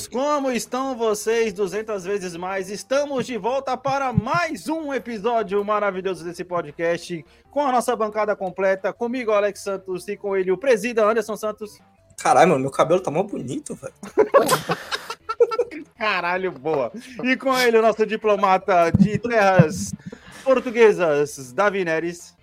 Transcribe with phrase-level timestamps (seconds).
[0.00, 2.70] Queridos, como estão vocês 200 vezes mais?
[2.70, 8.92] Estamos de volta para mais um episódio maravilhoso desse podcast, com a nossa bancada completa,
[8.92, 11.78] comigo, Alex Santos, e com ele, o presida Anderson Santos.
[12.22, 13.94] Caralho, mano, meu cabelo tá mó bonito, velho.
[15.96, 16.92] Caralho, boa.
[17.24, 19.92] E com ele, o nosso diplomata de terras
[20.44, 22.34] portuguesas, Davi Neres.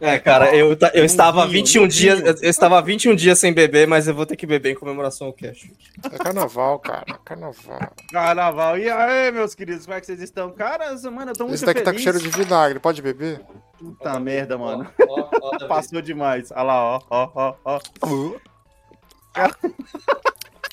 [0.00, 3.86] É, cara, eu, eu estava vinho, 21 um dias, eu, estava 21 dias sem beber,
[3.86, 5.70] mas eu vou ter que beber em comemoração ao cash.
[6.04, 7.18] É carnaval, cara.
[7.24, 7.92] Carnaval.
[8.12, 8.78] Carnaval.
[8.78, 10.50] E aí, meus queridos, como é que vocês estão?
[10.50, 11.84] Cara, mano, eu tô muito Esse daqui feliz.
[11.84, 12.78] tá com cheiro de vinagre.
[12.78, 13.40] Pode beber?
[13.78, 14.90] Puta merda, mano.
[15.08, 15.68] Ó, ó, Davi.
[15.68, 16.50] Passou demais.
[16.50, 17.80] Olha lá, ó, ó, ó, ó.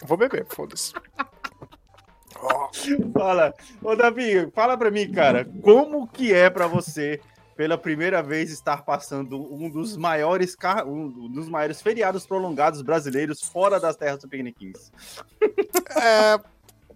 [0.06, 0.94] Vou beber, foda-se.
[2.42, 2.70] Ó,
[3.14, 3.54] Fala.
[3.82, 7.20] Ô, Davi, fala pra mim, cara, como que é pra você,
[7.56, 10.86] pela primeira vez, estar passando um dos maiores, car...
[10.88, 14.92] um dos maiores feriados prolongados brasileiros fora das terras do Piqueniquins?
[15.96, 16.40] É.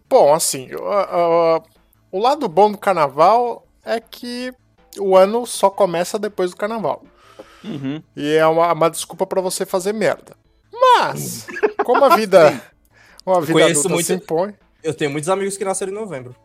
[0.09, 1.63] Bom, assim, o- o-
[2.11, 4.51] o lado bom do carnaval é que
[4.99, 7.03] o ano só começa depois do carnaval.
[7.63, 8.01] Uhum.
[8.15, 10.35] E é uma, uma desculpa pra você fazer merda.
[10.73, 11.45] Mas,
[11.85, 12.61] como a vida.
[13.25, 14.55] Uma vida Conheço adulta muito- se impõe.
[14.81, 16.35] Eu tenho muitos amigos que nasceram em novembro.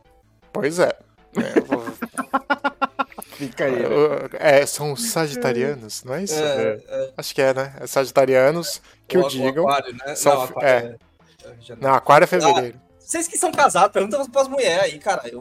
[0.53, 0.89] Pois é.
[1.37, 1.85] É, eu vou-
[3.37, 3.73] Fica aí.
[3.73, 3.89] né?
[4.39, 6.35] é, são os sagitarianos, não é isso?
[6.39, 7.73] É, é, Acho que é, né?
[7.81, 9.69] É sagitarianos que o, digam.
[9.69, 10.15] aquário, né?
[10.15, 10.73] são- Não, aquário é.
[11.45, 11.77] é- é.
[11.81, 12.81] Não, aquário é fevereiro.
[12.99, 15.29] Vocês que são casados, perguntam pras mulheres aí, cara.
[15.29, 15.41] Eu...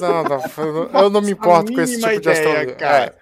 [0.00, 2.74] Não, não, eu não- me importo com esse tipo de ideia, astrologia.
[2.74, 3.04] cara.
[3.04, 3.14] É.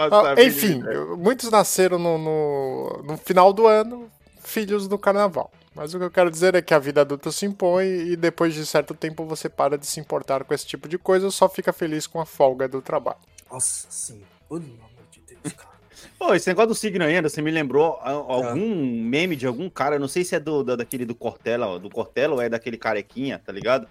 [0.00, 1.04] Ah, a mínima enfim, ideia.
[1.16, 4.08] muitos nasceram no, no, no final do ano,
[4.42, 5.50] filhos do carnaval.
[5.74, 8.54] Mas o que eu quero dizer é que a vida adulta se impõe e depois
[8.54, 11.72] de certo tempo você para de se importar com esse tipo de coisa, só fica
[11.72, 13.18] feliz com a folga do trabalho.
[13.50, 14.22] Nossa, sim.
[14.48, 15.78] Pelo amor de Deus, cara.
[16.18, 19.96] Pô, esse negócio do signo ainda, você me lembrou a- algum meme de algum cara,
[19.96, 22.48] eu não sei se é do, da- daquele do Cortella, ó, do Cortella ou é
[22.48, 23.88] daquele carequinha, tá ligado?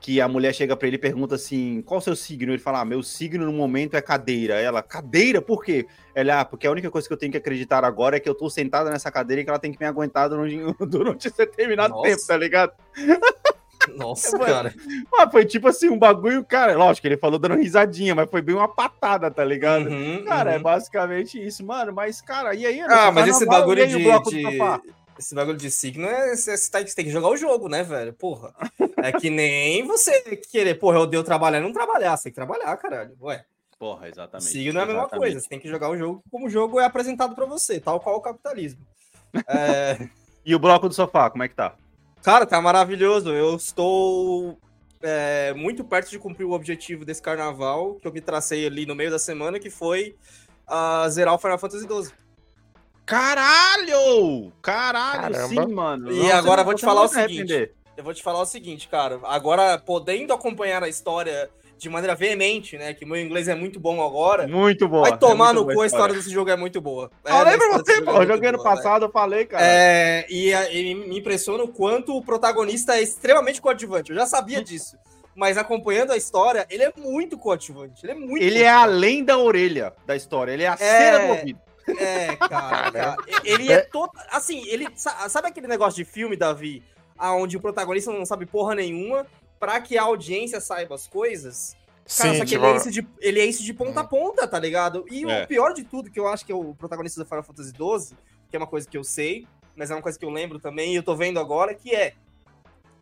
[0.00, 2.50] Que a mulher chega pra ele e pergunta assim: qual o seu signo?
[2.52, 4.54] Ele fala: ah, meu signo no momento é cadeira.
[4.54, 5.42] Ela, cadeira?
[5.42, 5.86] Por quê?
[6.14, 8.34] Ela, ah, porque a única coisa que eu tenho que acreditar agora é que eu
[8.34, 10.56] tô sentada nessa cadeira e que ela tem que me aguentar durante,
[10.88, 12.08] durante esse determinado Nossa.
[12.08, 12.72] tempo, tá ligado?
[13.96, 14.44] Nossa, Mano.
[14.52, 14.74] cara.
[15.18, 16.76] Ah, foi tipo assim, um bagulho, cara.
[16.76, 19.88] Lógico que ele falou dando risadinha, mas foi bem uma patada, tá ligado?
[19.88, 20.62] Uhum, Cara, é uhum.
[20.62, 21.92] basicamente isso, mano.
[21.92, 22.80] Mas, cara, e aí?
[22.80, 23.96] Ah, mas esse bagulho de.
[23.98, 24.80] de- sofá?
[25.18, 26.34] Esse bagulho de signo é.
[26.34, 28.12] Você você tá- tem que jogar o jogo, né, velho?
[28.14, 28.54] Porra.
[28.96, 30.20] É que nem você
[30.50, 32.16] querer, porra, eu odeio trabalhar e não trabalhar.
[32.16, 33.14] Você tem que trabalhar, caralho.
[33.20, 33.44] Ué,
[33.78, 34.50] Porra, exatamente.
[34.50, 35.20] signo é a mesma exatamente.
[35.22, 35.40] coisa.
[35.40, 38.16] Você tem que jogar o jogo como o jogo é apresentado pra você, tal qual
[38.16, 38.80] o capitalismo.
[39.46, 39.96] É,
[40.44, 41.74] E o bloco do sofá, como é que tá?
[42.22, 43.30] Cara, tá maravilhoso.
[43.30, 44.58] Eu estou
[45.02, 48.94] é, muito perto de cumprir o objetivo desse carnaval que eu me tracei ali no
[48.94, 50.14] meio da semana, que foi
[50.66, 52.12] ah, zerar o Final Fantasy XII.
[53.06, 54.52] Caralho!
[54.62, 55.48] Caralho, Caramba.
[55.48, 56.12] sim, mano.
[56.12, 57.72] E agora eu vou te falar o seguinte.
[57.96, 59.18] Eu vou te falar o seguinte, cara.
[59.24, 62.92] Agora, podendo acompanhar a história de maneira veemente, né?
[62.92, 64.46] Que meu inglês é muito bom agora.
[64.46, 65.08] Muito boa.
[65.08, 67.10] vai tomar é no cu, a história desse jogo é muito boa.
[67.24, 68.12] É, Falei a pra história você, jogo pô.
[68.18, 69.64] é Eu joguei ano boa, passado, eu falei, cara.
[69.66, 74.10] É, e, e me impressiona o quanto o protagonista é extremamente coadjuvante.
[74.10, 74.96] Eu já sabia disso.
[75.34, 78.04] Mas acompanhando a história, ele é muito coadjuvante.
[78.04, 81.32] Ele é muito Ele é além da orelha da história, ele é a cera do
[81.32, 81.58] ouvido.
[81.98, 83.16] É, cara, cara.
[83.42, 84.10] Ele é todo.
[84.30, 84.86] Assim, ele.
[84.94, 86.84] sa- Sabe aquele negócio de filme, Davi?
[87.18, 89.26] Onde o protagonista não sabe porra nenhuma
[89.60, 91.76] pra que a audiência saiba as coisas?
[92.18, 94.04] Cara, Sim, só que tipo, ele, é isso de, ele é isso de ponta a
[94.04, 95.04] ponta, tá ligado?
[95.08, 95.44] E É.
[95.44, 98.16] o pior de tudo, que eu acho que é o protagonista do Final Fantasy XII,
[98.50, 99.46] que é uma coisa que eu sei,
[99.76, 102.14] mas é uma coisa que eu lembro também, e eu tô vendo agora, que é.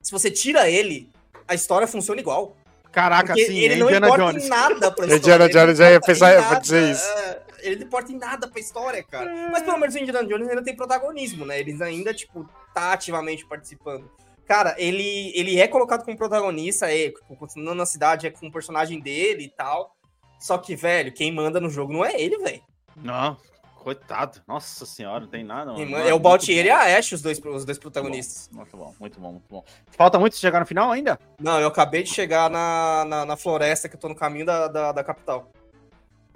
[0.03, 1.09] Se você tira ele,
[1.47, 2.55] a história funciona igual.
[2.93, 4.45] Caraca, Porque sim, ele é não Indiana importa Jones.
[4.45, 5.17] em nada pra história.
[5.17, 7.05] Indiana Jones, não eu ia pensar- nada, dizer isso.
[7.05, 7.43] é.
[7.61, 9.49] ele não importa em nada pra história, cara.
[9.51, 11.59] Mas pelo menos o Indiana Jones ainda tem protagonismo, né?
[11.59, 14.09] Eles ainda, tipo, tá ativamente participando.
[14.49, 18.51] Cara, ele, ele é colocado como protagonista, é, tipo, continuando na cidade, é com o
[18.51, 19.95] personagem dele e tal.
[20.41, 22.63] Só que, velho, quem manda no jogo não é ele, velho.
[22.97, 23.37] Não,
[23.75, 24.41] coitado.
[24.49, 25.73] Nossa senhora, não tem nada.
[25.73, 25.97] Mano.
[25.97, 28.49] é o muito Baltier e a Ash, os dois, os dois protagonistas.
[28.51, 29.65] Muito bom, muito bom, muito bom.
[29.91, 31.21] Falta muito chegar no final ainda?
[31.39, 34.67] Não, eu acabei de chegar na, na, na floresta, que eu tô no caminho da,
[34.67, 35.53] da, da capital.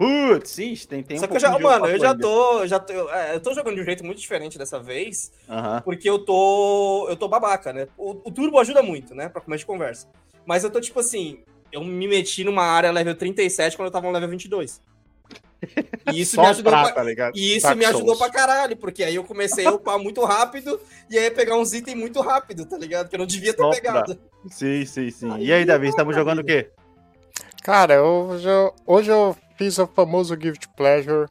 [0.03, 2.79] Putz, sim, tem, tem Só um que eu já, mano, eu já tô, eu já
[2.81, 5.81] tô, eu, é, eu tô jogando de um jeito muito diferente dessa vez, Aham.
[5.85, 7.87] porque eu tô, eu tô babaca, né?
[7.97, 10.09] O, o turbo ajuda muito, né, pra começo de conversa.
[10.45, 11.41] Mas eu tô tipo assim,
[11.71, 14.81] eu me meti numa área level 37 quando eu tava no level 22.
[16.13, 17.37] E isso Só me ajudou pra, pra, tá ligado?
[17.37, 18.19] e isso Dark me ajudou Souls.
[18.19, 21.97] pra caralho, porque aí eu comecei a upar muito rápido e aí pegar uns itens
[21.97, 23.09] muito rápido, tá ligado?
[23.09, 24.19] Que eu não devia ter Só pra- pegado.
[24.51, 25.31] Sim, sim, sim.
[25.33, 26.71] Aí, E aí, Davi, estamos jogando o quê?
[27.63, 31.29] Cara, hoje eu, hoje eu fiz o famoso Gift Pleasure.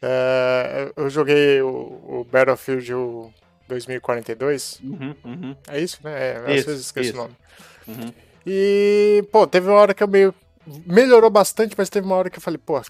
[0.00, 3.32] É, eu joguei o, o Battlefield o
[3.68, 4.80] 2042.
[4.82, 6.32] Uhum, uhum, É isso, né?
[6.32, 7.18] É, às Isso, vezes esqueço isso.
[7.18, 7.36] o nome.
[7.88, 8.12] uhum.
[8.46, 10.34] E, pô, teve uma hora que eu meio.
[10.86, 12.80] Melhorou bastante, mas teve uma hora que eu falei, pô,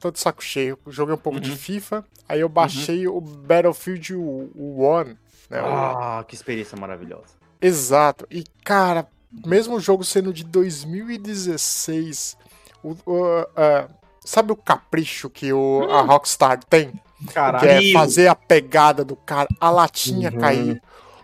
[0.00, 0.78] tô de saco cheio.
[0.88, 1.56] Joguei um pouco de Uhum.
[1.56, 5.16] FIFA, aí eu baixei o Battlefield One.
[5.48, 7.34] Né, o- Ah, que experiência maravilhosa.
[7.60, 8.26] Exato.
[8.30, 9.06] E, cara,
[9.46, 12.36] mesmo o jogo sendo de 2016,
[12.82, 13.88] o, o, ah,
[14.26, 16.92] sabe o capricho que o, a Rockstar tem?
[17.32, 20.38] Que é fazer a pegada do cara, a latinha Uhum.
[20.38, 20.82] cair,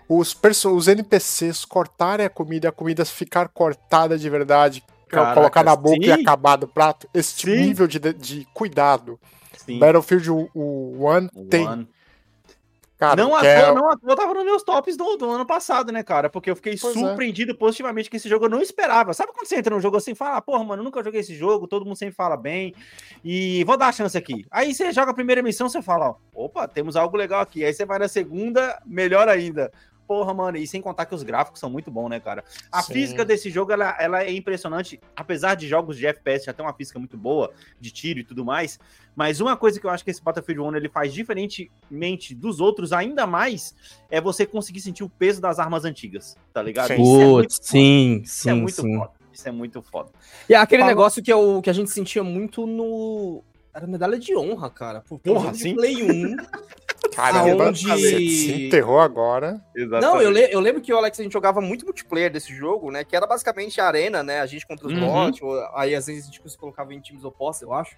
[0.09, 0.35] os,
[0.65, 5.99] os NPCs cortarem a comida, a comida ficar cortada de verdade, Caraca, colocar na boca
[6.01, 6.23] e sim.
[6.23, 7.07] acabar do prato.
[7.13, 7.61] Esse tipo Sim.
[7.61, 9.21] nível de, de cuidado.
[9.59, 9.79] Sim.
[9.79, 11.69] Battlefield o, o One O tem.
[11.69, 11.89] One.
[13.03, 15.29] Cara, não, à que é- toa, não à toa tava nos meus tops do, do
[15.29, 16.31] ano passado, né, cara?
[16.31, 17.01] Porque eu fiquei Pois é.
[17.01, 18.45] surpreendido positivamente com esse jogo.
[18.45, 19.13] Eu não esperava.
[19.13, 21.21] Sabe quando você entra num jogo assim e fala, ah, porra, mano, eu nunca joguei
[21.21, 22.75] esse jogo, todo mundo sempre fala bem.
[23.25, 24.47] E vou dar a chance aqui.
[24.51, 27.65] Aí você joga a primeira missão, você fala, ó, opa, temos algo legal aqui.
[27.65, 29.73] Aí você vai na segunda, melhor ainda.
[30.13, 32.45] Porra, mano, e sem contar que os gráficos são muito bons, né, cara?
[32.71, 32.93] A Sim.
[32.93, 35.01] física desse jogo, ela, ela é impressionante.
[35.17, 37.51] Apesar de jogos de FPS já ter uma física muito boa,
[37.81, 38.79] de tiro e tudo mais.
[39.17, 42.93] Mas uma coisa que eu acho que esse Battlefield 1 ele faz diferentemente dos outros,
[42.93, 43.75] ainda mais,
[44.11, 46.89] é você conseguir sentir o peso das armas antigas, tá ligado?
[46.89, 47.01] Sim.
[47.03, 47.49] Isso é foda.
[47.49, 48.99] sim, Isso é sim, muito sim.
[48.99, 49.11] foda.
[49.33, 50.11] Isso é muito foda.
[50.47, 53.43] E é aquele Fala- negócio que, eu, que a gente sentia muito no.
[53.75, 55.03] Era medalha de honra, cara.
[55.09, 55.75] Porque Porra, sim.
[55.75, 56.37] Play 1.
[57.15, 59.61] Caramba, aonde- você se enterrou agora.
[60.01, 62.91] Não, eu, le- eu lembro que o Alex a gente jogava muito multiplayer desse jogo,
[62.91, 63.05] né?
[63.05, 64.41] Que era basicamente a arena, né?
[64.41, 65.01] A gente contra os Uhum.
[65.01, 65.41] bots,
[65.75, 67.97] aí às vezes a gente se colocava em times opostos, eu acho.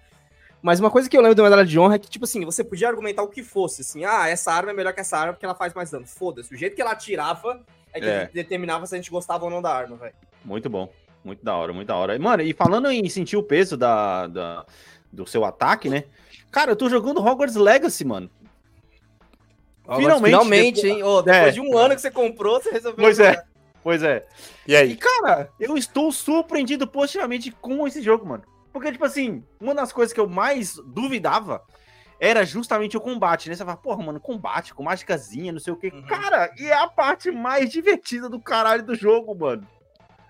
[0.62, 2.64] Mas uma coisa que eu lembro da medalha de honra é que, tipo assim, você
[2.64, 5.44] podia argumentar o que fosse, assim, ah, essa arma é melhor que essa arma porque
[5.44, 6.06] ela faz mais dano.
[6.06, 7.60] Foda-se, o jeito que ela atirava
[7.92, 8.30] é que É.
[8.32, 10.14] determinava se a gente gostava ou não da arma, velho.
[10.44, 10.90] Muito bom.
[11.22, 12.18] Muito da hora, muito da hora.
[12.18, 14.66] Mano, e falando em sentir o peso da, da-
[15.12, 16.04] do seu ataque, né?
[16.50, 18.30] Cara, eu tô jogando Hogwarts Legacy, mano.
[19.84, 21.02] Finalmente, Finalmente, depois- hein?
[21.02, 21.50] Ô, depois É.
[21.50, 23.04] de um ano que você comprou, você resolveu.
[23.04, 23.42] Pois é.
[23.82, 24.26] Pois é.
[24.66, 24.96] E E, aí?
[24.96, 28.42] cara, eu estou surpreendido positivamente com esse jogo, mano.
[28.72, 31.62] Porque, tipo assim, uma das coisas que eu mais duvidava
[32.18, 33.54] era justamente o combate, né?
[33.54, 35.90] Você fala, porra, mano, combate com mágicazinha, não sei o quê.
[35.94, 36.02] Uhum.
[36.06, 39.66] Cara, e é a parte mais divertida do caralho do jogo, mano.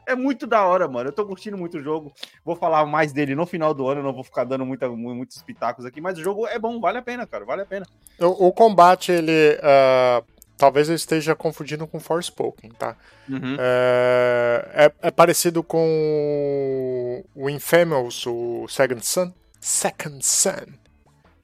[0.06, 1.08] É muito da hora, mano.
[1.08, 2.12] Eu tô curtindo muito o jogo.
[2.44, 5.14] Vou falar mais dele no final do ano, eu não vou ficar dando muita, mu-
[5.14, 7.86] muitos pitacos aqui, mas o jogo é bom, vale a pena, cara, vale a pena.
[8.20, 9.58] O, o combate, ele.
[9.62, 10.22] ah,
[10.56, 12.96] talvez eu esteja confundindo com Forspoken, tá?
[13.28, 13.56] Uhum.
[13.58, 19.32] É, é, é parecido com o Infamous, o Second Son.
[19.60, 20.66] Second Son.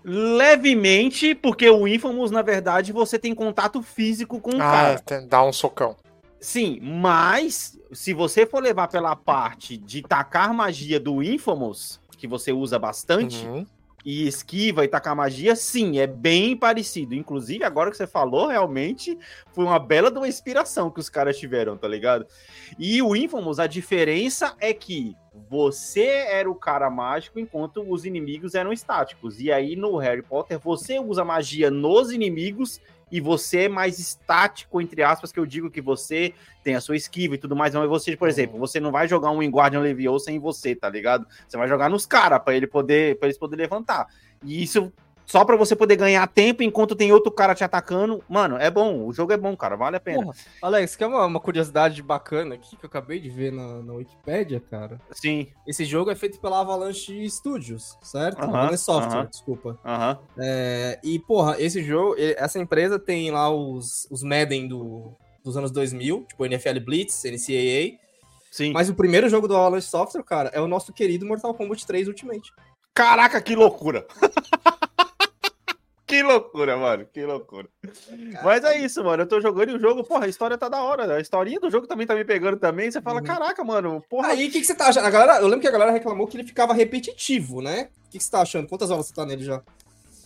[0.05, 4.99] Levemente, porque o Infamous, na verdade, você tem contato físico com o Ah, cara.
[5.01, 5.97] tem- dá um socão.
[6.41, 12.53] Sim, mas se você for levar pela parte de tacar magia do Infamous, que você
[12.53, 13.67] usa bastante, Uhum.
[14.03, 17.15] e esquiva e tacar magia, sim, é bem parecido.
[17.15, 19.19] Inclusive, agora que você falou, realmente
[19.53, 22.27] foi uma bela de uma inspiração que os caras tiveram, tá ligado?
[22.79, 25.15] E o Infamous, a diferença é que
[25.51, 29.39] você era o cara mágico enquanto os inimigos eram estáticos.
[29.39, 32.81] E aí no Harry Potter, você usa magia nos inimigos
[33.11, 36.97] e você é mais estático, entre aspas, que eu digo que você tem a sua
[36.97, 37.75] esquiva e tudo mais.
[37.75, 41.27] Mas você, por exemplo, você não vai jogar um Wingardium Leviosa em você, tá ligado?
[41.49, 44.07] Você vai jogar nos caras para ele poder, para eles poderem levantar.
[44.45, 44.93] E isso
[45.31, 48.21] só para você poder ganhar tempo enquanto tem outro cara te atacando.
[48.29, 49.07] Mano, é bom.
[49.07, 49.77] O jogo é bom, cara.
[49.77, 50.25] Vale a pena.
[50.25, 53.93] Porra, Alex, quer uma, uma curiosidade bacana aqui que eu acabei de ver na, na
[53.93, 55.01] Wikipédia, cara?
[55.13, 55.47] Sim.
[55.65, 58.41] Esse jogo é feito pela Avalanche Studios, certo?
[58.41, 59.29] Aham, Avalanche Software, aham.
[59.31, 59.79] desculpa.
[59.85, 60.19] Aham.
[60.37, 65.13] É, e, porra, esse jogo, essa empresa tem lá os, os Madden do,
[65.45, 68.01] dos anos 2000, tipo NFL Blitz, NCAA.
[68.51, 68.73] Sim.
[68.73, 72.09] Mas o primeiro jogo do Avalanche Software, cara, é o nosso querido Mortal Kombat 3
[72.09, 72.51] Ultimate.
[72.93, 74.05] Caraca, que loucura.
[76.11, 77.07] Que loucura, mano.
[77.07, 77.69] Que loucura.
[78.43, 79.23] Mas é isso, mano.
[79.23, 81.15] Eu tô jogando e o jogo, porra, a história tá da hora.
[81.15, 82.91] A historinha do jogo também tá me pegando também.
[82.91, 84.31] Você fala, caraca, mano, porra.
[84.31, 85.07] Aí, o que, que você tá achando?
[85.07, 87.91] A galera, eu lembro que a galera reclamou que ele ficava repetitivo, né?
[88.07, 88.67] O que, que você tá achando?
[88.67, 89.63] Quantas horas você tá nele já?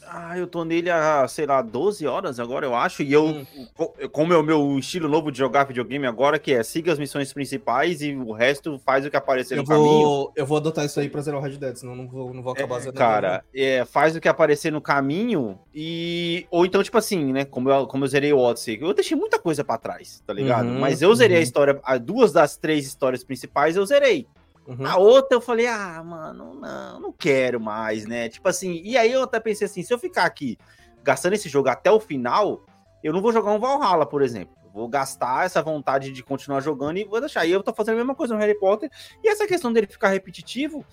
[0.08, 3.02] Ah, eu tô nele há, sei lá, 12 horas agora, eu acho.
[3.02, 3.46] E eu, Hum.
[3.74, 6.98] co- como é o meu estilo novo de jogar videogame agora, que é siga as
[6.98, 10.08] missões principais e o resto faz o que aparecer Eu no caminho.
[10.08, 12.42] vou, eu vou adotar isso aí pra zerar o Red Dead, senão não vou, não
[12.42, 12.98] vou acabar zerando.
[12.98, 16.46] Cara, é, faz o que aparecer no caminho e.
[16.50, 17.44] Ou então, tipo assim, né?
[17.44, 20.66] Como eu, como eu zerei o Odyssey, eu deixei muita coisa pra trás, tá ligado?
[20.68, 21.44] Uhum, Mas eu zerei a uhum.
[21.44, 24.26] história, as duas das três histórias principais eu zerei.
[24.66, 24.86] Uhum.
[24.86, 28.28] A outra eu falei, ah, mano, não, não quero mais, né?
[28.28, 30.58] Tipo assim, e aí eu até pensei assim, se eu ficar aqui
[31.02, 32.64] gastando esse jogo até o final,
[33.02, 34.54] eu não vou jogar um Valhalla, por exemplo.
[34.72, 37.44] Vou gastar essa vontade de continuar jogando e vou deixar.
[37.46, 38.90] E eu tô fazendo a mesma coisa no Harry Potter.
[39.22, 40.84] E essa questão dele ficar repetitivo,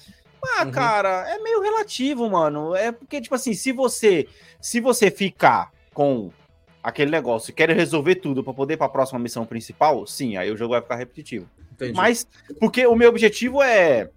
[0.60, 0.72] ah, Uhum.
[0.72, 2.76] cara, é meio relativo, mano.
[2.76, 4.28] É porque, tipo assim, se você
[4.60, 6.32] se você ficar com
[6.84, 10.58] aquele negócio, quer resolver tudo pra poder ir pra próxima missão principal, sim, aí o
[10.58, 11.48] jogo vai ficar repetitivo.
[11.74, 11.94] Entendi.
[11.94, 12.28] Mas,
[12.60, 14.10] porque o meu objetivo é,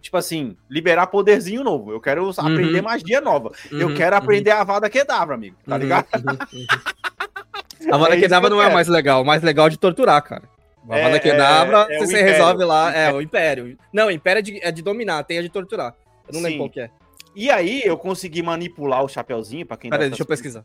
[0.00, 1.92] tipo assim, liberar poderzinho novo.
[1.92, 3.52] Eu quero aprender magia nova.
[3.70, 4.22] eu Uhum, quero uhum.
[4.22, 5.56] aprender a Vada Kedavra, amigo.
[5.66, 6.06] Tá Uhum, ligado?
[6.14, 6.66] uhum, uhum.
[7.94, 8.74] A Vada É Kedavra que eu não é quero.
[8.74, 10.42] mais legal, o mais legal é de torturar, cara.
[10.88, 13.78] A É, Vada Kedavra, é, é você, resolve lá, é o Império.
[13.92, 15.94] Não, o Império é de, é de dominar, tem a de torturar.
[16.28, 16.44] Eu não Sim.
[16.46, 16.90] lembro qual que é.
[17.34, 20.64] E aí eu consegui manipular o Chapeuzinho, pra quem Peraí, deve deixa eu tá pesquisar.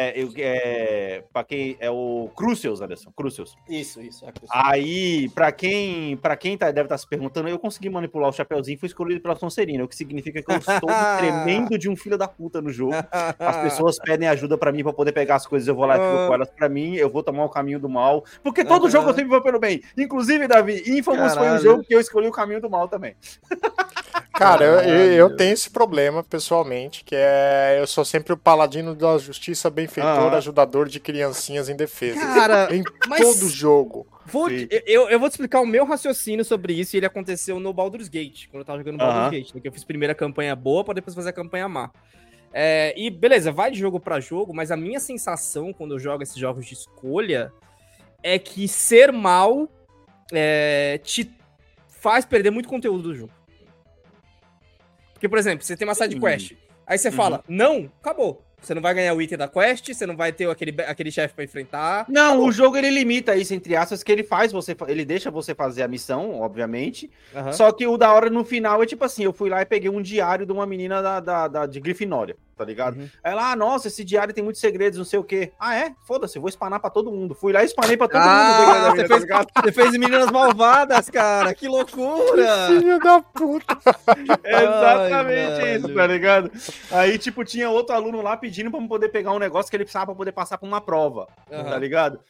[0.00, 3.56] É, eu, é, pra quem é o Crucius, Anderson, Crucius.
[3.68, 4.24] Isso, isso.
[4.24, 8.32] É Aí, pra quem, pra quem tá, deve estar se perguntando, eu consegui manipular o
[8.32, 10.88] Chapeuzinho e fui escolhido pela Sonserina, o que significa que eu estou
[11.18, 12.94] tremendo de um filho da puta no jogo.
[13.40, 16.00] As pessoas pedem ajuda pra mim pra poder pegar as coisas, eu vou lá e
[16.00, 18.24] fico com elas pra mim, eu vou tomar o caminho do mal.
[18.40, 18.90] Porque todo Aham.
[18.90, 19.82] jogo eu sempre vou pelo bem.
[19.96, 21.62] Inclusive, Davi, Infamous foi um Caralho.
[21.62, 23.16] jogo que eu escolhi o caminho do mal também.
[24.38, 29.18] Cara, eu, eu- tenho esse problema pessoalmente, que é eu sou sempre o paladino da
[29.18, 30.36] justiça benfeitor, Ah.
[30.36, 32.20] ajudador de criancinhas em defesa.
[32.20, 34.06] Cara, em mas- todo jogo.
[34.26, 34.68] Vou, Sim.
[34.86, 38.08] eu, eu vou te explicar o meu raciocínio sobre isso e ele aconteceu no Baldur's
[38.08, 39.30] Gate, quando eu tava jogando Baldur's.
[39.30, 41.90] Gate, né, que eu fiz primeiro a campanha boa pra depois fazer a campanha má.
[42.52, 46.22] É, e beleza, vai de jogo pra jogo, mas a minha sensação quando eu jogo
[46.22, 47.52] esses jogos de escolha
[48.22, 49.68] é que ser mal
[50.32, 51.30] é, te
[51.88, 53.32] faz perder muito conteúdo do jogo.
[55.18, 56.20] Porque, por exemplo, você tem uma side Hum.
[56.20, 56.52] quest,
[56.86, 57.14] aí você Uhum.
[57.14, 58.40] fala, não, acabou.
[58.60, 61.32] Você não vai ganhar o item da quest, você não vai ter aquele, aquele chefe
[61.34, 62.04] pra enfrentar.
[62.08, 65.54] Não, o jogo ele limita isso, entre aspas, que ele faz você, ele deixa você
[65.54, 67.08] fazer a missão, obviamente.
[67.34, 67.52] Aham.
[67.52, 69.88] Só que o da hora no final é tipo assim: eu fui lá e peguei
[69.88, 72.96] um diário de uma menina da, da, da- de Grifinória, tá ligado?
[72.98, 73.08] Uhum.
[73.22, 75.52] Aí Ela, ah, nossa, esse diário tem muitos segredos, não sei o quê.
[75.58, 75.94] Ah, é?
[76.04, 77.34] Foda-se, eu vou espanar pra todo mundo.
[77.34, 78.90] Fui lá e espanei pra todo Ah, mundo.
[78.90, 79.48] você fez- tá ligado?
[79.64, 81.54] Você fez meninas malvadas, cara.
[81.54, 82.66] Que loucura.
[82.68, 83.78] Filho da puta.
[84.42, 86.50] É exatamente Ai, isso, tá ligado?
[86.90, 89.84] Aí, tipo, tinha outro aluno lá pedindo pra me poder pegar um negócio que ele
[89.84, 91.70] precisava pra poder passar por uma prova, Aham.
[91.70, 92.20] tá ligado?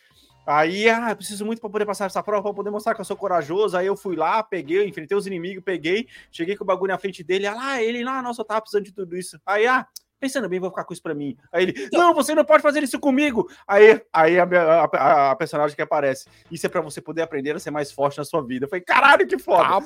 [0.51, 3.05] Aí, ah, eu preciso muito pra poder passar essa prova, pra poder mostrar que eu
[3.05, 3.77] sou corajoso.
[3.77, 7.23] Aí eu fui lá, peguei, enfrentei os inimigos, peguei, cheguei com o bagulho na frente
[7.23, 7.47] dele.
[7.47, 9.39] Ah, ele, ah, nossa, eu tava precisando de tudo isso.
[9.45, 9.87] Aí, ah,
[10.21, 11.37] pensando bem, vou ficar com isso pra mim.
[11.53, 13.49] Aí ele, não, você não pode fazer isso comigo.
[13.67, 17.59] Aí, aí a, a, a- personagem que aparece, isso é pra você poder aprender a
[17.59, 18.65] ser mais forte na sua vida.
[18.67, 19.69] Eu falei, caralho, que foda.
[19.69, 19.79] Ah.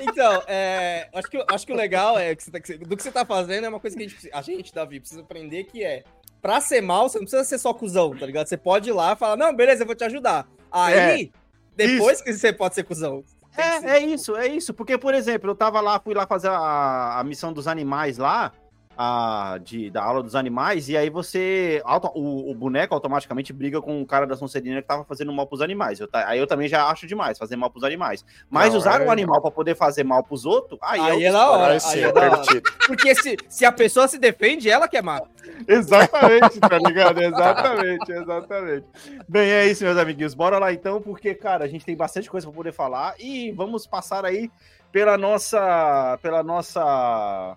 [0.00, 2.96] Então, é, acho, que, acho que o legal é que você tá- que você- do
[2.96, 5.64] que você tá fazendo é uma coisa que a gente, a gente, Davi, precisa aprender
[5.64, 6.04] que é
[6.40, 8.46] pra ser mal, você não precisa ser só cuzão, tá ligado?
[8.46, 10.46] Você pode ir lá e falar, não, beleza, eu vou te ajudar.
[10.70, 11.32] Aí,
[11.74, 13.22] depois que você pode ser cuzão.
[13.22, 14.72] que ser- É, é isso, é isso.
[14.74, 18.52] Porque, por exemplo, eu tava lá, fui lá fazer a, a missão dos animais lá,
[18.96, 21.82] a, de, da aula dos animais, e aí você.
[21.84, 25.46] auto- o, o boneco automaticamente briga com o cara da Sonserina que tava fazendo mal
[25.46, 26.00] pros animais.
[26.00, 28.24] Eu aí eu também já acho demais, fazer mal pros animais.
[28.48, 31.28] Mas Não, usar é- o animal pra poder fazer mal pros outros, aí, Aí é
[31.28, 31.78] é da hora.
[31.84, 32.30] Aí é é da hora.
[32.30, 32.70] permitido.
[32.86, 35.20] Porque se, se a pessoa se defende, ela que é má.
[35.68, 37.20] Exatamente, tá ligado?
[37.22, 38.86] Exatamente, exatamente.
[39.28, 40.34] Bem, é isso, meus amiguinhos.
[40.34, 43.86] Bora lá então, porque, cara, a gente tem bastante coisa para poder falar e vamos
[43.86, 44.50] passar aí
[44.90, 46.18] pela nossa.
[46.22, 47.56] pela nossa.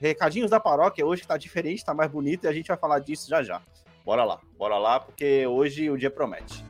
[0.00, 2.98] Recadinhos da paróquia hoje que tá diferente, tá mais bonito e a gente vai falar
[2.98, 3.62] disso já já.
[4.04, 6.64] Bora lá, bora lá, porque hoje o dia promete.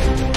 [0.00, 0.36] Thank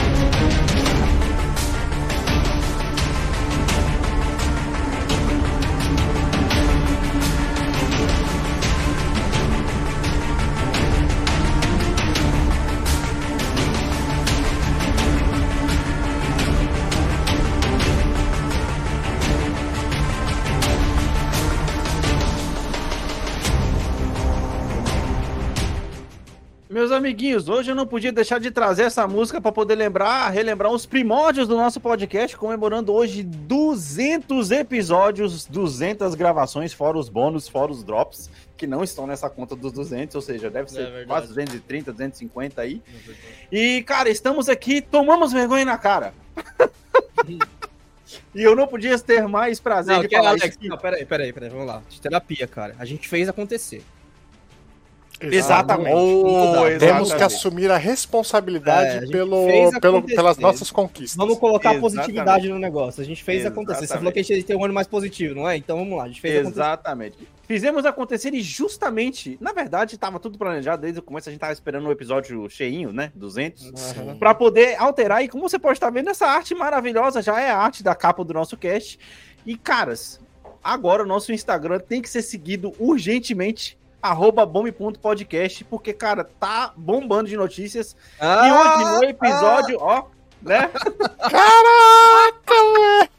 [27.04, 30.86] amiguinhos, hoje eu não podia deixar de trazer essa música para poder lembrar, relembrar os
[30.86, 37.84] primórdios do nosso podcast, comemorando hoje 200 episódios, 200 gravações, fora os bônus, fora os
[37.84, 41.08] drops, que não estão nessa conta dos 200, ou seja, deve ser verdade.
[41.08, 42.82] quase 230, 250 aí.
[43.52, 46.14] E, cara, estamos aqui, tomamos vergonha na cara.
[48.34, 50.70] e eu não podia ter mais prazer Não, de é, falar Alex, isso aqui.
[50.70, 51.82] não, peraí, peraí, peraí, vamos lá.
[51.90, 52.76] De terapia, cara.
[52.80, 53.84] A gente fez acontecer.
[55.32, 55.96] Exatamente.
[55.96, 56.64] Muito dado.
[56.80, 57.24] Temos que Exatamente.
[57.24, 59.46] assumir a responsabilidade É, a pelo,
[59.80, 60.16] pelo, acontecer.
[60.16, 61.16] pelas nossas conquistas.
[61.16, 61.96] Vamos colocar Exatamente.
[61.96, 63.02] positividade no negócio.
[63.02, 63.80] A gente fez acontecer.
[63.80, 64.00] Você Exatamente.
[64.00, 65.56] falou que a gente ia ter um ano mais positivo, não é?
[65.58, 66.60] Então vamos lá, a gente fez acontecer.
[66.60, 67.18] Exatamente.
[67.46, 71.52] Fizemos acontecer e justamente, na verdade, estava tudo planejado desde o começo, a gente estava
[71.54, 73.12] esperando o episódio cheinho, né?
[73.16, 73.72] 200.
[73.98, 74.18] Aham.
[74.18, 75.24] Para poder alterar.
[75.24, 78.24] E como você pode estar vendo, essa arte maravilhosa já é a arte da capa
[78.24, 78.98] do nosso cast.
[79.46, 80.22] E, caras,
[80.64, 83.78] agora o nosso Instagram tem que ser seguido urgentemente.
[84.04, 87.96] Arroba bombe.podcast, porque, cara, tá bombando de notícias.
[88.20, 90.08] Ah, e hoje, no episódio, ó,
[90.44, 90.70] né?
[91.20, 93.10] Caraca, velho!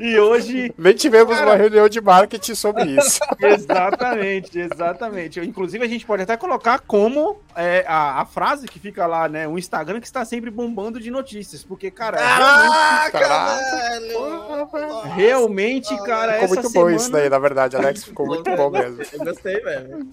[0.00, 1.46] E hoje, Nem tivemos Cara.
[1.50, 3.18] uma reunião de marketing sobre isso.
[3.40, 5.40] Exatamente, exatamente.
[5.40, 9.48] Inclusive, a gente pode até colocar como é, a, a frase que fica lá, né?
[9.48, 11.64] O Instagram que está sempre bombando de notícias.
[11.64, 16.90] Porque, cara, Caraca, realmente, realmente, cara, Ficou essa muito semana.
[16.90, 18.04] bom isso daí, na verdade, Alex.
[18.04, 19.02] Ficou muito bom mesmo.
[19.12, 20.06] Eu gostei, velho.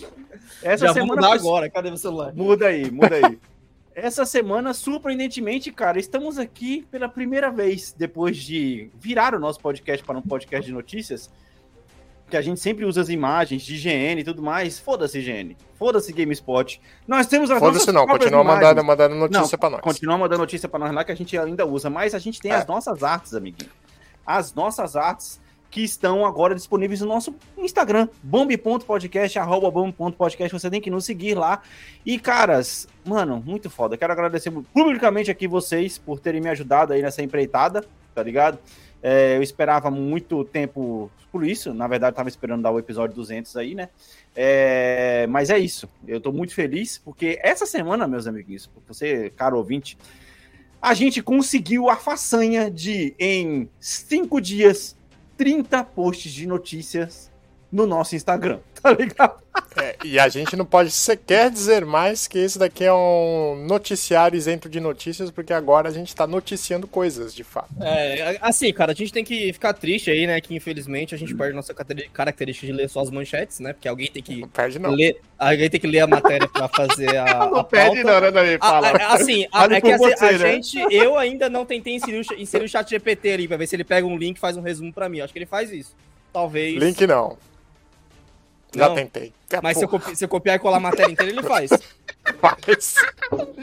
[0.63, 1.69] Essa Já vou semana mudar foi- agora.
[1.69, 2.33] Cadê meu celular?
[2.33, 3.37] Muda aí, muda aí.
[3.95, 10.03] Essa semana, surpreendentemente, cara, estamos aqui pela primeira vez, depois de virar o nosso podcast
[10.03, 11.29] para um podcast de notícias,
[12.27, 14.79] que a gente sempre usa as imagens de IGN e tudo mais.
[14.79, 15.55] Foda-se, IGN.
[15.75, 16.81] Foda-se, GameSpot.
[17.07, 19.81] Nós temos as Foda-se não, continua mandando, mandando notícia pra nós.
[19.81, 22.51] Continua mandando notícia pra nós lá que a gente ainda usa, mas a gente tem
[22.51, 22.55] É.
[22.55, 23.69] as nossas artes, amiguinho.
[24.25, 25.39] As nossas artes
[25.73, 31.33] que estão agora disponíveis no nosso Instagram, bombe.podcast, arroba bombe.podcast, você tem que nos seguir
[31.33, 31.63] lá.
[32.05, 33.97] E, caras, mano, muito foda.
[33.97, 37.83] Quero agradecer publicamente aqui vocês por terem me ajudado aí nessa empreitada,
[38.13, 38.59] tá ligado?
[39.01, 43.57] É, eu esperava muito tempo por isso, na verdade, tava esperando dar o episódio 200
[43.57, 43.89] aí, né?
[44.36, 49.57] É, mas é isso, eu tô muito feliz, porque essa semana, meus amiguinhos, você, caro
[49.57, 49.97] ouvinte,
[50.79, 54.95] a gente conseguiu a façanha de, em cinco dias,
[55.43, 57.29] 30 posts de notícias
[57.73, 59.41] no nosso Instagram, tá ligado?
[59.75, 64.36] É, e a gente não pode sequer dizer mais que esse daqui é um noticiário
[64.38, 67.69] isento de notícias, porque agora a gente tá noticiando coisas, de fato.
[67.81, 70.39] É, assim, cara, a gente tem que ficar triste aí, né?
[70.39, 71.73] Que infelizmente a gente perde nossa
[72.13, 73.73] característica de ler só as manchetes, né?
[73.73, 74.91] Porque alguém tem que Não perde, não.
[74.91, 75.19] ler.
[75.38, 77.23] Alguém tem que ler a matéria pra fazer a.
[77.43, 78.21] a pauta.
[78.21, 78.57] né, Davi?
[78.62, 80.38] A- a- assim, a, é que assim, a você, né?
[80.38, 83.75] gente, eu ainda não tentei inserir o, inserir o chat GPT ali, pra ver se
[83.75, 85.21] ele pega um link e faz um resumo pra mim.
[85.21, 85.95] Acho que ele faz isso.
[86.31, 86.75] Talvez.
[86.81, 87.38] Link não.
[88.75, 88.95] Já Não.
[88.95, 89.33] tentei.
[89.62, 91.69] Mas se eu, copi- se eu copiar e colar a matéria inteira, ele faz.
[92.39, 92.95] Faz.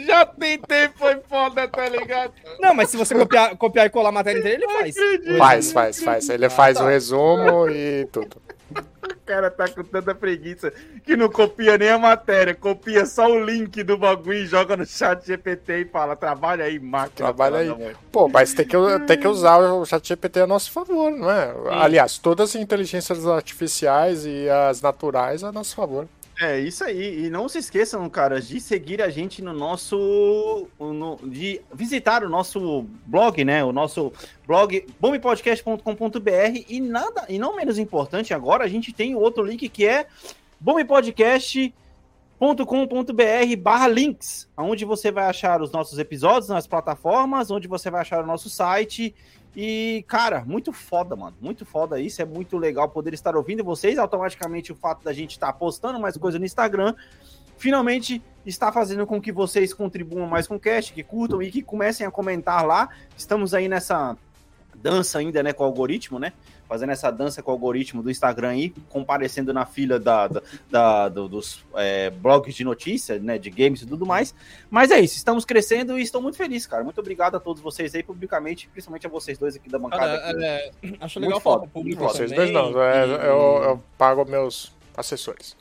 [0.06, 2.32] Já tentei, foi foda, tá ligado?
[2.58, 4.94] Não, mas se você copiar, copiar e colar a matéria inteira, ele faz.
[5.38, 6.28] Faz, faz, faz.
[6.28, 6.84] Ele faz tá.
[6.84, 8.36] o resumo e tudo.
[8.70, 10.72] O cara tá com tanta preguiça
[11.04, 14.84] que não copia nem a matéria, copia só o link do bagulho e joga no
[14.84, 17.28] chat GPT e fala, trabalha aí, máquina.
[17.28, 17.68] Trabalha aí.
[17.68, 21.10] da mãe." Pô, mas tem que, tem que usar o chat GPT a nosso favor,
[21.12, 21.54] não é?
[21.70, 26.08] Aliás, todas as inteligências artificiais e as naturais a nosso favor.
[26.42, 27.26] É isso aí.
[27.26, 30.66] E não se esqueçam, caras, de seguir a gente no nosso.
[30.78, 33.62] no- de visitar o nosso blog, né?
[33.62, 34.10] O nosso
[34.46, 36.64] blog bombepodcast.com.br.
[36.66, 40.06] E nada, e não menos importante, agora a gente tem outro link que é
[40.58, 41.72] bombepodcast.com.br
[43.58, 48.24] barra links, onde você vai achar os nossos episódios nas plataformas, onde você vai achar
[48.24, 49.14] o nosso site.
[49.54, 51.36] E, cara, muito foda, mano.
[51.40, 52.22] Muito foda isso.
[52.22, 53.98] É muito legal poder estar ouvindo vocês.
[53.98, 56.94] Automaticamente, o fato da gente estar postando mais coisa no Instagram,
[57.58, 61.62] finalmente está fazendo com que vocês contribuam mais com o cast, que curtam e que
[61.62, 62.88] comecem a comentar lá.
[63.16, 64.16] Estamos aí nessa
[64.74, 66.32] dança ainda, né, com o algoritmo, né?
[66.70, 71.08] Fazendo essa dança com o algoritmo do Instagram aí, comparecendo na fila da, da- da-
[71.08, 74.32] do- dos é, blogs de notícias, né, de games e tudo mais.
[74.70, 76.84] Mas é isso, estamos crescendo e estou muito feliz, cara.
[76.84, 80.16] Muito obrigado a todos vocês aí, publicamente, principalmente a vocês dois aqui da bancada.
[80.20, 80.44] Cara, aqui.
[80.44, 83.62] é, acho Muito legal falar foda, pro público Vocês também, dois não, é, e- eu,
[83.64, 85.56] eu pago meus assessores.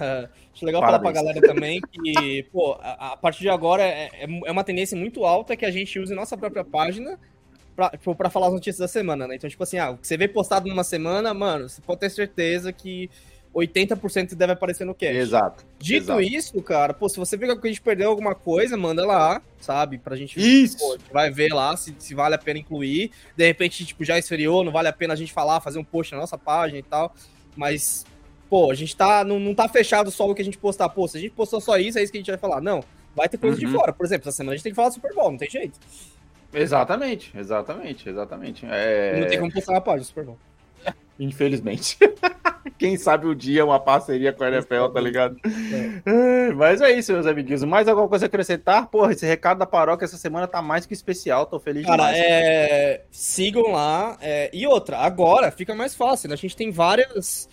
[0.00, 1.34] É, Acho legal falar pra Parabéns.
[1.34, 5.24] galera também que, pô, a, a partir de agora é, é, é uma tendência muito
[5.24, 7.18] alta que a gente use nossa própria página
[7.80, 9.36] pra, tipo, pra falar as notícias da semana, né?
[9.36, 12.10] Então, tipo assim, ah, o que você vê postado numa semana, mano, você pode ter
[12.10, 13.08] certeza que
[13.54, 15.16] 80% deve aparecer no cast.
[15.16, 15.64] Exato.
[15.78, 16.20] Dito exato.
[16.20, 19.96] isso, cara, pô, se você vê que a gente perdeu alguma coisa, manda lá, sabe?
[19.96, 20.76] Pra gente Isso.
[20.78, 23.10] Pô, gente vai ver lá se, se vale a pena incluir.
[23.34, 26.12] De repente, tipo, já esfriou, não vale a pena a gente falar, fazer um post
[26.12, 27.14] na nossa página e tal.
[27.56, 28.04] Mas
[28.50, 30.88] pô, a gente tá, não, não tá fechado só o que a gente postar.
[30.90, 32.60] Pô, se a gente postou só isso, é isso que a gente vai falar.
[32.60, 32.84] Não,
[33.16, 33.72] vai ter coisa de Uhum.
[33.72, 33.92] fora.
[33.92, 35.78] Por exemplo, essa semana a gente tem que falar do Super Bowl, não tem jeito.
[36.52, 38.66] Exatamente, exatamente, exatamente.
[38.68, 39.20] É...
[39.20, 40.38] Não tem como postar na página do Super Bowl.
[41.18, 41.98] Infelizmente.
[42.78, 45.36] Quem sabe o dia uma parceria com a NFL, tá ligado?
[46.06, 47.62] É, Mas é isso, meus amiguinhos.
[47.62, 48.86] Mais alguma coisa a acrescentar?
[48.86, 51.44] Porra, esse recado da paróquia essa semana tá mais que especial.
[51.44, 52.16] Tô feliz Cara, demais.
[52.18, 54.16] é, sigam lá.
[54.20, 56.34] é, e outra, agora fica mais fácil, né?
[56.34, 57.48] A gente tem várias.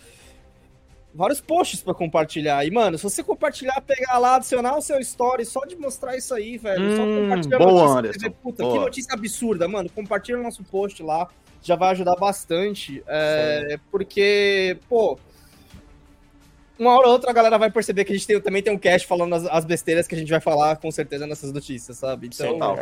[1.14, 2.64] Vários posts pra compartilhar.
[2.64, 6.34] E, mano, se você compartilhar, pegar lá, adicionar o seu story, só de mostrar isso
[6.34, 6.94] aí, velho.
[6.96, 8.74] só Hum, compartilhar a boa, notícia, você Anderson, vê, Puta, boa.
[8.74, 9.88] que notícia absurda, mano.
[9.90, 11.26] Compartilha o nosso post lá.
[11.62, 13.02] Já vai ajudar bastante.
[13.06, 15.18] é, porque, pô.
[16.78, 18.78] Uma hora ou outra a galera vai perceber que a gente tem- também tem um
[18.78, 22.28] cast falando as, as besteiras que a gente vai falar com certeza nessas notícias, sabe?
[22.28, 22.78] Então, Total.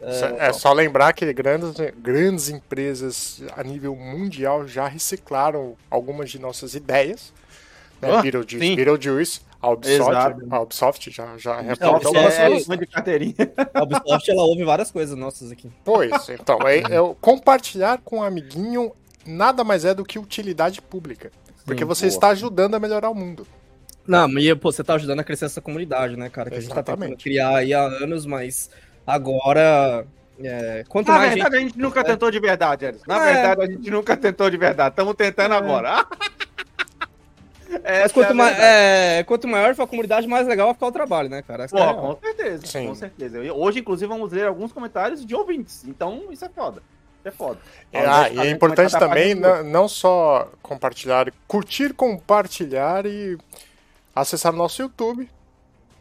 [0.00, 6.38] É, é só lembrar que grandes, grandes empresas a nível mundial já reciclaram algumas de
[6.40, 7.32] nossas ideias.
[8.00, 8.10] Né?
[8.12, 8.76] Ah, Beetlejuice, sim.
[8.76, 10.40] Beetlejuice, a Ubisoft, Exato.
[10.50, 12.66] a Ubisoft já, já isso algumas é- coisas.
[12.68, 13.34] Uma de carteirinha.
[13.74, 15.70] A Ubisoft, ela ouve várias coisas nossas aqui.
[15.84, 18.92] Pois, então, é, é compartilhar com um amiguinho
[19.26, 21.30] nada mais é do que utilidade pública.
[21.64, 22.14] Porque Sim, você boa.
[22.14, 23.46] está ajudando a melhorar o mundo.
[24.06, 26.48] Não, mas pô, você tá ajudando a crescer essa comunidade, né, cara?
[26.48, 27.24] Que a gente tá tentando Exatamente.
[27.24, 28.70] criar aí há anos, mas
[29.04, 30.06] agora.
[30.38, 31.64] é, quanto Na mais verdade, gente.
[31.64, 33.00] a gente nunca tentou de verdade, Elis.
[33.06, 33.32] Na É.
[33.32, 34.90] verdade, a gente nunca tentou de verdade.
[34.90, 36.06] Estamos tentando agora.
[37.84, 38.74] Essa Mas quanto, é a mais, verdade.
[39.18, 41.64] é, quanto maior for a comunidade, mais legal vai ficar o trabalho, né, cara?
[41.64, 41.96] É Pô, real.
[41.96, 42.86] com certeza, Sim.
[42.88, 43.38] com certeza.
[43.52, 45.84] Hoje, inclusive, vamos ler alguns comentários de ouvintes.
[45.86, 46.82] Então, isso é foda.
[47.20, 47.58] Isso é foda.
[47.92, 53.06] Invés Ah, de e é lendo importante da também não, não só compartilhar, curtir, compartilhar
[53.06, 53.36] e
[54.14, 55.28] acessar nosso YouTube.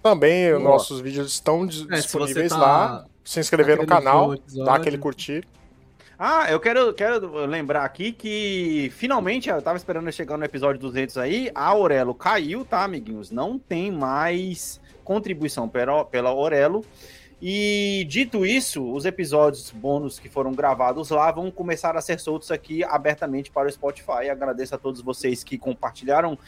[0.04, 0.60] Também Boa.
[0.64, 3.06] nossos vídeos estão É, se disponíveis tá- lá.
[3.24, 5.48] Se inscrever no querendo canal, o dar aquele curtir.
[6.18, 11.18] Ah, eu quero, quero lembrar aqui que finalmente, eu tava esperando chegar no episódio 200
[11.18, 13.32] aí, a Aurelo caiu, tá, amiguinhos?
[13.32, 16.86] Não tem mais contribuição pela, pela Aurelo.
[17.42, 22.50] E dito isso, os episódios bônus que foram gravados lá vão começar a ser soltos
[22.50, 24.30] aqui abertamente para o Spotify.
[24.32, 26.40] Agradeço a todos vocês que compartilharam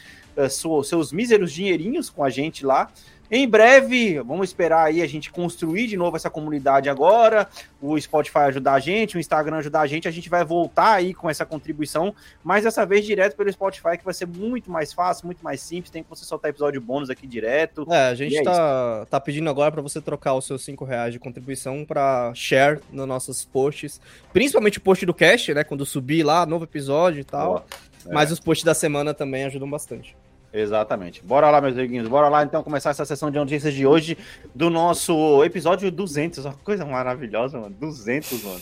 [0.49, 2.89] su- seus míseros dinheirinhos com a gente lá.
[3.29, 7.47] Em breve, vamos esperar aí a gente construir de novo essa comunidade agora,
[7.81, 11.13] o Spotify ajudar a gente, o Instagram ajudar a gente, a gente vai voltar aí
[11.13, 15.25] com essa contribuição, mas dessa vez direto pelo Spotify, que vai ser muito mais fácil,
[15.25, 17.85] muito mais simples, tem que você soltar episódio bônus aqui direto.
[17.91, 21.13] É, a gente é tá, tá pedindo agora pra você trocar os seus 5 reais
[21.13, 23.99] de contribuição pra share nos nossos posts.
[24.31, 25.63] Principalmente o post do cast, né?
[25.63, 27.47] Quando subir lá, novo episódio e tal.
[27.47, 27.65] Boa.
[28.05, 28.13] É.
[28.13, 30.15] Mas os posts da semana também ajudam bastante.
[30.53, 31.23] Exatamente.
[31.23, 32.07] Bora lá, meus amiguinhos.
[32.07, 34.17] Bora lá, então, começar essa sessão de notícias de hoje
[34.55, 36.45] do nosso episódio 200.
[36.45, 37.75] Uma coisa maravilhosa, mano.
[37.79, 38.61] 200, mano.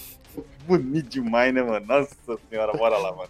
[0.68, 1.86] Bonito demais, né, mano?
[1.86, 2.16] Nossa
[2.50, 3.30] senhora, bora lá, mano.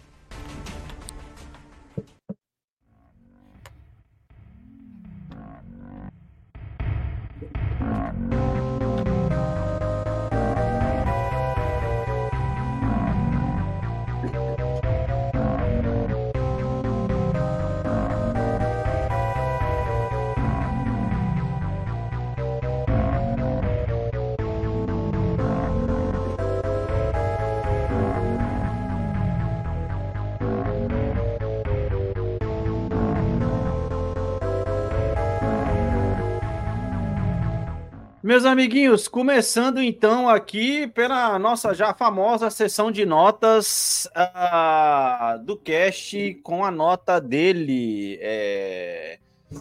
[38.26, 46.34] Meus amiguinhos, começando então aqui pela nossa já famosa sessão de notas ah, do cast
[46.42, 48.18] com a nota dele.
[48.20, 49.20] É...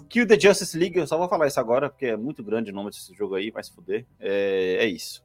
[0.09, 2.73] Kill the Justice League, eu só vou falar isso agora, porque é muito grande o
[2.73, 4.03] nome desse jogo aí, vai se fuder.
[4.19, 5.23] É, é isso.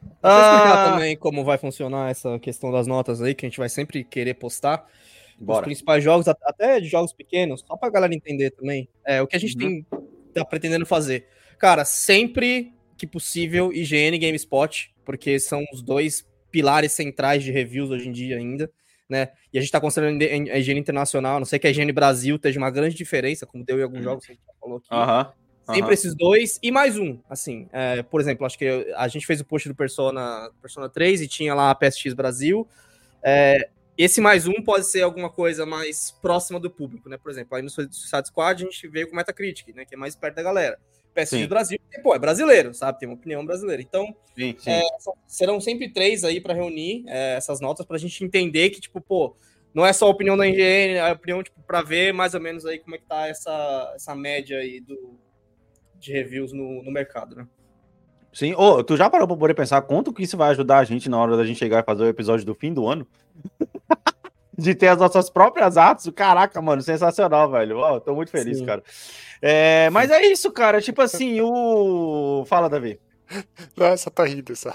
[0.00, 3.58] Eu explicar Ah, também como vai funcionar essa questão das notas aí, que a gente
[3.58, 4.86] vai sempre querer postar.
[5.40, 5.64] Os bora.
[5.64, 8.88] principais jogos, at- até de jogos pequenos, só pra galera entender também.
[9.04, 9.82] É o que a gente Uhum.
[9.82, 9.86] tem
[10.32, 11.26] tá pretendendo fazer.
[11.60, 17.90] Cara, sempre que possível, IGN e GameSpot, porque são os dois pilares centrais de reviews
[17.90, 18.70] hoje em dia ainda,
[19.06, 19.28] né?
[19.52, 22.36] E a gente tá considerando a higiene internacional, a não sei que a higiene Brasil
[22.36, 24.88] esteja uma grande diferença, como deu em alguns jogos que a gente já falou aqui.
[24.90, 25.32] Uhum.
[25.66, 25.92] Sempre aham.
[25.92, 29.44] esses dois e mais um, assim, é, por exemplo, acho que a gente fez o
[29.44, 32.66] post do Persona, Persona 3 e tinha lá a PSX Brasil.
[33.22, 33.68] É,
[34.02, 37.18] esse mais um pode ser alguma coisa mais próxima do público, né?
[37.18, 39.84] Por exemplo, aí no Suicide Squad a gente veio com Metacritic, né?
[39.84, 40.78] Que é mais perto da galera.
[41.14, 41.46] PSX Sim.
[41.46, 42.98] Brasil, porque, pô, é brasileiro, sabe?
[42.98, 43.82] Tem uma opinião brasileira.
[43.82, 44.70] Então, Sim, sim.
[44.70, 44.82] é,
[45.26, 49.34] serão sempre três aí para reunir é, essas notas pra gente entender que, tipo, pô,
[49.74, 52.40] não é só a opinião da IGN, é a opinião, tipo, pra ver mais ou
[52.40, 55.18] menos aí como é que tá essa, essa média aí do,
[55.98, 57.46] de reviews no, no mercado, né?
[58.32, 58.54] Sim.
[58.54, 61.18] Ô, tu já parou pra poder pensar quanto que isso vai ajudar a gente na
[61.18, 63.06] hora da gente chegar e fazer o episódio do fim do ano?
[64.60, 66.10] De ter as nossas próprias artes.
[66.14, 67.78] Caraca, mano, sensacional, velho.
[67.78, 68.66] Ó, tô muito feliz, Sim.
[68.66, 68.82] cara.
[69.42, 70.80] É, mas é isso, cara.
[70.80, 72.44] Tipo assim, o.
[72.46, 72.98] Fala, Davi.
[73.76, 74.72] Nossa, tá rindo só.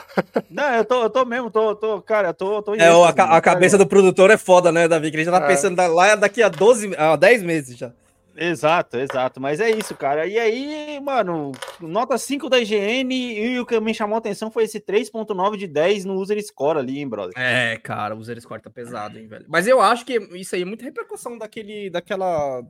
[0.49, 3.09] Não, eu tô, eu tô mesmo, tô, tô, cara, eu tô, tô É, o- a,
[3.09, 5.11] a cabeça do produtor é foda, né, Davi?
[5.11, 5.47] Que ele já tá É.
[5.47, 7.91] pensando da- lá daqui a 12, a 10 meses já.
[8.35, 9.39] Exato, exato.
[9.39, 10.27] Mas é isso, cara.
[10.27, 14.63] E aí, mano, nota 5 da IGN e o que me chamou a atenção foi
[14.65, 17.33] esse 3.9 de 10 no user score ali, hein, brother.
[17.37, 19.45] É, cara, o user score tá pesado, hein, velho.
[19.47, 22.61] Mas eu acho que isso aí é muita repercussão daquele, daquela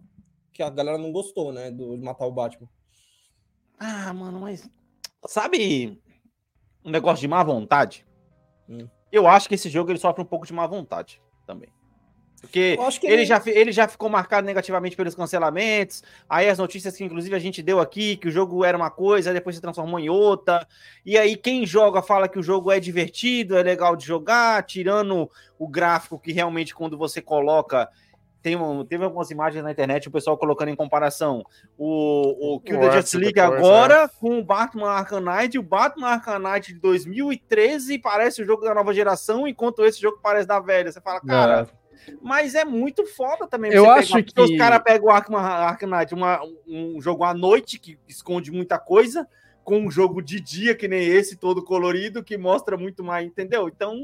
[0.53, 2.69] que a galera não gostou, né, do de matar o Batman.
[3.77, 4.69] Ah, mano, mas
[5.27, 5.99] sabe
[6.83, 8.05] um negócio de má vontade?
[8.69, 8.87] Hum.
[9.11, 11.69] Eu acho que esse jogo ele sofre um pouco de má vontade também.
[12.45, 16.03] Porque ele, ele- já, ele já ficou marcado negativamente pelos cancelamentos.
[16.29, 19.33] Aí as notícias que, inclusive, a gente deu aqui, que o jogo era uma coisa,
[19.33, 20.65] depois se transformou em outra.
[21.05, 25.29] E aí, quem joga fala que o jogo é divertido, é legal de jogar, tirando
[25.59, 27.89] o gráfico que realmente, quando você coloca.
[28.41, 28.55] Tem
[28.87, 31.43] teve algumas imagens na internet, o pessoal colocando em comparação
[31.75, 35.55] o, o Kill the Justice League agora com o Batman Arkham Knight.
[35.55, 39.99] E o Batman Arkham Knight de 2013 parece o jogo da nova geração, enquanto esse
[39.99, 40.91] jogo parece da velha.
[40.91, 41.67] Você fala, cara,
[42.21, 43.71] mas é muito foda também.
[43.71, 47.01] Eu você acho pegar, porque Os que- caras pegam o Arkham, Arkham Knight, uma- um
[47.01, 49.27] jogo à noite que esconde muita coisa,
[49.63, 53.67] com um jogo de dia que nem esse, todo colorido, que mostra muito mais, entendeu?
[53.67, 53.95] Então,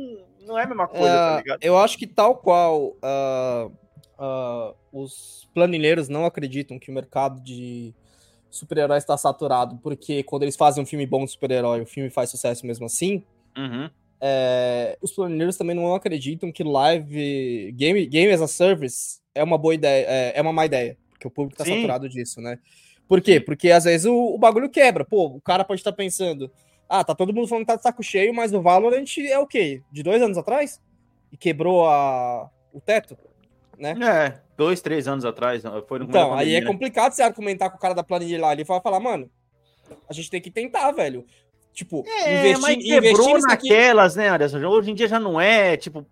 [0.46, 1.60] não é a mesma coisa, tá É, ligado?
[1.64, 3.70] eu acho que tal qual ah,
[4.18, 7.94] ah, os planilheiros não acreditam que o mercado de
[8.50, 12.30] super-herói está saturado, porque quando eles fazem um filme bom de super-herói, o filme faz
[12.32, 13.24] sucesso mesmo assim.
[13.58, 13.90] Uhum.
[14.22, 19.58] É, os planilheiros também não acreditam que live game, game as a service é uma
[19.58, 21.78] boa ideia, é, é uma má ideia, porque o público tá Sim.
[21.78, 22.60] saturado disso, né?
[23.08, 23.40] Por quê?
[23.40, 25.04] Porque às vezes o, o bagulho quebra.
[25.04, 26.52] Pô, o cara pode estar pensando,
[26.88, 29.48] ah, tá todo mundo falando que tá de saco cheio, mas o Valorant é o
[29.48, 29.82] quê?
[29.92, 30.80] De dois anos atrás?
[31.32, 33.18] E quebrou a, o teto?
[33.78, 33.96] Né?
[34.00, 36.68] É, dois, três anos atrás, não, foi no Então, aí é né?
[36.68, 38.54] complicado você argumentar com o cara da planilha lá.
[38.54, 39.30] Ele vai falar, mano,
[40.08, 41.26] a gente tem que tentar, velho.
[41.74, 44.58] Tipo, É, mas quebrou nisso aqui- naquelas, né, Anderson?
[44.66, 46.06] Hoje em dia já não é, tipo,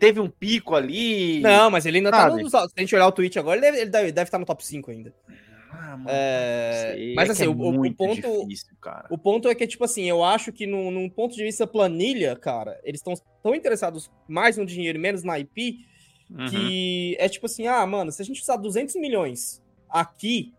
[0.00, 1.40] teve um pico ali.
[1.40, 2.42] Não, mas ele ainda tá Sabe?
[2.42, 2.50] nos.
[2.50, 4.66] Se a gente olhar o tweet agora, ele deve, ele deve, deve estar no top
[4.66, 5.14] 5 ainda.
[5.70, 8.14] Ah, mano, É, sei, mas é assim, é o- o- ponto-
[8.46, 8.66] difícil.
[9.10, 12.34] O ponto é que, tipo assim, eu acho que num, num ponto de vista planilha,
[12.36, 15.78] cara, eles estão tão interessados mais no dinheiro e menos na IP,
[16.30, 16.46] Uhum.
[16.48, 20.52] que é tipo assim, ah, mano, se a gente precisar de 200 milhões aqui,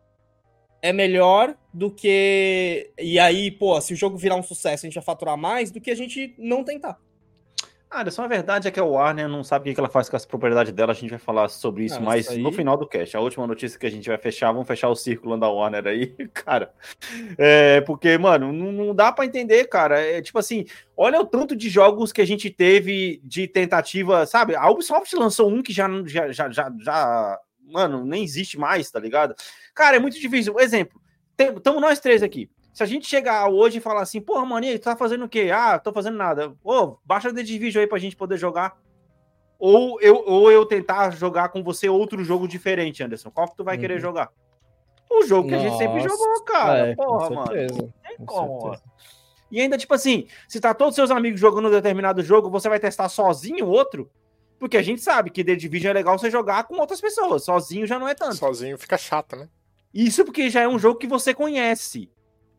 [0.85, 2.91] é melhor do que.
[2.99, 5.81] E aí, pô, se o jogo virar um sucesso, a gente vai faturar mais do
[5.81, 6.99] que a gente não tentar.
[7.89, 10.15] Ah, Anderson, a verdade é que a Warner não sabe o que ela faz com
[10.15, 10.91] as propriedades dela.
[10.91, 13.17] A gente vai falar sobre isso mais isso aí- no final do cast.
[13.17, 16.07] A última notícia que a gente vai fechar, vamos fechar o círculo da Warner aí,
[16.33, 16.71] cara.
[17.35, 19.99] É, porque, mano, não, não dá pra entender, cara.
[19.99, 24.55] É tipo assim, olha o tanto de jogos que a gente teve de tentativa, sabe?
[24.55, 28.99] A Ubisoft lançou um que já, já, já, já, já mano, nem existe mais, tá
[28.99, 29.33] ligado?
[29.75, 30.57] Cara, é muito difícil.
[30.59, 30.99] Exemplo,
[31.37, 32.49] estamos nós três aqui.
[32.73, 35.29] Se a gente chegar hoje e falar assim, porra, mano, aí, tu tá fazendo o
[35.29, 35.49] quê?
[35.53, 36.53] Ah, tô fazendo nada.
[36.63, 38.75] Ô, baixa The Division aí pra gente poder jogar.
[39.59, 43.31] Ou eu, ou eu tentar jogar com você outro jogo diferente, Anderson.
[43.31, 43.99] Qual que tu vai querer Uhum.
[44.01, 44.29] jogar?
[45.09, 46.87] O jogo que a gente sempre Nossa, jogou, cara.
[46.87, 47.47] É, com porra, mano.
[47.47, 48.77] certeza, Tem com como.
[49.51, 52.79] E ainda, tipo assim, se tá todos seus amigos jogando um determinado jogo, você vai
[52.79, 54.09] testar sozinho outro?
[54.59, 57.45] Porque a gente sabe que The Division é legal você jogar com outras pessoas.
[57.45, 58.35] Sozinho já não é tanto.
[58.35, 59.47] Sozinho fica chato, né?
[59.95, 62.09] Isso porque já é um jogo que você conhece.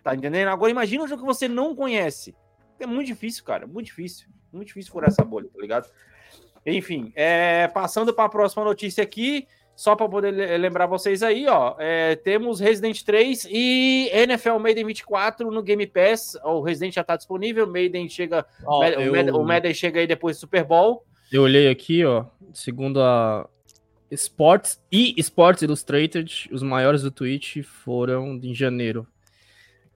[0.02, 0.48] Tá entendendo?
[0.48, 2.34] Agora imagina um jogo que você não conhece.
[2.80, 3.66] É muito difícil, cara.
[3.66, 4.26] Muito difícil.
[4.52, 5.88] Muito difícil furar essa bolha, tá ligado?
[6.64, 11.46] Enfim, é, passando para a próxima notícia aqui, só para poder le- lembrar vocês aí,
[11.46, 11.76] ó.
[11.78, 16.36] é, temos Resident 3 e NFL Maiden 24 no Game Pass.
[16.44, 18.46] O Resident já tá disponível, Maiden chega.
[18.64, 21.04] Mad- eu- o, Mad- o Madden chega aí depois do Super Bowl.
[21.30, 23.48] Eu olhei aqui, ó, segundo a
[24.10, 29.06] Sports e Sports Illustrated, os maiores do Twitch foram em janeiro.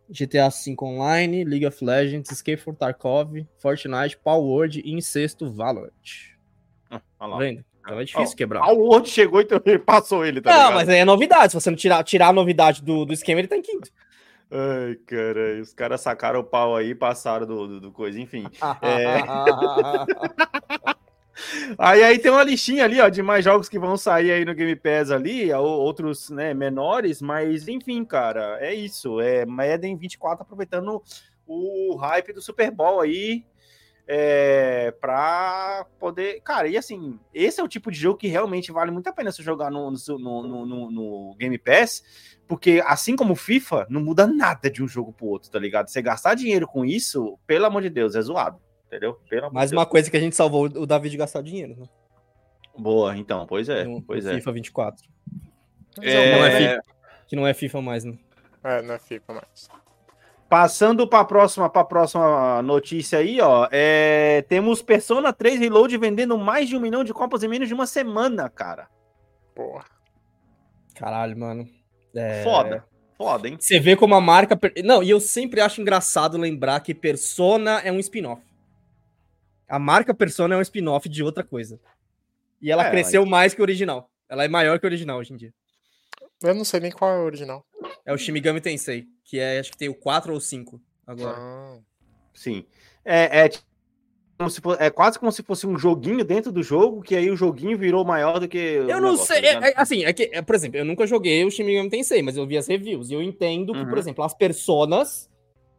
[0.09, 5.49] GTA V Online, League of Legends, Escape from Tarkov, Fortnite, Power Word e em sexto
[5.53, 5.92] Valorant.
[6.90, 7.38] Ah, olha Tá lá.
[7.38, 7.64] vendo?
[7.83, 8.61] Então é difícil Ó, quebrar.
[8.62, 10.75] A Word chegou e passou ele, tá Não, ligado?
[10.75, 11.53] mas aí é novidade.
[11.53, 13.88] Se você não tirar, tirar a novidade do, do esquema, ele tá em quinto.
[14.51, 18.44] Ai, cara, os caras sacaram o pau aí e passaram do, do, do coisa, enfim.
[18.83, 19.20] É.
[21.79, 24.55] Aí, aí tem uma listinha ali, ó, de mais jogos que vão sair aí no
[24.55, 29.20] Game Pass ali, outros, né, menores, mas enfim, cara, é isso.
[29.20, 31.03] É Madden 24 aproveitando
[31.46, 33.44] o hype do Super Bowl aí,
[34.12, 36.40] é, pra poder.
[36.42, 39.31] Cara, e assim, esse é o tipo de jogo que realmente vale muito a pena
[39.31, 42.03] você jogar no, no, no, no- Game Pass,
[42.48, 45.88] porque assim como FIFA, não muda nada de um jogo pro outro, tá ligado?
[45.88, 49.18] Você gastar dinheiro com isso, pelo amor de Deus, é zoado, entendeu?
[49.29, 51.87] Pelo Mais uma coisa que a gente salvou o Davi de gastar dinheiro, né?
[52.76, 54.35] Boa, então, pois é, no, pois no é.
[54.35, 55.09] FIFA 24.
[56.03, 56.83] É, Não é FIFA.
[57.29, 58.18] Que não é FIFA mais, né?
[58.64, 59.68] É, não é FIFA mais.
[60.48, 63.68] Passando para a próxima, pra próxima notícia aí, ó.
[63.70, 67.74] é, temos Persona 3 Reload vendendo mais de um milhão de copas em menos de
[67.74, 68.88] uma semana, cara.
[69.55, 69.85] Porra.
[70.96, 71.68] Caralho, mano.
[72.14, 72.42] É...
[72.42, 72.85] Foda.
[73.16, 73.57] Foda, hein?
[73.61, 74.57] Você vê como a marca.
[74.57, 78.42] per- Não, e eu sempre acho engraçado lembrar que Persona é um spin-off.
[79.70, 81.80] A marca Persona é um spin-off de outra coisa.
[82.61, 84.11] E ela É, cresceu mais que o original.
[84.28, 85.54] Ela é maior que o original hoje em dia.
[86.42, 87.64] Eu não sei nem qual é o original.
[88.04, 91.37] É o Shimigami Tensei, que é, acho que tem o 4 ou 5 agora.
[91.38, 91.78] Ah,
[92.35, 92.64] Sim.
[93.04, 93.50] É, é,
[94.78, 98.04] é quase como se fosse um joguinho dentro do jogo, que aí o joguinho virou
[98.04, 98.59] maior do que.
[98.80, 100.85] o Eu não negócio, sei, tá é- é, assim, é que, é, por exemplo, eu
[100.85, 103.92] nunca joguei o Shimigami Tensei, mas eu vi as reviews e eu entendo que, por
[103.92, 103.98] Uhum.
[103.98, 105.30] exemplo, as personas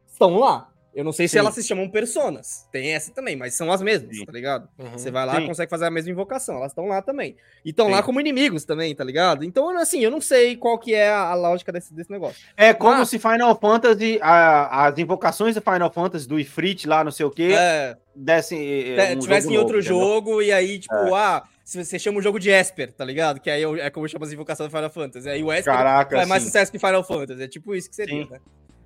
[0.07, 0.70] estão lá.
[0.93, 1.39] Eu não sei se Sim.
[1.39, 2.67] elas se chamam personas.
[2.71, 4.25] Tem essa também, mas são as mesmas, Sim.
[4.25, 4.67] tá ligado?
[4.77, 4.91] uhum.
[4.91, 5.43] Você vai lá Sim.
[5.43, 6.57] e consegue fazer a mesma invocação.
[6.57, 7.37] Elas estão lá também.
[7.63, 9.45] E estão lá como inimigos também, tá ligado?
[9.45, 12.45] Então, assim, eu não sei qual que é a, lógica desse, desse negócio.
[12.57, 13.05] É como Ah.
[13.05, 17.31] se Final Fantasy, a- as invocações do Final Fantasy, do Ifrit lá, não sei o
[17.31, 18.59] quê, É, dessem.
[18.97, 20.07] é, um tivesse jogo em outro novo, entendeu?
[20.07, 21.11] jogo e aí, tipo, É.
[21.15, 23.39] ah, se você chama o jogo de Esper, tá ligado?
[23.39, 25.29] Que aí é como chama as invocações do Final Fantasy.
[25.29, 26.49] Aí o Esper Caraca, faz mais sim.
[26.49, 27.41] sucesso que Final Fantasy.
[27.43, 28.29] É tipo isso que seria, Sim.
[28.29, 28.39] né?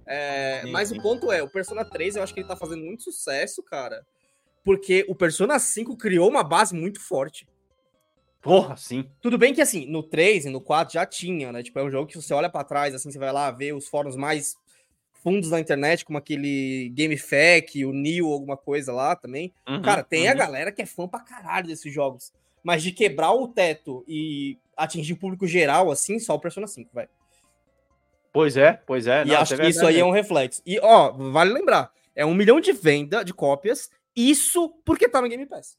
[0.06, 0.98] É, Sim, mas sim.
[0.98, 4.06] o ponto é, o Persona 3 eu acho que ele tá fazendo muito sucesso, cara.
[4.64, 7.48] Porque o Persona 5 criou uma base muito forte.
[8.42, 9.10] Porra, sim.
[9.22, 11.64] Tudo bem que, assim, no 3 e no 4 já tinha, né?
[11.64, 13.88] Tipo, é um jogo que você olha pra trás, assim, você vai lá ver os
[13.88, 14.56] fóruns mais
[15.24, 19.52] fundos da internet, como aquele GameFAQ, o Neo, alguma coisa lá também.
[19.68, 20.38] Uhum, Cara, tem a uhum.
[20.38, 22.32] galera que é fã pra caralho desses jogos.
[22.64, 26.92] Mas de quebrar o teto e atingir o público geral, assim, só o Persona 5,
[26.94, 27.10] velho.
[28.36, 29.24] Pois é, pois é.
[29.24, 30.62] e não, acho é que isso aí é um reflexo.
[30.66, 35.30] E, ó, vale lembrar, é um milhão de venda de cópias, isso porque tá no
[35.30, 35.78] Game Pass.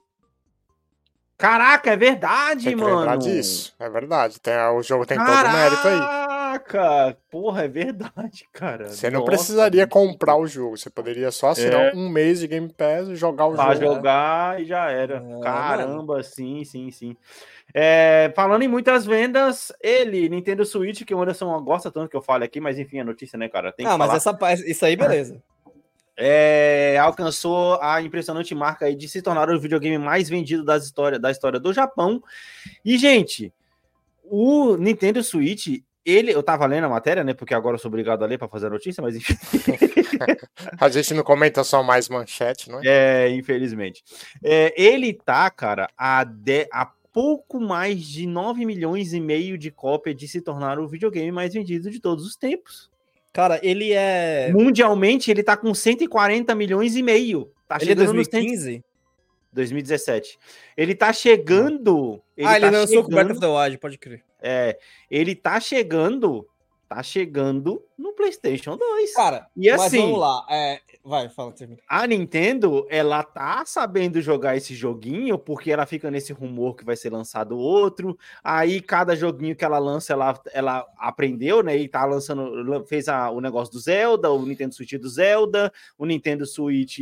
[1.38, 2.96] Caraca, é verdade, Tem que mano.
[3.00, 3.74] lembrar disso.
[3.78, 4.40] É verdade.
[4.40, 5.98] Tem, o jogo tem todo o mérito aí.
[5.98, 8.88] Caraca, porra, é verdade, cara.
[8.88, 10.78] Você não Nossa, precisaria comprar o jogo.
[10.78, 11.92] Você poderia só assinar É.
[11.94, 13.96] um mês de Game Pass e jogar o Pra jogo.
[13.96, 15.16] jogar e já era.
[15.18, 17.14] É, Caramba, sim, sim, sim.
[17.74, 22.22] É, falando em muitas vendas, ele, Nintendo Switch, que o Anderson gosta tanto que eu
[22.22, 23.72] fale aqui, mas enfim, é notícia, né, cara?
[23.72, 25.42] Tem que ah, mas essa, isso aí, beleza.
[26.18, 31.18] É, alcançou a impressionante marca aí de se tornar o videogame mais vendido das história,
[31.18, 32.22] da história do Japão.
[32.82, 33.52] E, gente,
[34.24, 37.34] o Nintendo Switch, ele, eu tava lendo a matéria, né?
[37.34, 39.34] Porque agora eu sou obrigado a ler para fazer a notícia, mas enfim.
[40.80, 42.82] A gente não comenta só mais manchete, não é?
[42.86, 44.02] É, infelizmente.
[44.42, 49.70] É, ele tá, cara, a, de- a pouco mais de 9 milhões e meio de
[49.70, 52.90] cópia de se tornar o videogame mais vendido de todos os tempos.
[53.32, 54.52] Cara, ele é.
[54.52, 57.50] Mundialmente, ele tá com 140 milhões e meio.
[57.66, 58.84] Tá Ele é chegando 100 2015?
[59.50, 60.38] 2017.
[60.76, 62.22] Ele tá chegando.
[62.44, 64.22] ah, ele tá lançou com Breath chegando, of the Wild, pode crer.
[64.42, 64.78] é,
[65.10, 66.46] ele tá chegando.
[66.88, 69.12] Tá chegando no PlayStation 2.
[69.14, 70.46] Cara, E mas assim- vamos lá.
[70.50, 71.80] é, Vai, fala, termina.
[71.88, 76.96] A Nintendo, ela tá sabendo jogar esse joguinho, porque ela fica nesse rumor que vai
[76.96, 78.18] ser lançado outro.
[78.42, 81.76] Aí, cada joguinho que ela lança, ela, ela aprendeu, né?
[81.76, 86.04] E tá lançando, fez a- o negócio do Zelda, o Nintendo Switch do Zelda, o
[86.06, 86.98] Nintendo Switch,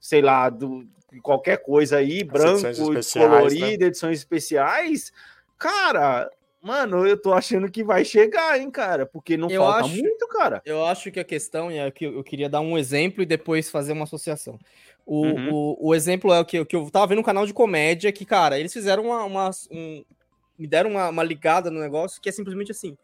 [0.00, 0.86] sei lá, do
[1.22, 5.12] qualquer coisa aí, branco, edições especiais, colorido, edições especiais.
[5.58, 6.30] Cara,
[6.62, 10.28] mano, eu tô achando que vai chegar, hein, cara, porque não Eu falta acho- muito,
[10.28, 10.62] cara.
[10.64, 13.68] Eu acho que a questão, e é que eu queria dar um exemplo e depois
[13.70, 14.58] fazer uma associação.
[15.04, 15.52] O, Uhum.
[15.52, 18.12] o, o exemplo é o que, o que eu tava vendo no canal de comédia,
[18.12, 19.24] que, cara, eles fizeram uma.
[19.24, 20.04] uma- um-
[20.58, 22.96] me deram uma, uma ligada no negócio que é simplesmente assim.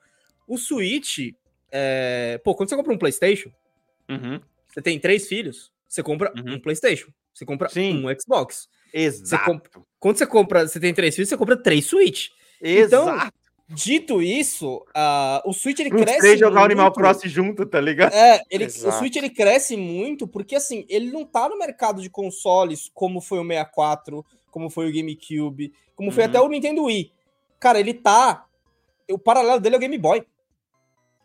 [0.47, 1.35] O Switch.
[1.71, 3.51] é, pô, quando você compra um PlayStation,
[4.09, 4.40] Uhum.
[4.66, 6.55] você tem três filhos, você compra Uhum.
[6.55, 7.09] um PlayStation.
[7.35, 8.03] Você compra Sim.
[8.07, 8.68] um Xbox.
[8.94, 9.44] Exato.
[9.44, 12.29] compra- Quando você compra, você tem três filhos, você compra três Switch.
[12.62, 13.33] Então, Exato.
[13.70, 16.20] Dito isso, ah, o Switch ele Os cresce.
[16.20, 16.96] três jogar o Animal muito.
[16.96, 18.14] Crossing junto, tá ligado?
[18.14, 18.70] É, ele, o.
[18.70, 23.38] Switch ele cresce muito porque assim, ele não tá no mercado de consoles como foi
[23.38, 26.28] o 64, como foi o GameCube, como foi Uhum.
[26.30, 27.12] até o Nintendo Wii.
[27.61, 28.47] Cara, ele tá.
[29.11, 30.24] O paralelo dele é o Game Boy.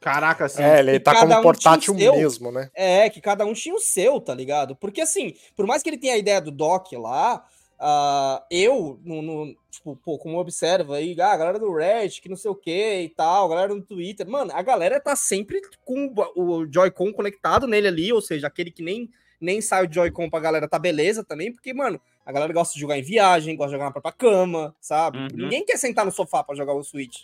[0.01, 0.61] Caraca, assim.
[0.61, 2.70] É, ele tá como um portátil mesmo, né?
[2.76, 4.76] É, que cada um tinha o seu, tá ligado?
[4.76, 7.45] Porque assim, por mais que ele tenha a ideia do dock lá,
[7.86, 12.29] ah, eu, no, no- tipo, pô, como observa aí, ah, a galera do Reddit, que
[12.29, 15.59] não sei o que e tal, a galera no Twitter, mano, a galera tá sempre
[15.84, 19.09] com o Joy-Con conectado nele ali, ou seja, aquele que nem,
[19.41, 22.79] nem sai o Joy-Con pra galera tá beleza também, porque, mano, a galera gosta de
[22.79, 25.17] jogar em viagem, gosta de jogar na própria cama, sabe?
[25.17, 25.27] Uhum.
[25.34, 27.23] Ninguém quer sentar no sofá pra jogar o Switch.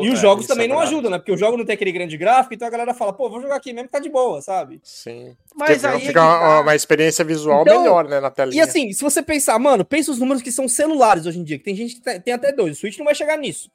[0.00, 0.94] E os é, jogos é também não verdade.
[0.94, 1.18] ajudam, né?
[1.18, 3.56] Porque o jogo não tem aquele grande gráfico, então a galera fala, pô, vou jogar
[3.56, 4.80] aqui mesmo que tá de boa, sabe?
[4.82, 5.36] Sim.
[5.54, 6.60] Mas Fica- aí é fica tá.
[6.60, 8.56] uma experiência visual Então, melhor, né, na telinha.
[8.56, 11.58] E assim, se você pensar, mano, pensa os números que são celulares hoje em dia,
[11.58, 13.70] que tem gente que tem- até dois, o Switch não vai chegar nisso.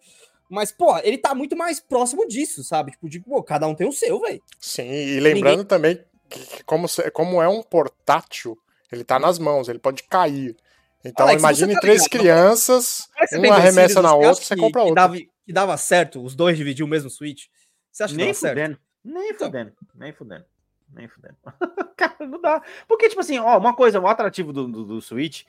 [0.49, 2.91] Mas, pô, ele tá muito mais próximo disso, sabe?
[2.91, 4.41] Tipo, de, pô, cada um tem o seu, velho.
[4.59, 5.99] Sim, e lembrando também
[6.29, 8.57] que, como, como é um portátil,
[8.91, 10.55] ele tá nas mãos, ele pode cair.
[11.03, 12.19] Então Alex, imagine tá três ligado?
[12.21, 14.95] crianças, uma arremessa na outra, você compra outra.
[14.95, 17.45] dava, que dava certo os dois dividir o mesmo Switch?
[17.91, 18.53] Você acha que Nem dava certo?
[18.59, 18.79] fudendo.
[19.03, 19.47] Nem Então.
[19.47, 19.71] fudendo.
[19.95, 20.45] Nem fudendo.
[20.93, 21.35] Nem fudendo.
[21.95, 22.61] Cara, não dá.
[22.87, 25.43] Porque, tipo assim, ó, uma coisa, o atrativo do, do, do Switch,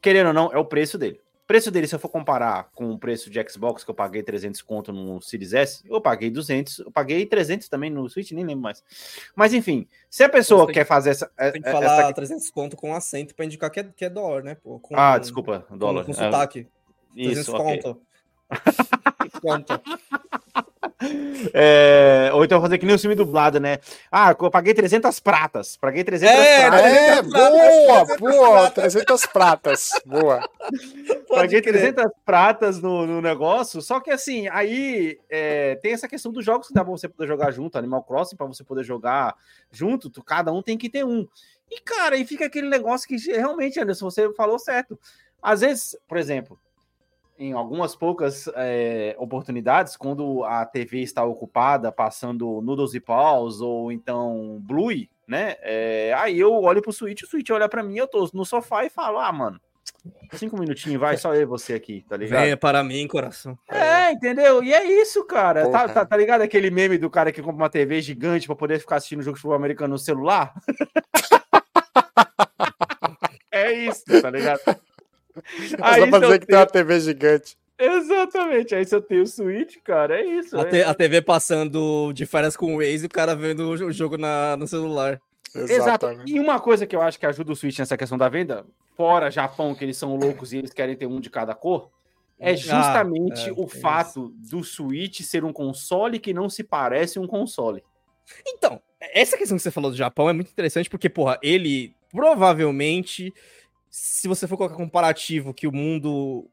[0.00, 1.20] querendo ou não, é o preço dele.
[1.42, 4.22] O preço dele, se eu for comparar com o preço de Xbox, que eu paguei
[4.22, 8.44] 300 conto no Series S, eu paguei 200, eu paguei 300 também no Switch, nem
[8.46, 8.84] lembro mais.
[9.34, 11.26] Mas, enfim, se a pessoa Você tem quer fazer essa...
[11.52, 14.44] Tem que essa- falar 300 conto com acento pra indicar que é, que é dólar,
[14.44, 14.54] né?
[14.54, 16.04] Pô, com, Ah, desculpa, com- dólar.
[16.04, 16.68] Com, É, sotaque.
[17.14, 17.82] 300 Isso, ok.
[17.82, 18.00] conto.
[19.40, 19.80] conto.
[21.54, 23.78] É, ou então eu vou fazer que nem o filme dublado, né?
[24.12, 25.76] Ah, eu paguei 300 pratas.
[25.76, 26.92] Paguei 300 É, pratas.
[26.92, 30.50] É, 300 boa, pratas, boa, 300 pratas, boa.
[31.28, 31.94] Paguei crer.
[31.94, 36.68] 300 pratas no, no negócio, só que assim, aí é, tem essa questão dos jogos
[36.68, 39.34] que dá pra você poder jogar junto, Animal Crossing, pra você poder jogar
[39.70, 41.26] junto, tu, cada um tem que ter um.
[41.70, 44.98] E cara, aí fica aquele negócio que realmente, Anderson, você falou certo.
[45.42, 46.58] Às vezes, por exemplo,
[47.40, 53.90] em algumas poucas é, oportunidades, quando a TV está ocupada, passando Noodles e Paws, ou
[53.90, 55.56] então Bluey, né?
[55.62, 58.84] é, aí eu olho pro Switch, o Switch olha pra mim, eu tô no sofá
[58.84, 59.58] e falo, ah, mano,
[60.34, 62.42] cinco minutinhos, vai, só eu e você aqui, tá ligado?
[62.42, 63.58] Venha para mim, coração.
[63.70, 64.62] É, entendeu?
[64.62, 65.66] E é isso, cara.
[65.70, 68.80] Tá, tá, tá ligado aquele meme do cara que compra uma TV gigante pra poder
[68.80, 70.52] ficar assistindo o jogo de futebol americano no celular?
[73.50, 74.60] é isso, tá ligado?
[75.78, 77.56] Mas dá pra dizer que tem uma TV gigante.
[77.78, 78.74] Exatamente.
[78.74, 80.56] Aí se eu tenho o Switch, cara, é isso.
[80.58, 83.70] A, é- te- a TV passando de férias com o Waze e o cara vendo
[83.70, 85.20] o jo- jogo na, no celular.
[85.54, 85.72] Exato.
[85.72, 86.32] Exatamente.
[86.32, 88.64] E uma coisa que eu acho que ajuda o Switch nessa questão da venda,
[88.96, 91.90] fora Japão, que eles são loucos e eles querem ter um de cada cor,
[92.38, 96.62] é Ah, justamente é, o tem fato do Switch ser um console que não se
[96.62, 97.82] parece um console.
[98.46, 103.32] Então, essa questão que você falou do Japão é muito interessante porque, porra, ele provavelmente,
[103.90, 106.48] se você for colocar comparativo que o mundo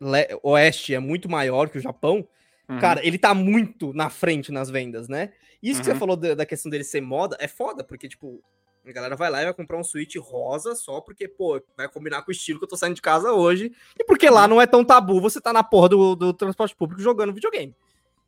[0.00, 2.26] le- oeste é muito maior que o Japão,
[2.68, 2.78] Uhum.
[2.80, 5.32] cara, ele tá muito na frente nas vendas, né?
[5.62, 5.94] Isso que Uhum.
[5.94, 8.42] você falou da, da questão dele ser moda é foda, porque, tipo,
[8.86, 12.22] a galera vai lá e vai comprar um Switch rosa só porque, pô, vai combinar
[12.22, 13.72] com o estilo que eu tô saindo de casa hoje.
[13.98, 17.02] E porque lá não é tão tabu você tá na porra do, do transporte público
[17.02, 17.74] jogando videogame.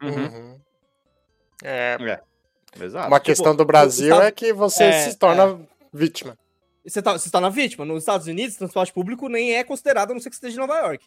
[0.03, 0.27] Uhum.
[0.27, 0.61] Uhum.
[1.63, 1.97] É,
[2.81, 3.09] Exato.
[3.09, 5.61] uma questão do Brasil Estados- é que você É, se torna
[5.93, 6.39] vítima.
[6.87, 7.85] Você tá, você tá na vítima.
[7.85, 10.67] Nos Estados Unidos, transporte público nem é considerado, a não ser que você esteja em
[10.67, 11.07] Nova York.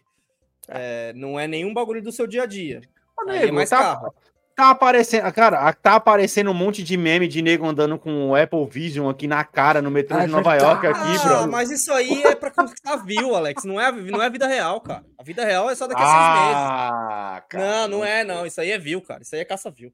[0.67, 2.81] É, não é nenhum bagulho do seu dia a dia.
[3.19, 4.13] Ô, Aí é nego, mais tá, carro.
[4.55, 8.65] tá aparecendo, cara, tá aparecendo um monte de meme de nego andando com o Apple
[8.67, 11.51] Vision aqui na cara no metrô Ah, de Nova York aqui, Ah, bro.
[11.51, 13.63] mas isso aí é pra conquistar view, Alex.
[13.65, 15.03] Não é, não é a vida real, cara.
[15.17, 16.55] A vida real é só daqui a seis meses.
[16.71, 17.65] Ah, cara.
[17.65, 18.45] Não, não é, não.
[18.45, 19.21] Isso aí é view, cara.
[19.23, 19.91] Isso aí é caça-view.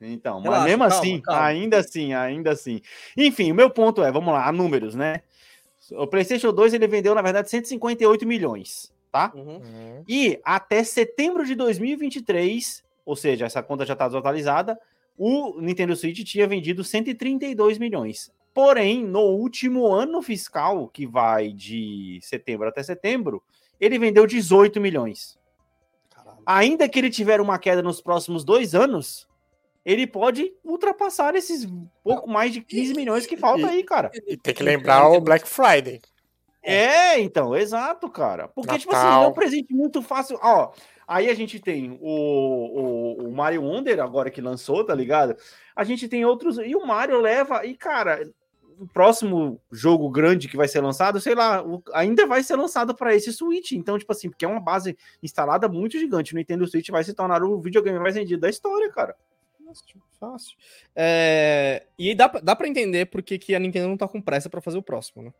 [0.00, 1.44] Então, Relaxa, mas mesmo calma, assim, calma.
[1.44, 2.80] ainda assim, ainda assim.
[3.16, 5.22] Enfim, o meu ponto é, vamos lá, números, né?
[5.92, 9.32] O PlayStation 2 ele vendeu, na verdade, 158 milhões, tá?
[9.34, 9.56] Uhum.
[9.56, 10.04] Uhum.
[10.08, 14.78] E até setembro de 2023, ou seja, essa conta já está desatualizada,
[15.16, 18.30] o Nintendo Switch tinha vendido 132 milhões.
[18.52, 23.42] Porém, no último ano fiscal, que vai de setembro até setembro,
[23.78, 25.38] ele vendeu 18 milhões.
[26.44, 29.26] Ainda que ele tiver uma queda nos próximos dois anos,
[29.86, 31.64] ele pode ultrapassar esses
[32.02, 34.10] pouco mais de 15 milhões que falta aí, cara.
[34.26, 36.00] E tem que lembrar o Black Friday.
[36.60, 38.48] É, então, exato, cara.
[38.48, 39.22] Porque, tipo assim, Natal.
[39.22, 40.36] é um presente muito fácil.
[40.42, 40.72] Ó,
[41.06, 42.08] aí a gente tem o,
[43.20, 45.36] o, o Mario Wonder, agora que lançou, tá ligado?
[45.76, 46.58] A gente tem outros.
[46.58, 47.64] E o Mario leva.
[47.64, 48.28] E, cara,
[48.80, 52.92] o próximo jogo grande que vai ser lançado, sei lá, o- ainda vai ser lançado
[52.92, 53.70] para esse Switch.
[53.70, 56.34] Então, tipo assim, porque é uma base instalada muito gigante.
[56.34, 59.14] O Nintendo Switch vai se tornar o videogame mais vendido da história, cara.
[59.66, 60.56] Fácil, fácil.
[60.94, 64.20] É, E dá, pra- dá pra entender por que que a Nintendo não tá com
[64.20, 65.32] pressa pra fazer o próximo, né?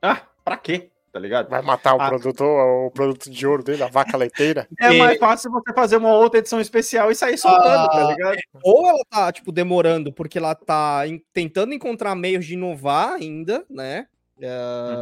[0.00, 0.90] Ah, pra quê?
[1.12, 1.48] Tá ligado?
[1.48, 2.08] Vai matar o Ah.
[2.08, 4.68] produto, o produto de ouro dele, a vaca leiteira.
[4.80, 8.12] É E- mais fácil você fazer uma outra edição especial e sair soltando, tá Ah,
[8.12, 8.36] ligado?
[8.62, 13.64] Ou ela tá, tipo, demorando porque ela tá em- tentando encontrar meios de inovar ainda,
[13.70, 14.06] né?
[14.40, 14.48] É,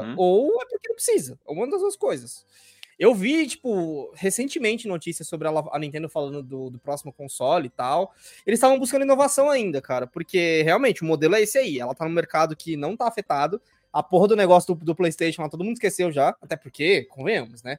[0.07, 0.15] Uhum.
[0.17, 1.37] Ou é porque não precisa.
[1.47, 2.47] Uma das duas coisas.
[2.99, 8.13] Eu vi, tipo, recentemente notícias sobre a Nintendo falando do, do próximo console e tal.
[8.47, 11.79] Eles estavam buscando inovação ainda, cara, porque realmente o modelo é esse aí.
[11.81, 13.61] Ela tá no mercado que não tá afetado.
[13.93, 16.35] A porra do negócio do, do PlayStation, lá, todo mundo esqueceu já.
[16.43, 17.79] Até porque, convenhamos, né?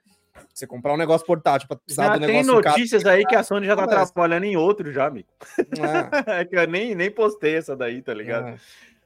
[0.53, 2.75] Você comprar um negócio portátil pra precisar Já do tem negócio caro.
[2.75, 4.13] notícias aí que a Sony já tá Começa.
[4.13, 5.27] trabalhando em outro já, amigo.
[5.57, 8.49] É, É que eu nem, nem postei essa daí, tá ligado?
[8.49, 8.57] é.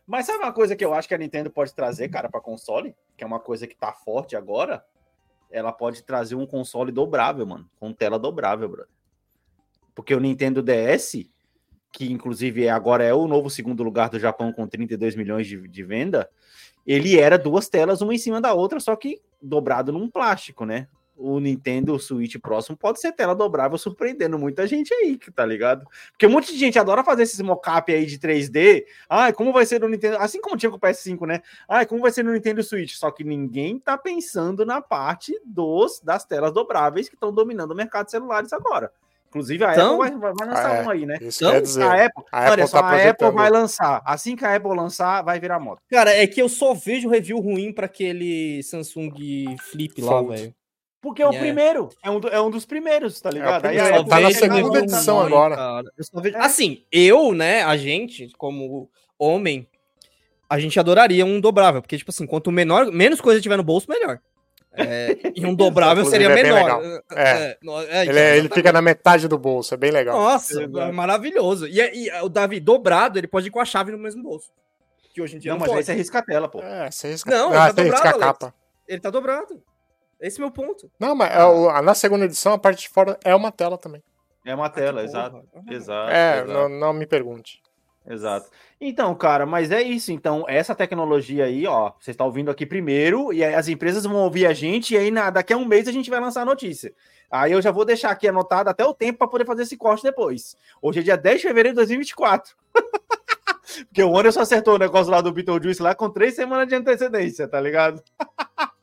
[0.08, 2.96] Mas sabe uma coisa que eu acho que a Nintendo pode trazer, cara, pra console?
[3.16, 4.84] Que é uma coisa que tá forte agora?
[5.50, 7.70] Ela pode trazer um console dobrável, mano.
[7.80, 8.92] Com tela dobrável, brother.
[9.96, 11.30] Porque o Nintendo DS,
[11.92, 15.68] que inclusive é- agora é o novo segundo lugar do Japão com 32 milhões de,
[15.68, 16.30] de venda,
[16.86, 20.88] ele era duas telas, uma em cima da outra, só que dobrado num plástico, né?
[21.22, 25.86] O Nintendo Switch próximo pode ser tela dobrável, surpreendendo muita gente aí, que tá ligado?
[26.12, 28.86] Porque um monte de gente adora fazer esses mocap aí de 3D.
[29.10, 30.16] Ai, como vai ser no Nintendo?
[30.18, 31.42] Assim como tinha com o PS5, né?
[31.68, 32.94] Ai, como vai ser no Nintendo Switch?
[32.96, 37.76] Só que ninguém tá pensando na parte dos das telas dobráveis que estão dominando o
[37.76, 38.90] mercado de celulares agora.
[39.28, 40.84] Inclusive a Então- Apple vai, vai lançar Ah, é.
[40.84, 41.18] um aí, né?
[41.22, 41.52] Então.
[41.52, 44.02] A Apple, A Apple olha só, tá a Apple vai lançar.
[44.04, 45.82] Assim que a Apple lançar, vai virar moto.
[45.92, 49.12] Cara, é que eu só vejo review ruim pra aquele Samsung
[49.70, 50.56] Flip lá, velho.
[51.02, 51.40] Porque é o É.
[51.40, 51.90] primeiro.
[52.04, 53.66] É um, do- é um dos primeiros, tá ligado?
[53.66, 55.56] Aí primeiro, a Eu Apple tá na segunda edição agora.
[55.56, 55.92] cara.
[55.98, 59.66] Eu só vejo- Assim, eu, né, a gente, como homem,
[60.50, 63.90] a gente adoraria um dobrável, porque, tipo assim, quanto menor, menos coisa tiver no bolso,
[63.90, 64.20] melhor.
[64.74, 66.56] É, e um dobrável seria é menor.
[66.56, 66.82] legal.
[67.16, 67.58] É,
[67.90, 70.18] é, Ele, é- ele fica na metade do bolso, é bem legal.
[70.20, 71.66] Nossa, maravilhoso.
[71.66, 74.52] E, e o Davi, dobrado, ele pode ir com a chave no mesmo bolso.
[75.14, 75.86] Que hoje em dia Não, não, mas aí pode.
[75.88, 76.60] você risca a tela, pô.
[76.62, 78.54] É, você risca, Não, ah, tá você dobrado, a capa.
[78.88, 79.64] Ele tá dobrado.
[80.22, 80.92] Esse é o meu ponto.
[81.00, 84.04] Não, mas é o- na segunda edição, a parte de fora é uma tela também.
[84.46, 85.44] É uma tela, Ah, exato.
[85.52, 85.66] porra.
[85.74, 86.12] Exato.
[86.12, 86.52] é, exato.
[86.52, 87.62] não, não me pergunte.
[88.08, 88.50] Exato.
[88.82, 90.12] Então, cara, mas é isso.
[90.12, 94.16] Então, essa tecnologia aí, ó, você está ouvindo aqui primeiro, e aí as empresas vão
[94.16, 96.46] ouvir a gente, e aí na, daqui a um mês a gente vai lançar a
[96.46, 96.92] notícia.
[97.30, 100.02] Aí eu já vou deixar aqui anotado até o tempo para poder fazer esse corte
[100.02, 100.56] depois.
[100.82, 102.56] Hoje é dia 10 de fevereiro de 2024.
[103.88, 107.48] Porque o Anderson acertou o negócio lá do Beetlejuice lá com três semanas de antecedência,
[107.48, 108.02] tá ligado?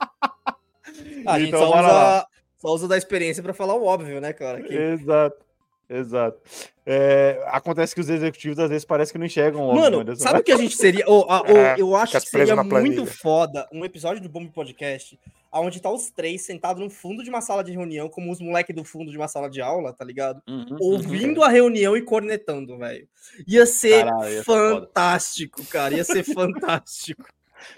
[1.27, 2.27] A gente Então, só, usa,
[2.59, 4.63] só usa da experiência pra falar o óbvio, né, cara?
[4.63, 5.45] Que- Exato.
[5.89, 6.37] Exato.
[6.85, 10.23] É, acontece que os executivos às vezes parece que não enxergam o óbvio, Mano, Anderson.
[10.25, 11.05] sabe o que a gente seria?
[11.05, 15.17] A- ô, É, eu acho que seria muito foda um episódio do Bomb Podcast
[15.53, 18.75] onde tá os três sentados no fundo de uma sala de reunião, como os moleques
[18.77, 20.43] do fundo de uma sala de aula, tá ligado?
[20.47, 23.09] Uhum, Ouvindo a reunião e cornetando, velho.
[23.49, 25.95] Ia ser Caralho, ia ser fantástico, cara.
[25.95, 26.25] Ia ser
[26.83, 27.25] fantástico.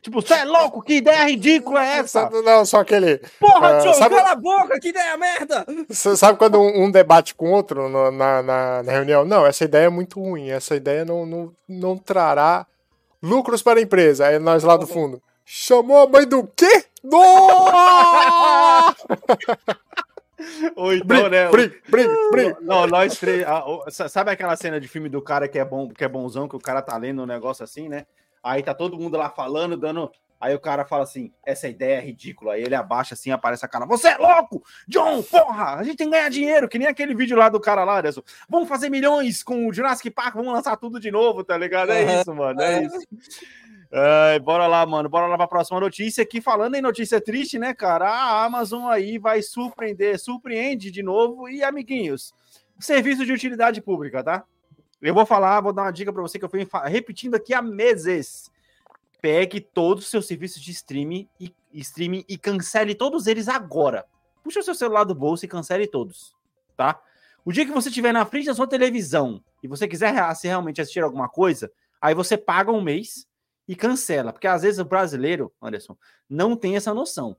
[0.03, 0.83] Tipo, você é louco?
[0.83, 2.29] Que ideia ridícula é essa?
[2.31, 3.19] Não, só aquele.
[3.41, 5.67] Porra, Ah, Joe, sabe- cala a boca, que ideia merda!
[5.89, 9.25] Você sabe quando um, um debate com outro no- na, na, na reunião?
[9.25, 10.51] Não, essa ideia é muito ruim.
[10.51, 12.67] Essa ideia não, não, não trará
[13.23, 14.27] lucros para a empresa.
[14.27, 15.23] Aí nós lá do fundo.
[15.45, 16.85] Chamou a mãe do quê?
[17.03, 18.95] Nossa!
[20.77, 21.49] Ou então, né?
[21.49, 22.55] Brim, brim, brim.
[22.61, 23.45] Não, nós três.
[24.09, 26.61] Sabe aquela cena de filme do cara que é bom, que é bonzão, que o
[26.61, 28.07] cara tá lendo um negócio assim, né?
[28.43, 30.11] Aí tá todo mundo lá falando, dando.
[30.41, 32.55] Aí o cara fala assim: essa ideia é ridícula.
[32.55, 34.63] Aí ele abaixa assim, aparece a cara: Você é louco!
[34.87, 35.75] John, porra!
[35.77, 38.23] A gente tem que ganhar dinheiro, que nem aquele vídeo lá do cara lá, Anderson.
[38.49, 41.91] Vamos fazer milhões com o Jurassic Park, vamos lançar tudo de novo, tá ligado?
[41.91, 42.61] É isso, mano.
[42.61, 42.99] É isso.
[43.91, 45.09] Ai, bora lá, mano.
[45.09, 46.23] Bora lá pra próxima notícia.
[46.23, 48.09] Aqui falando em notícia triste, né, cara?
[48.09, 51.49] A Amazon aí vai surpreender, surpreende de novo.
[51.49, 52.35] E, amiguinhos,
[52.79, 54.45] serviço de utilidade pública, tá?
[55.01, 57.63] Eu vou falar, vou dar uma dica pra você que eu fui repetindo aqui há
[57.63, 58.51] meses.
[59.21, 64.05] Pegue todos os seus serviços de streaming e, streaming e cancele todos eles agora.
[64.43, 66.35] Puxa o seu celular do bolso e cancele todos,
[66.77, 67.01] tá?
[67.45, 70.81] O dia que você estiver na frente da sua televisão e você quiser se realmente
[70.81, 71.71] assistir alguma coisa,
[72.01, 73.27] aí você paga um mês
[73.67, 74.33] e cancela.
[74.33, 75.97] Porque às vezes o brasileiro, Anderson,
[76.29, 77.37] não tem essa noção.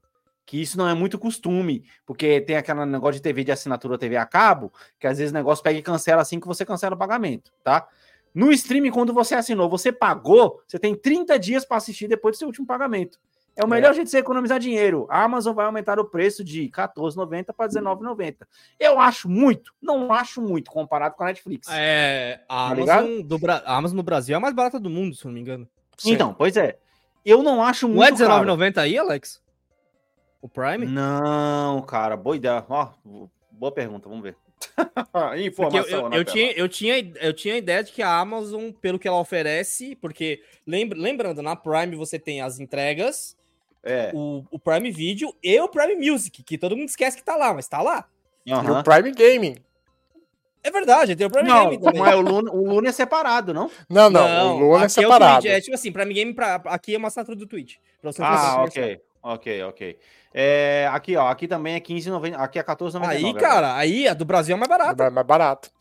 [0.49, 4.17] Que isso não é muito costume, porque tem aquele negócio de TV de assinatura, TV
[4.17, 6.97] a cabo, que às vezes o negócio pega e cancela assim que você cancela o
[6.97, 7.87] pagamento, tá?
[8.33, 12.39] No streaming, quando você assinou, você pagou, você tem 30 dias para assistir depois do
[12.39, 13.19] seu último pagamento.
[13.55, 15.05] É o melhor jeito de você economizar dinheiro.
[15.07, 18.37] A Amazon vai aumentar o preço de R$14,90 para R$19,90.
[18.79, 21.67] Eu acho muito, não acho muito comparado com a Netflix.
[21.71, 22.97] É, a Tá?
[22.97, 25.41] Amazon, do a Amazon no Brasil é a mais barata do mundo, se não me
[25.41, 25.69] engano.
[26.03, 26.79] Então, pois é.
[27.23, 28.45] Eu não acho muito Não é caro.
[28.47, 29.39] R$19,90 aí, Alex?
[30.41, 30.85] O Prime?
[30.85, 32.63] Não, cara, boa ideia.
[32.69, 32.89] Ó,
[33.51, 34.35] boa pergunta, vamos ver.
[35.11, 38.19] Porque Informação, eu, eu, eu tinha, eu, tinha, eu tinha a ideia de que a
[38.19, 43.37] Amazon, pelo que ela oferece, porque lembra, lembrando, na Prime você tem as entregas,
[43.83, 44.11] É.
[44.13, 47.53] o, o Prime Video e o Prime Music, que todo mundo esquece que tá lá,
[47.53, 48.05] mas tá lá.
[48.45, 48.79] E aham.
[48.79, 49.55] o Prime Gaming.
[50.61, 52.01] É verdade, tem o Prime Não, Game também.
[52.01, 53.71] mas o Luna, o Luna é separado, não?
[53.89, 55.39] Não, não, o Luna é separado.
[55.39, 57.77] o Twitch, é tipo assim, Prime Game pra, aqui é uma assinatura do Twitch.
[58.01, 59.01] Pra você não Ah, ok.
[59.21, 59.99] Ok, ok.
[60.33, 63.05] É, aqui, ó, aqui também é 15,90, aqui é 14,99.
[63.07, 65.03] Aí, cara, aí a do Brasil é mais barata.
[65.03, 65.71] É mais barato.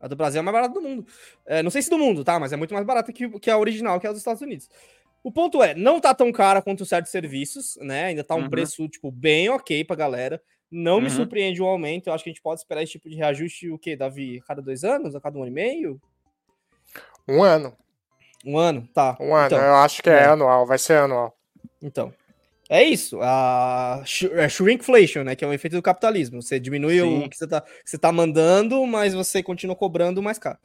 [0.00, 1.06] A do Brasil é a mais barata do mundo.
[1.44, 2.38] É, não sei se do mundo, tá?
[2.38, 4.68] Mas é muito mais barata que, que a original, que é a dos Estados Unidos.
[5.24, 8.06] O ponto é, não tá tão cara quanto certos serviços, né?
[8.06, 8.50] Ainda tá um Uhum.
[8.50, 10.40] preço, tipo, bem ok pra galera.
[10.70, 11.10] Não me Uhum.
[11.10, 12.06] surpreende o aumento.
[12.06, 14.38] Eu acho que a gente pode esperar esse tipo de reajuste, o quê, Davi?
[14.42, 15.16] A cada dois anos?
[15.16, 16.00] A cada um ano e meio?
[17.26, 17.76] Um ano.
[18.44, 18.88] Um ano?
[18.94, 19.16] Tá.
[19.20, 19.46] Um ano.
[19.46, 20.24] Então, eu acho que é, é.
[20.26, 21.36] anual, vai ser anual.
[21.82, 22.12] então.
[22.68, 23.18] É isso.
[23.22, 24.02] A
[24.32, 25.34] é shrinkflation, né?
[25.34, 26.42] Que é o efeito do capitalismo.
[26.42, 27.24] Você diminui Sim.
[27.24, 30.58] o que você, tá, que você tá mandando, mas você continua cobrando mais caro.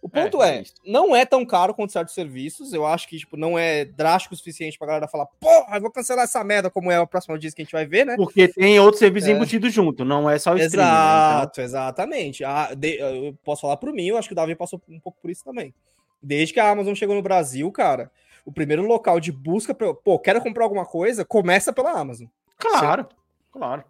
[0.00, 0.74] O ponto É, é, isso.
[0.86, 2.72] não é tão caro quanto certos serviços.
[2.72, 5.90] Eu acho que tipo, não é drástico o suficiente pra galera falar, porra, eu vou
[5.90, 8.14] cancelar essa merda, como é o próximo dia que a gente vai ver, né?
[8.14, 9.32] Porque tem outro serviço É.
[9.32, 10.62] embutido junto, não é só o né?
[10.62, 12.44] Exato, exatamente.
[12.44, 15.18] Ah, de- eu posso falar por mim, eu acho que o Davi passou um pouco
[15.20, 15.74] por isso também.
[16.22, 18.08] Desde que a Amazon chegou no Brasil, cara,
[18.44, 22.26] o primeiro local de busca, pra, pô, quero comprar alguma coisa, começa pela Amazon.
[22.56, 23.06] Claro,
[23.52, 23.84] claro.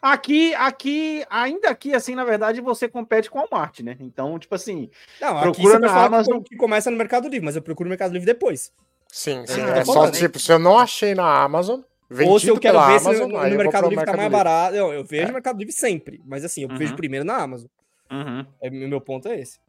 [0.00, 3.96] Aqui, aqui, ainda aqui, assim, na verdade, você compete com a Walmart, né?
[4.00, 4.90] Então, tipo assim,
[5.20, 6.40] Não, Procura aqui você na Amazon.
[6.42, 8.72] que começa no Mercado Livre, mas eu procuro no Mercado Livre depois.
[9.08, 9.60] Sim, sim.
[9.60, 11.80] Ah, é só falando, tipo, se eu não achei na Amazon,
[12.10, 14.22] vendido Ou se eu quero pela ver Amazon, se no, no Mercado Livre tá mais
[14.24, 14.36] Livre.
[14.44, 14.74] barato.
[14.74, 15.26] Eu, eu vejo É.
[15.28, 16.76] no Mercado Livre sempre, mas assim, eu Uhum.
[16.76, 17.68] vejo primeiro na Amazon.
[18.10, 18.44] uhum.
[18.60, 19.60] É, o meu ponto é esse.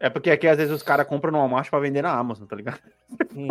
[0.00, 2.56] é porque aqui às vezes os caras compram no Walmart pra vender na Amazon, tá
[2.56, 2.80] ligado?
[3.36, 3.48] Hum.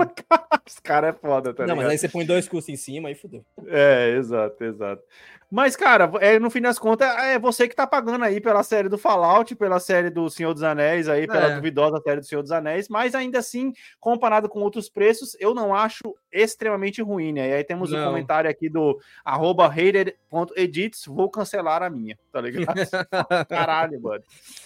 [0.65, 1.83] Os caras é foda, tá Não, ligado?
[1.83, 3.43] mas aí você põe dois custos em cima, aí fudeu.
[3.67, 5.03] É, exato, exato.
[5.51, 8.87] Mas, cara, é, no fim das contas, é você que tá pagando aí pela série
[8.89, 11.55] do Fallout, pela série do Senhor dos Anéis, aí, pela É.
[11.55, 15.75] duvidosa série do Senhor dos Anéis, mas ainda assim, comparado com outros preços, eu não
[15.75, 17.49] acho extremamente ruim, né?
[17.49, 18.05] E aí temos um Não.
[18.05, 22.73] comentário aqui do arroba hated.edits, vou cancelar a minha, tá ligado?
[23.49, 24.23] Caralho, mano.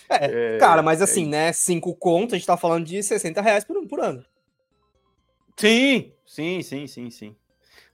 [0.10, 1.52] É, É, cara, mas é assim, né?
[1.52, 4.24] Cinco contos, a gente tá falando de 60 reais por, por ano.
[5.60, 7.36] Sim, sim, sim, sim, sim.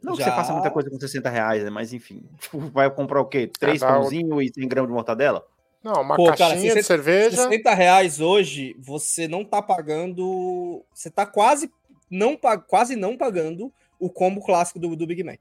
[0.02, 1.70] Não que Já- você faça muita coisa com 60 reais, né?
[1.70, 2.24] Mas enfim.
[2.40, 3.48] Tipo, vai comprar o quê?
[3.48, 5.48] Três o- pãozinhos e 100 gramas de mortadela?
[5.82, 7.38] Não, uma Pô, cara, caixinha de 60 cerveja.
[7.38, 10.84] 60 reais hoje, você não tá pagando.
[10.94, 11.72] Você tá quase
[12.10, 12.38] não,
[12.68, 15.40] quase não pagando o combo clássico do, do Big Mac.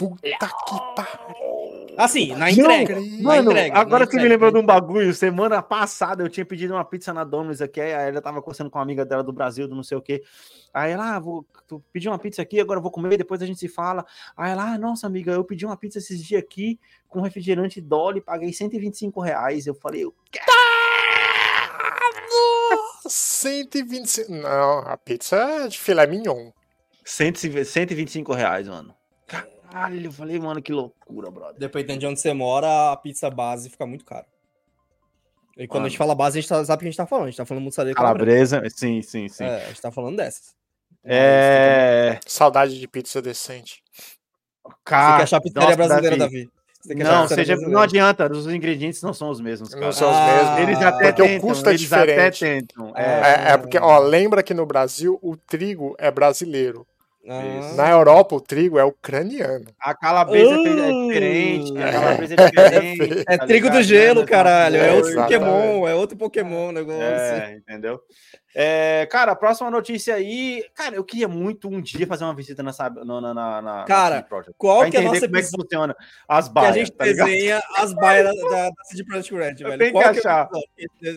[0.00, 1.94] Puta que pariu.
[1.98, 2.96] Assim, na entrega.
[2.96, 5.12] Não, na Mano, entrega, agora você me lembrou de um bagulho.
[5.12, 8.78] Semana passada eu tinha pedido uma pizza na Domino's aqui, aí ela tava conversando com
[8.78, 10.22] uma amiga dela do Brasil, do não sei o quê.
[10.72, 13.46] Aí ela, ah, vou tu pedi uma pizza aqui, agora eu vou comer, depois a
[13.46, 14.06] gente se fala.
[14.34, 18.22] Aí ela, ah, nossa amiga, eu pedi uma pizza esses dias aqui com refrigerante Dolly,
[18.22, 19.66] paguei 125 reais.
[19.66, 20.40] Eu falei, o quê?
[23.06, 24.32] 125.
[24.32, 26.52] Não, a pizza é de filé mignon.
[27.04, 28.94] 100 125 reais, mano.
[29.70, 31.58] Caralho, eu falei, mano, que loucura, brother.
[31.58, 34.26] Dependendo de onde você mora, a pizza base fica muito cara.
[35.56, 37.06] E quando a gente fala base, a gente tá, sabe o que a gente tá
[37.06, 37.24] falando.
[37.26, 38.56] A gente tá falando mussarela e calabresa.
[38.56, 39.44] Calabresa, sim, sim, sim.
[39.44, 40.54] É, a gente tá falando dessas.
[41.04, 42.18] É.
[42.26, 43.82] Saudade de pizza decente.
[44.64, 46.44] Você Cara, quer achar a pizzaria nossa, brasileira, Davi.
[46.44, 46.50] Davi?
[46.82, 47.68] Você Não, seja, brasileira?
[47.68, 49.84] não adianta, os ingredientes não são os mesmos, cara.
[49.84, 50.58] Não são os Ah, mesmos.
[50.60, 52.44] Eles até porque o tentam, custo é diferente.
[52.44, 52.58] É.
[52.94, 56.86] É, é porque, ó, lembra que no Brasil o trigo é brasileiro.
[57.32, 57.74] Ah.
[57.76, 59.66] Na Europa o trigo é ucraniano.
[59.80, 61.92] A calabresa é Uh, diferente, a é.
[61.92, 63.24] calabresa é diferente.
[63.30, 63.82] É tá trigo do ligado?
[63.84, 64.76] gelo, Não é caralho.
[64.76, 65.38] É outro Exatamente.
[65.38, 67.02] Pokémon, é outro Pokémon o negócio.
[67.02, 68.00] É, entendeu?
[68.52, 70.64] É, cara, a próxima notícia aí.
[70.74, 74.26] Cara, eu queria muito um dia fazer uma visita nessa, na, na, na, na Cara.
[74.58, 75.96] Qual que é a nossa como é que funciona
[76.28, 77.26] as que a baias, gente tá ligado?
[77.28, 79.92] desenha as baias da, da, CD Projekt Red, velho?
[79.92, 80.48] Qual que é achar.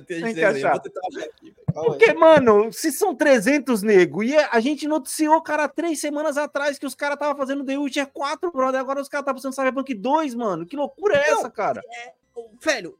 [0.05, 0.71] Tem que achar.
[0.73, 1.62] Vou tentar achar aqui, velho.
[1.73, 6.85] Porque, mano, se são 300 nego, e a gente noticiou, cara, três semanas atrás que
[6.85, 10.35] os caras estavam fazendo The Witcher 4, brother, agora os caras estão fazendo Cyberpunk 2,
[10.35, 10.65] mano.
[10.65, 11.81] Que loucura é Não, essa, cara?
[12.61, 12.97] velho,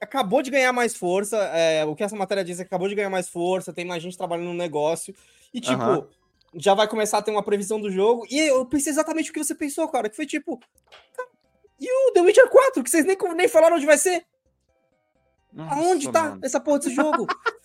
[0.00, 1.36] acabou de ganhar mais força.
[1.54, 4.02] é, o que essa matéria diz é que acabou de ganhar mais força, tem mais
[4.02, 5.14] gente trabalhando no negócio.
[5.54, 6.06] E, tipo,
[6.54, 8.26] já vai começar a ter uma previsão do jogo.
[8.30, 10.08] E eu pensei exatamente o que você pensou, cara.
[10.08, 10.58] Que foi tipo.
[11.16, 11.24] "Tá,
[11.80, 14.24] E o The Witcher 4, que vocês nem, nem falaram onde vai ser?
[15.58, 16.40] Aonde Nossa, tá mano.
[16.42, 17.26] essa porra desse jogo?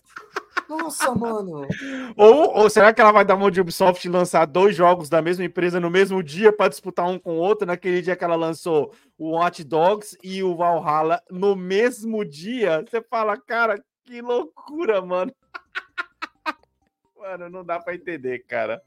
[0.71, 1.67] Nossa, mano.
[2.15, 5.43] Ou, ou será que ela vai dar mão de Ubisoft lançar dois jogos da mesma
[5.43, 7.67] empresa no mesmo dia para disputar um com o outro?
[7.67, 12.85] Naquele dia que ela lançou o Watch Dogs e o Valhalla no mesmo dia?
[12.87, 15.33] Você fala, cara, que loucura, mano.
[17.17, 18.81] Mano, não dá pra entender, cara.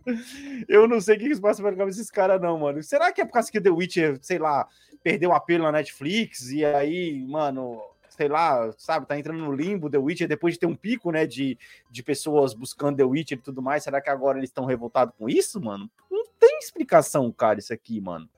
[0.69, 2.83] Eu não sei o que que se passa pela cabeça desses caras, não, mano.
[2.83, 4.67] Será que é por causa que The Witcher, sei lá,
[5.05, 7.81] perdeu o apelo na Netflix e aí, mano,
[8.17, 11.27] sei lá, sabe, tá entrando no limbo The Witcher depois de ter um pico, né,
[11.27, 11.59] de,
[11.91, 13.83] de pessoas buscando The Witcher e tudo mais.
[13.83, 15.91] Será que agora eles estão revoltados com isso, mano?
[16.11, 18.29] Não tem explicação, cara, isso aqui, mano.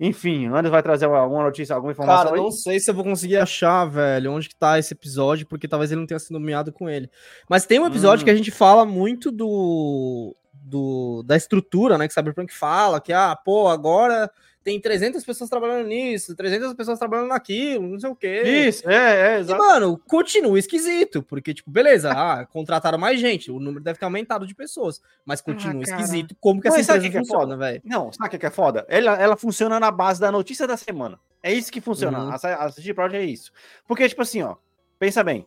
[0.00, 2.40] Enfim, Anderson vai trazer alguma notícia, alguma informação Cara, aí?
[2.40, 5.90] não sei se eu vou conseguir achar, velho, onde que tá esse episódio, porque talvez
[5.90, 7.10] ele não tenha sido nomeado com ele.
[7.48, 8.24] Mas tem um episódio Hum.
[8.26, 13.34] que a gente fala muito do, do da estrutura, né, que Cyberpunk fala, que, ah,
[13.34, 14.30] pô, agora
[14.62, 18.42] tem 300 pessoas trabalhando nisso, 300 pessoas trabalhando naquilo, não sei o quê.
[18.42, 19.62] Isso, é, é, E, exato.
[19.62, 24.46] mano, continua esquisito, porque, tipo, beleza, ah, contrataram mais gente, o número deve ter aumentado
[24.46, 27.56] de pessoas, mas continua Ah, esquisito como que essa Mas sabe empresa que é funciona,
[27.56, 27.82] velho.
[27.84, 28.84] Não, sabe o que que é foda?
[28.88, 31.18] Ela, ela funciona na base da notícia da semana.
[31.42, 32.24] É isso que funciona.
[32.24, 32.30] Uhum.
[32.30, 33.52] A, a CD Projekt é isso.
[33.86, 34.56] Porque, tipo assim, ó,
[34.98, 35.46] pensa bem.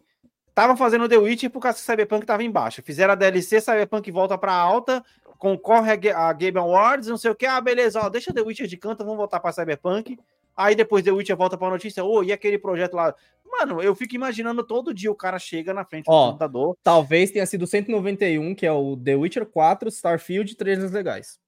[0.53, 2.81] Tava fazendo The Witcher por causa que Cyberpunk tava embaixo.
[2.81, 5.03] Fizeram a DLC, Cyberpunk volta pra alta,
[5.41, 7.47] concorre a, Ga- a Game Awards, não sei o que.
[7.47, 10.15] Ah, beleza, ó, deixa The Witcher de canto, vamos voltar pra Cyberpunk.
[10.55, 12.03] Aí depois The Witcher volta pra notícia.
[12.03, 13.15] Ô, e aquele projeto lá?
[13.43, 16.77] Mano, eu fico imaginando todo dia o cara chega na frente do Ó, computador.
[16.83, 21.39] Talvez tenha sido 191, que é o The Witcher 4, Starfield e trailers legais.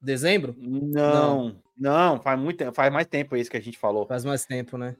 [0.00, 0.54] Dezembro?
[0.58, 4.06] Não, não, faz muito tempo, faz mais tempo isso que a gente falou.
[4.06, 4.96] Faz mais tempo, né?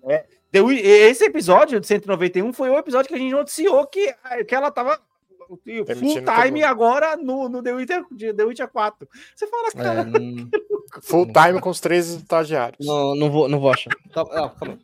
[0.50, 4.14] The Wi- Esse episódio de 191 foi o episódio que a gente noticiou que,
[4.46, 5.00] que ela tava
[5.47, 9.09] full time agora no, no The, Witcher, de The Witcher 4.
[9.34, 10.49] Você fala, cara, É, não,
[11.03, 12.86] Full time com os três estagiários.
[12.86, 13.90] não, não vou, não vou achar.
[14.12, 14.78] Calma, ah, calma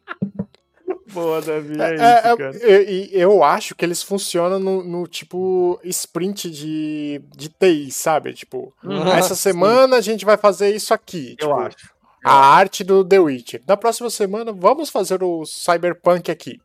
[1.13, 5.81] pô, Davi, É, é, é, e- e eu acho que eles funcionam no, no tipo
[5.85, 8.33] sprint de, de TI, sabe?
[8.33, 9.09] Tipo, Uhum.
[9.09, 9.43] essa Sim.
[9.51, 11.31] semana a gente vai fazer isso aqui.
[11.41, 11.91] eu tipo, acho.
[12.25, 13.63] A arte do The Witcher.
[13.67, 16.61] Na próxima semana, vamos fazer o Cyberpunk aqui.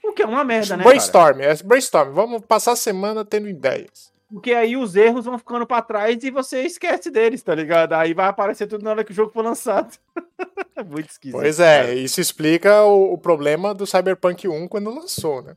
[0.00, 0.94] Porque é uma merda, né, cara?
[0.94, 2.12] brainstorm, é brainstorm.
[2.12, 4.12] Vamos passar a semana tendo ideias.
[4.32, 7.92] Porque aí os erros vão ficando pra trás e você esquece deles, tá ligado?
[7.92, 9.96] Aí vai aparecer tudo na hora que o jogo for lançado.
[10.74, 11.38] é muito esquisito.
[11.38, 11.94] Pois é, cara.
[11.94, 15.54] isso explica o, o problema do Cyberpunk 1 quando lançou, né?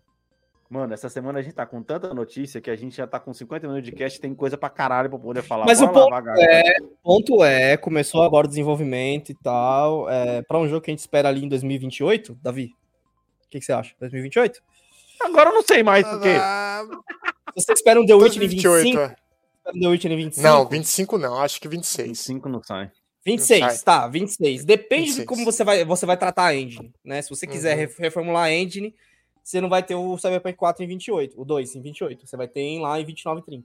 [0.69, 3.33] Mano, essa semana a gente tá com tanta notícia que a gente já tá com
[3.33, 5.65] 50 minutos de cast, tem coisa pra caralho pra poder falar.
[5.65, 6.23] Mas Bora o ponto lá.
[6.81, 10.09] O ponto é, começou agora o desenvolvimento e tal.
[10.09, 12.73] É, para um jogo que a gente espera ali em 2028, Davi,
[13.47, 13.95] o que, que você acha?
[13.99, 14.61] 2028?
[15.21, 16.35] Agora eu não sei mais por quê.
[16.39, 16.83] Ah,
[17.55, 18.75] Você espera um The Witcher em 25?
[18.75, 19.03] 28, é.
[19.03, 20.47] Espera um The Witcher em 25?
[20.47, 22.19] Não, 25 não, acho que 26.
[22.19, 22.91] 5 não sai.
[23.25, 23.77] 26, Sai.
[23.83, 24.63] tá, 26.
[24.63, 25.21] Depende 26.
[25.21, 27.21] de como você vai, você vai tratar a engine, né?
[27.21, 27.79] Se você quiser Uhum.
[27.81, 28.95] ref- reformular a engine,
[29.43, 32.25] você não vai ter o Cyberpunk 4 em 28, o 2 em 28.
[32.25, 33.63] Você vai ter lá em 29 e 30.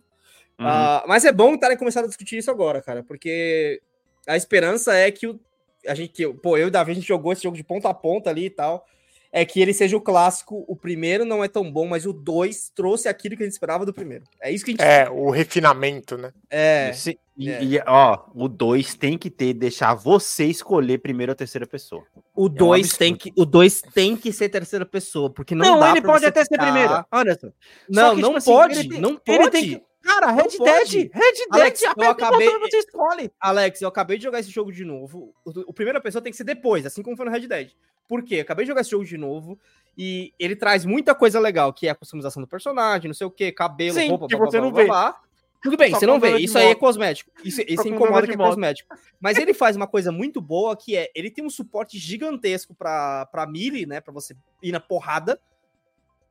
[0.58, 0.66] Uhum.
[0.66, 3.80] Ah, mas é bom estarem começando a discutir isso agora, cara, porque
[4.26, 5.38] a esperança é que o,
[5.86, 7.88] a gente, que, pô, eu e o Davi, a gente jogou esse jogo de ponta
[7.88, 8.84] a ponta ali e tal,
[9.32, 12.70] é que ele seja o clássico, o primeiro não é tão bom, mas o 2
[12.74, 14.24] trouxe aquilo que a gente esperava do primeiro.
[14.40, 14.82] É isso que a gente...
[14.82, 16.32] É, o refinamento, né?
[16.50, 17.64] É, Sim, e, é.
[17.64, 22.04] e, ó, o 2 tem que ter, deixar você escolher primeira ou terceira pessoa.
[22.36, 22.98] o 2 absurdo.
[22.98, 26.10] tem que, o 2 tem que ser terceira pessoa, porque não, Não, dá ele pra
[26.12, 27.06] pode você até ser ficar- primeira.
[27.10, 27.52] Anderson.
[27.88, 29.50] Não, Só que, não tipo assim, pode, ele não ele pode.
[29.50, 30.92] tem que- Cara, Red Não Dead.
[30.92, 33.30] Red Dead, Alex, eu aperta o acabei- botão você escolhe.
[33.40, 35.32] Alex, eu acabei de jogar esse jogo de novo.
[35.44, 37.70] O, o primeira pessoa tem que ser depois, assim como foi no Red Dead.
[38.12, 38.34] Por quê?
[38.36, 39.58] Eu acabei de jogar esse jogo de novo
[39.96, 43.30] e ele traz muita coisa legal, que é a customização do personagem, não sei o
[43.30, 44.86] quê, cabelo, Sim, roupa, que blá, você blá, não blá, vê.
[44.86, 45.20] blá.
[45.62, 46.36] Tudo bem, Só você não vê.
[46.36, 47.30] Isso aí é cosmético.
[47.42, 48.94] Isso, isso incomoda que é cosmético.
[49.18, 53.24] Mas ele faz uma coisa muito boa, que é, ele tem um suporte gigantesco pra,
[53.32, 55.40] pra melee, né, pra você ir na porrada,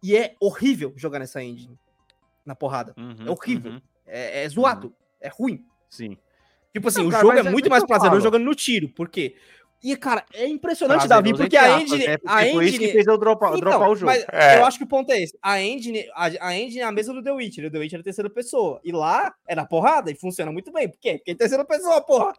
[0.03, 1.79] e é horrível jogar nessa engine,
[2.45, 2.93] na porrada.
[2.95, 3.71] Uhum, É horrível.
[3.71, 5.65] uhum, É, é zoado, é ruim.
[5.89, 6.15] Sim.
[6.71, 8.55] Tipo assim, Não, o cara, jogo é é muito mais que eu prazeroso jogando no
[8.55, 8.87] tiro.
[8.89, 9.35] Por quê?
[9.83, 12.05] E, cara, é impressionante, Davi, porque a engine.
[12.17, 14.11] Porque a isso engine que fez eu dropar, Então, dropar o jogo.
[14.11, 14.57] Mas É.
[14.59, 15.37] eu acho que o ponto é esse.
[15.41, 17.65] A engine, a, a engine é a mesma do The Witcher.
[17.65, 18.79] O The Witcher é a terceira pessoa.
[18.83, 20.87] E lá é na porrada e funciona muito bem.
[20.89, 21.15] Por quê?
[21.17, 22.33] Porque é terceira pessoa, porra.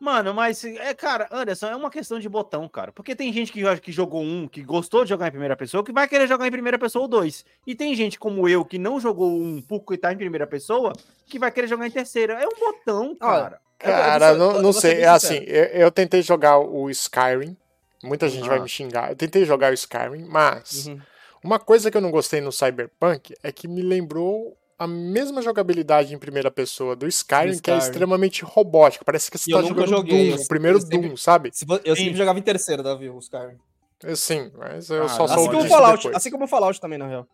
[0.00, 2.90] Mano, mas, é, cara, Anderson, é uma questão de botão, cara.
[2.90, 5.92] Porque tem gente que, que jogou um, que gostou de jogar em primeira pessoa, que
[5.92, 7.44] vai querer jogar em primeira pessoa ou dois.
[7.66, 10.94] E tem gente como eu, que não jogou um pouco e tá em primeira pessoa,
[11.26, 12.32] que vai querer jogar em terceira.
[12.42, 13.60] É um botão, cara.
[13.78, 15.00] Cara, eu vou- não, eu não ser sei.
[15.02, 17.54] É assim, eu, eu tentei jogar o Skyrim.
[18.02, 18.62] Muita gente vai Ah.
[18.62, 19.10] me xingar.
[19.10, 20.98] Eu tentei jogar o Skyrim, mas Uhum.
[21.44, 26.14] uma coisa que eu não gostei no Cyberpunk é que me lembrou a mesma jogabilidade
[26.14, 27.78] em primeira pessoa do Skyrim, que é Skyrim.
[27.78, 29.04] extremamente robótica.
[29.04, 31.50] Parece que você E tá jogando joguei, Doom, o primeiro sempre- Doom, sabe?
[31.84, 33.58] Eu sempre jogava em terceira, Davi, o Skyrim.
[34.02, 36.16] Eu, Sim, mas eu Ah, só assim Assim sou como, Fallout, depois.
[36.16, 37.28] assim como o Fallout também, na real.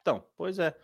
[0.00, 0.74] Então, pois é.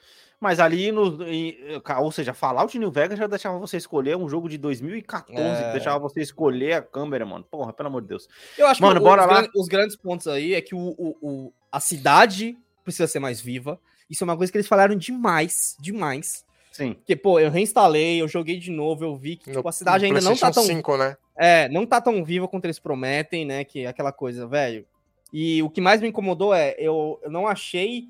[0.40, 1.22] Mas ali no.
[1.26, 1.56] em-
[1.98, 5.66] ou seja, Fallout New Vegas já deixava você escolher um jogo de 2014, É.
[5.66, 7.44] que deixava você escolher a câmera, mano.
[7.50, 8.28] Porra, pelo amor de Deus.
[8.58, 9.40] Eu acho Mano, que o- bora os, lá.
[9.42, 13.40] gran- os grandes pontos aí é que o, o- o- a cidade precisa ser mais
[13.40, 13.78] viva.
[14.08, 16.44] Isso é uma coisa que eles falaram demais, demais.
[16.72, 16.94] Sim.
[16.94, 20.02] Porque, pô, eu reinstalei, eu joguei de novo, eu vi que No- tipo, a cidade
[20.08, 20.64] no ainda não tá tão.
[20.64, 21.16] 5, né?
[21.36, 23.64] É, não tá tão viva quanto eles prometem, né?
[23.64, 24.84] Que é aquela coisa, velho.
[25.32, 28.08] E o que mais me incomodou é, eu, eu não achei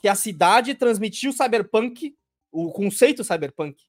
[0.00, 2.14] que a cidade transmitiu o cyberpunk,
[2.50, 3.82] o conceito cyberpunk,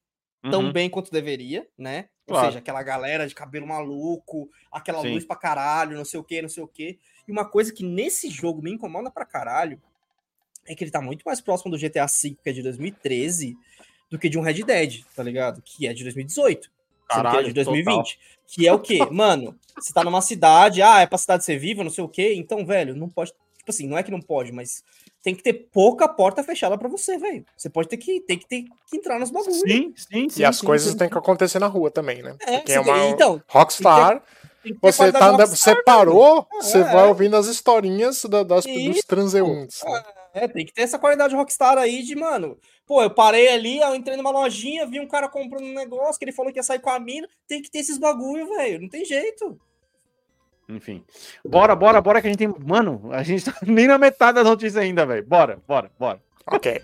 [0.50, 0.72] tão Uhum.
[0.72, 2.10] bem quanto deveria, né?
[2.28, 2.48] Ou Claro.
[2.48, 5.14] seja, aquela galera de cabelo maluco, aquela Sim.
[5.14, 7.00] luz pra caralho, não sei o que, não sei o que.
[7.28, 9.82] E uma coisa que nesse jogo me incomoda pra caralho
[10.68, 13.58] é que ele tá muito mais próximo do GTA V, que é de 2013,
[14.10, 15.62] do que de um Red Dead, tá ligado?
[15.62, 16.70] Que é de 2018.
[17.12, 18.20] sendo que ele é de Caralho, 2020.
[18.48, 19.00] Que é o quê?
[19.12, 22.34] Mano, você tá numa cidade, ah, é pra cidade ser viva, não sei o quê.
[22.36, 23.32] Então, velho, não pode.
[23.58, 24.84] Tipo assim, não é que não pode, mas
[25.22, 27.46] tem que ter pouca porta fechada pra você, velho.
[27.56, 29.60] Você pode ter que, tem que ter que entrar nos bagulhos.
[29.60, 30.42] Sim, sim, sim.
[30.42, 32.36] E as sim, coisas têm que acontecer na rua também, né?
[32.42, 34.24] É, Porque é uma então, Rockstar.
[34.64, 36.84] tem que Você, tá, Rockstar, você parou, você É.
[36.84, 39.08] vai ouvindo as historinhas da- das, dos Isso.
[39.08, 39.84] transeuntes.
[39.84, 40.04] né?
[40.08, 40.21] É,
[40.54, 42.58] tem que ter essa qualidade Rockstar aí de, mano.
[42.86, 46.26] Pô, eu parei ali, eu entrei numa lojinha, vi um cara comprando um negócio que
[46.26, 47.28] ele falou que ia sair com a mina.
[47.48, 48.82] Tem que ter esses bagulho, velho.
[48.82, 49.60] Não tem jeito.
[50.70, 51.04] Enfim.
[51.46, 52.54] Bora, bora, bora que a gente tem.
[52.66, 55.26] Mano, a gente tá nem na metade das notícias ainda, velho.
[55.26, 56.22] Bora, bora, bora.
[56.48, 56.82] Ok.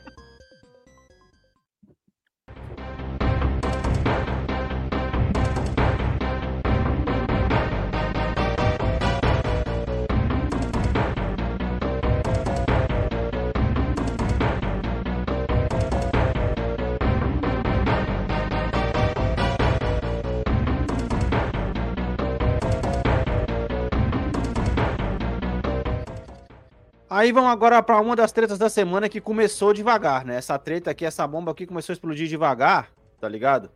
[27.18, 30.36] Aí vamos agora pra uma das tretas da semana que começou devagar, né?
[30.36, 33.72] Essa treta aqui, essa bomba aqui começou a explodir devagar, tá ligado?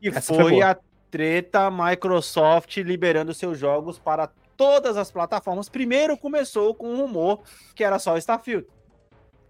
[0.00, 0.78] Que Essa foi foi a
[1.10, 5.68] treta Microsoft liberando seus jogos para todas as plataformas.
[5.68, 7.42] Primeiro começou com um rumor
[7.74, 8.68] que era só Starfield.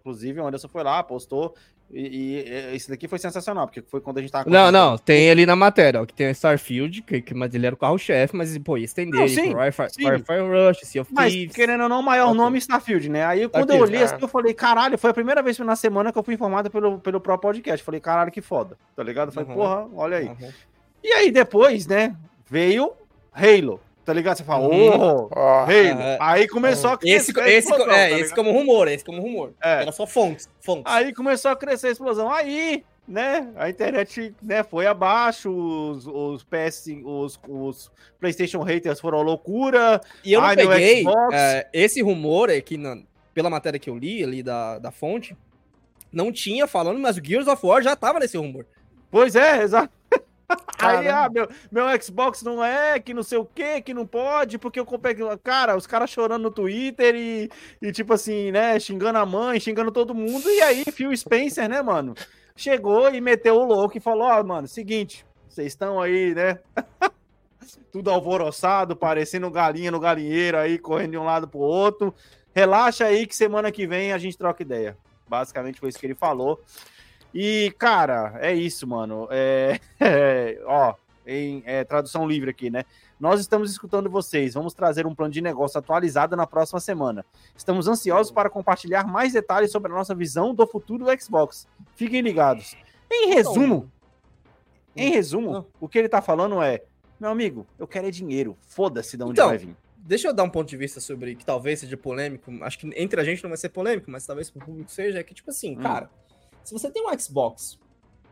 [0.00, 1.55] Inclusive, o Anderson foi lá, postou.
[1.97, 4.51] E, e, esse daqui foi sensacional, porque foi quando a gente tava.
[4.51, 7.66] Não, não, tem ali na matéria, ó, que tem o Starfield, que, que mas ele
[7.66, 10.03] era o carro-chefe, mas, pô, ia estender Não, sim, Firefire, sim.
[10.03, 11.55] Firefire Rush, Sea of Mas, Thieves.
[11.55, 12.36] querendo ou não, o maior Ok.
[12.36, 13.24] nome é Starfield, né?
[13.24, 14.05] Aí, quando eu Starfield, olhei é.
[14.05, 16.99] assim, eu falei, caralho, foi a primeira vez na semana que eu fui informado pelo,
[16.99, 17.84] pelo próprio podcast.
[17.84, 19.28] Falei, caralho, que foda, tá ligado?
[19.28, 19.55] Eu falei, Uhum.
[19.55, 20.26] porra, olha aí.
[20.26, 20.53] Uhum.
[21.05, 22.16] E aí, depois, né,
[22.51, 22.92] veio
[23.32, 24.36] Halo, tá ligado?
[24.36, 25.00] Você fala, Uhum.
[25.24, 25.70] ô, Ó, Halo.
[25.72, 26.18] É.
[26.20, 29.20] Aí começou a Esse, crescer a esse, explosão, é, tá esse como rumor, esse como
[29.22, 29.52] rumor.
[29.62, 29.82] É.
[29.82, 30.48] Era só fontes.
[30.61, 30.92] fontes.
[30.92, 32.30] Aí começou a crescer a explosão.
[32.30, 37.90] Aí, né, a internet né, foi abaixo, os, os PS, os, os
[38.20, 40.00] PlayStation haters foram loucura.
[40.24, 42.98] E eu não peguei é, esse rumor aqui, na,
[43.32, 45.36] pela matéria que eu li ali da, da fonte,
[46.12, 48.66] não tinha falando, mas o Gears of War já tava nesse rumor.
[49.11, 49.92] Pois é, exato.
[50.78, 54.59] Aí, ah, meu, meu Xbox não é, que não sei o que, que não pode,
[54.59, 55.16] porque eu comprei.
[55.42, 59.90] Cara, os caras chorando no Twitter e, e, tipo assim, né, xingando a mãe, xingando
[59.90, 60.49] todo mundo.
[60.51, 62.14] E aí, Phil Spencer, né, mano,
[62.55, 66.59] chegou e meteu o louco e falou: Ó, mano, seguinte, vocês estão aí, né,
[67.90, 72.14] tudo alvoroçado, parecendo galinha no galinheiro aí, correndo de um lado pro outro.
[72.55, 74.97] Relaxa aí que semana que vem a gente troca ideia.
[75.28, 76.61] Basicamente foi isso que ele falou.
[77.35, 79.26] E, cara, é isso, mano.
[79.30, 80.95] É, é, ó,
[81.26, 82.85] em é, tradução livre aqui, né?
[83.18, 84.55] Nós estamos escutando vocês.
[84.55, 87.24] Vamos trazer um plano de negócio atualizado na próxima semana.
[87.57, 91.66] Estamos ansiosos para compartilhar mais detalhes sobre a nossa visão do futuro do Xbox.
[91.97, 92.76] Fiquem ligados.
[93.11, 93.91] Em resumo,
[94.97, 95.66] em resumo, Não.
[95.80, 96.82] o que ele tá falando é:
[97.18, 98.57] meu amigo, eu quero é dinheiro.
[98.61, 99.76] Foda-se de onde Então, vai vir.
[99.97, 102.53] Deixa eu dar um ponto de vista sobre que talvez seja polêmico.
[102.62, 105.18] Acho que entre a gente não vai ser polêmico, mas talvez pro público seja.
[105.18, 105.82] É que, tipo assim, Hum.
[105.82, 106.11] cara,
[106.64, 107.78] se você tem um Xbox,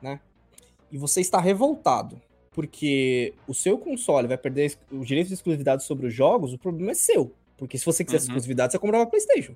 [0.01, 0.21] né?
[0.91, 2.21] E você está revoltado
[2.53, 6.91] porque o seu console vai perder os direitos de exclusividade sobre os jogos, o problema
[6.91, 7.33] é seu.
[7.57, 8.31] Porque se você quisesse Uhum.
[8.33, 9.55] exclusividade, você comprava PlayStation.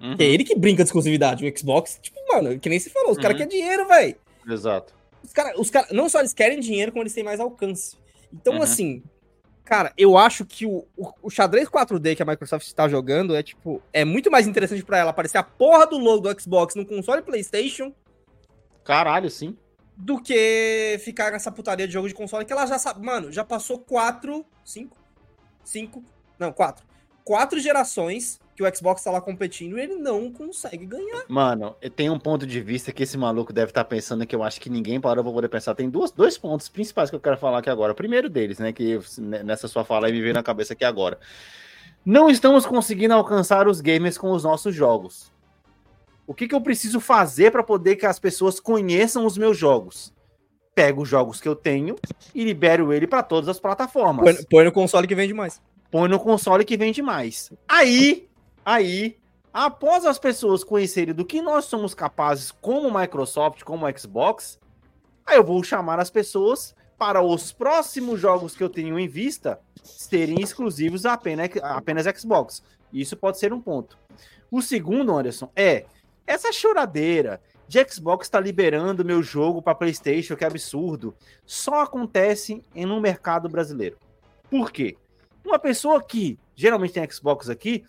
[0.00, 1.46] Uhum, É ele que brinca de exclusividade.
[1.46, 3.46] O Xbox, tipo, mano, que nem se falou, os caras Uhum.
[3.46, 4.16] querem dinheiro, velho.
[4.48, 4.94] Exato.
[5.22, 7.96] Os caras, os cara, não só eles querem dinheiro, como eles têm mais alcance.
[8.32, 8.62] Então, Uhum.
[8.62, 9.02] assim,
[9.70, 13.42] cara, eu acho que o, o, o xadrez 4D que a Microsoft está jogando é,
[13.42, 16.84] tipo, é muito mais interessante pra ela aparecer a porra do logo do Xbox no
[16.84, 17.94] console PlayStation
[18.82, 19.56] Caralho, sim.
[19.96, 23.06] do que ficar nessa putaria de jogo de console que ela já sabe.
[23.06, 24.96] Mano, já passou quatro, cinco,
[25.64, 26.02] cinco,
[26.36, 26.84] não, quatro.
[27.22, 31.24] Quatro gerações que o Xbox tá lá competindo e ele não consegue ganhar.
[31.28, 34.60] Mano, tem um ponto de vista que esse maluco deve estar pensando que eu acho
[34.60, 35.74] que ninguém parou pra poder pensar.
[35.74, 37.92] Tem duas, dois pontos principais que eu quero falar aqui agora.
[37.92, 41.18] O primeiro deles, né, que nessa sua fala aí me veio na cabeça aqui agora.
[42.04, 45.32] Não estamos conseguindo alcançar os gamers com os nossos jogos.
[46.26, 50.12] O que, que eu preciso fazer para poder que as pessoas conheçam os meus jogos?
[50.74, 51.96] Pego os jogos que eu tenho
[52.34, 55.60] e libero ele para todas as plataformas Põe, põe no console que vende mais.
[55.90, 57.52] põe no console que vende mais.
[57.68, 58.29] Aí,
[58.64, 59.16] aí,
[59.52, 64.58] após as pessoas conhecerem do que nós somos capazes como Microsoft, como Xbox,
[65.26, 69.58] aí eu vou chamar as pessoas para os próximos jogos que eu tenho em vista
[69.82, 72.62] serem exclusivos apenas, apenas Xbox.
[72.92, 73.98] Isso pode ser um ponto.
[74.50, 75.86] O segundo, Anderson, é
[76.26, 81.14] essa choradeira de Xbox está liberando meu jogo para PlayStation, que absurdo,
[81.46, 83.96] só acontece em um mercado brasileiro.
[84.50, 84.96] Por quê?
[85.44, 87.84] Uma pessoa que geralmente tem Xbox aqui,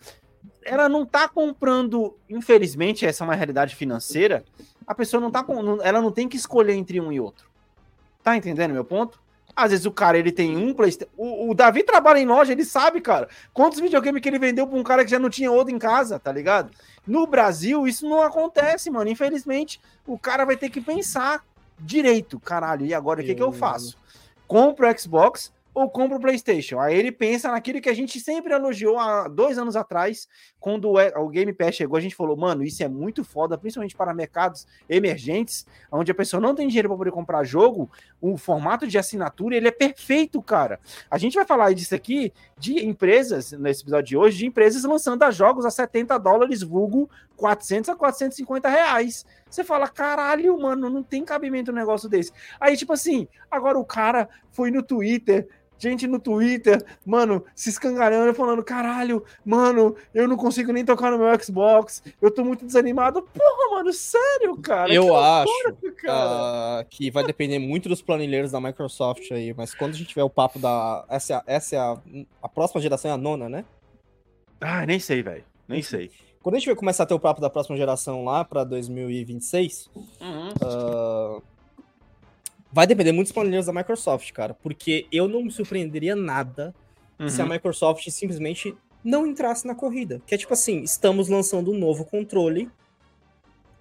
[0.64, 4.44] ela não tá comprando, infelizmente, essa é uma realidade financeira.
[4.86, 7.48] A pessoa não tá com, ela não tem que escolher entre um e outro.
[8.22, 9.20] Tá entendendo meu ponto?
[9.54, 11.12] Às vezes o cara ele tem um PlayStation.
[11.16, 14.78] O, o Davi trabalha em loja, ele sabe, cara, quantos videogames que ele vendeu pra
[14.78, 16.70] um cara que já não tinha outro em casa, tá ligado?
[17.06, 19.10] No Brasil, isso não acontece, mano.
[19.10, 21.44] Infelizmente, o cara vai ter que pensar
[21.78, 22.86] direito, caralho.
[22.86, 23.98] E agora o que, que eu faço?
[24.46, 26.78] Compro o Xbox ou compro o PlayStation?
[26.78, 30.28] Aí ele pensa naquilo que a gente sempre elogiou há dois anos atrás,
[30.60, 31.96] quando o, Game Pass chegou.
[31.96, 36.40] A gente falou, mano, isso é muito foda, principalmente para mercados emergentes, onde a pessoa
[36.40, 37.90] não tem dinheiro para poder comprar jogo.
[38.20, 40.78] O formato de assinatura ele é perfeito, cara.
[41.10, 45.22] A gente vai falar disso aqui de empresas, nesse episódio de hoje, de empresas lançando
[45.32, 49.26] jogos a 70 dólares, vulgo 400 a 450 reais.
[49.48, 52.32] Você fala, caralho, mano, não tem cabimento um negócio desse.
[52.60, 55.48] Aí, tipo assim, agora o cara foi no Twitter,
[55.82, 61.18] gente no Twitter, mano, se escangalhando, falando, caralho, mano, eu não consigo nem tocar no
[61.18, 63.20] meu Xbox, eu tô muito desanimado.
[63.22, 64.94] Porra, mano, sério, cara?
[64.94, 66.14] Eu Que loucura, acho cara.
[66.80, 70.22] ah, que vai depender muito dos planilheiros da Microsoft aí, mas quando a gente tiver
[70.24, 71.04] o papo da.
[71.08, 71.96] Essa, é a- essa é a,
[72.42, 73.64] a próxima geração, é a nona, né?
[74.60, 75.44] Ah, nem sei, velho.
[75.66, 76.10] Nem sei.
[76.42, 79.90] Quando a gente vai começar a ter o papo da próxima geração lá pra 2026,
[80.20, 81.38] ah,
[82.72, 84.54] vai depender muito dos planilheiros da Microsoft, cara.
[84.54, 86.74] Porque eu não me surpreenderia nada
[87.28, 87.50] se a Uhum.
[87.50, 90.20] Microsoft simplesmente não entrasse na corrida.
[90.26, 92.70] Que é tipo assim, estamos lançando um novo controle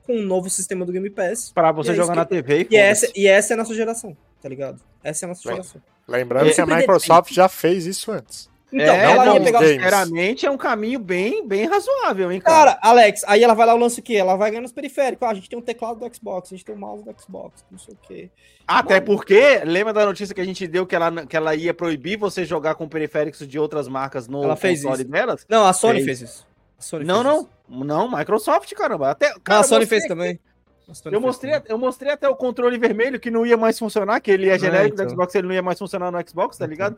[0.03, 1.51] com um novo sistema do Game Pass.
[1.53, 3.21] Pra você é jogar isso na que- TV e E essa, foda-se.
[3.21, 4.81] e essa é a nossa geração, tá ligado?
[5.03, 5.81] Essa é a nossa Bem, geração.
[6.07, 8.49] Lembrando É, que a Microsoft já fez isso antes.
[8.71, 12.75] Então, é, ela não, ia pegar sinceramente, é um caminho bem, bem razoável, hein, cara.
[12.75, 14.15] Cara, Alex, aí ela vai lá o lance o quê?
[14.15, 15.27] Ela vai ganhando os periféricos.
[15.27, 17.65] Ah, a gente tem um teclado do Xbox, a gente tem um mouse do Xbox,
[17.69, 18.29] não sei o quê.
[18.65, 22.17] Até porque, lembra da notícia que a gente deu que ela, que ela ia proibir
[22.17, 25.11] você jogar com periféricos de outras marcas no Ela fez console isso.
[25.11, 25.45] delas?
[25.49, 26.19] Não, a Sony Fez.
[26.19, 26.47] fez, isso.
[26.79, 27.41] Sony Não, fez não.
[27.41, 27.85] isso.
[27.85, 29.11] Não, Microsoft, caramba.
[29.11, 30.35] Até, Não, cara, a Sony fez também.
[30.35, 30.50] Sony
[31.11, 34.49] Eu mostrei, eu mostrei até o controle vermelho que não ia mais funcionar, que ele
[34.49, 35.05] é genérico então.
[35.05, 36.97] do Xbox, ele não ia mais funcionar no Xbox, tá ligado?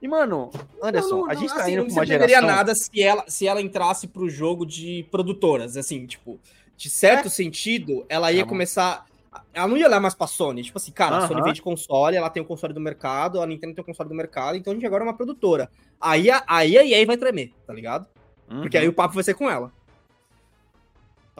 [0.00, 0.50] E, mano,
[0.82, 2.42] Anderson, Não, não, a gente não, tá assim, indo não pra uma geração...
[2.46, 6.38] nada se ela, se ela entrasse pro jogo de produtoras, assim, tipo,
[6.76, 8.50] de certo sentido, ela ia bom.
[8.50, 9.04] começar.
[9.52, 10.62] Ela não ia olhar mais pra Sony.
[10.62, 13.74] Tipo assim, cara, a Sony vende console, ela tem o console do mercado, a Nintendo
[13.74, 15.70] tem o console do mercado, então a gente agora é uma produtora.
[16.00, 18.06] Aí a, aí a EA vai tremer, tá ligado?
[18.48, 18.82] Porque Uhum.
[18.82, 19.72] aí o papo vai ser com ela.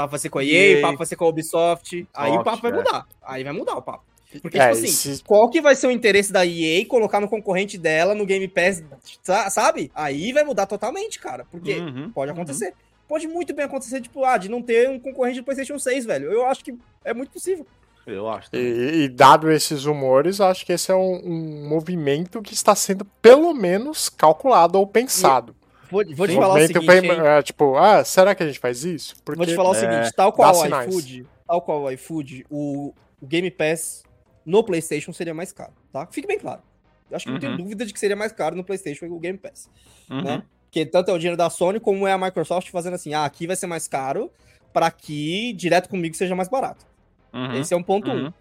[0.03, 0.81] Papo vai ser com a EA, EA.
[0.83, 2.07] papo vai ser com a Ubisoft.
[2.15, 2.75] aí o papo vai é.
[2.75, 3.07] mudar.
[3.23, 4.05] Aí vai mudar o papo.
[4.43, 7.29] Porque, É, tipo assim, esse- qual que vai ser o interesse da EA colocar no
[7.29, 8.83] concorrente dela no Game Pass,
[9.23, 9.91] sa- sabe?
[9.95, 11.45] Aí vai mudar totalmente, cara.
[11.51, 12.37] Porque Uhum, pode uhum.
[12.37, 12.73] acontecer.
[13.09, 16.31] Pode muito bem acontecer, tipo, ah, de não ter um concorrente do PlayStation 6, velho.
[16.31, 16.73] Eu acho que
[17.05, 17.67] é muito possível.
[18.07, 18.49] Eu acho.
[18.55, 23.05] E, e dado esses rumores, acho que esse é um, um movimento que está sendo
[23.21, 25.55] pelo menos calculado ou pensado.
[25.91, 28.85] Vou, vou te falar o seguinte, bem- é, tipo, ah, será que a gente faz
[28.85, 29.15] isso?
[29.25, 32.47] Porque Vou te falar o É, seguinte, tal qual o iFood, tal qual o iFood,
[32.51, 34.03] o, o Game Pass
[34.47, 36.07] no PlayStation seria mais caro, tá?
[36.11, 36.63] Fique bem claro.
[37.11, 37.59] Eu acho que não tenho Uhum.
[37.59, 39.69] dúvida de que seria mais caro no PlayStation o Game Pass,
[40.09, 40.23] Uhum.
[40.23, 40.43] né?
[40.67, 43.47] Porque tanto é o dinheiro da Sony como é a Microsoft fazendo assim, ah, aqui
[43.49, 44.31] vai ser mais caro
[44.73, 46.87] para que direto comigo seja mais barato.
[47.33, 47.55] Uhum.
[47.57, 48.27] Esse é um ponto Uhum.
[48.29, 48.33] um.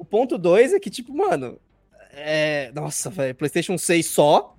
[0.00, 1.58] O ponto dois é que, tipo, mano,
[2.12, 2.70] é...
[2.74, 4.55] Nossa, velho, PlayStation 6 só,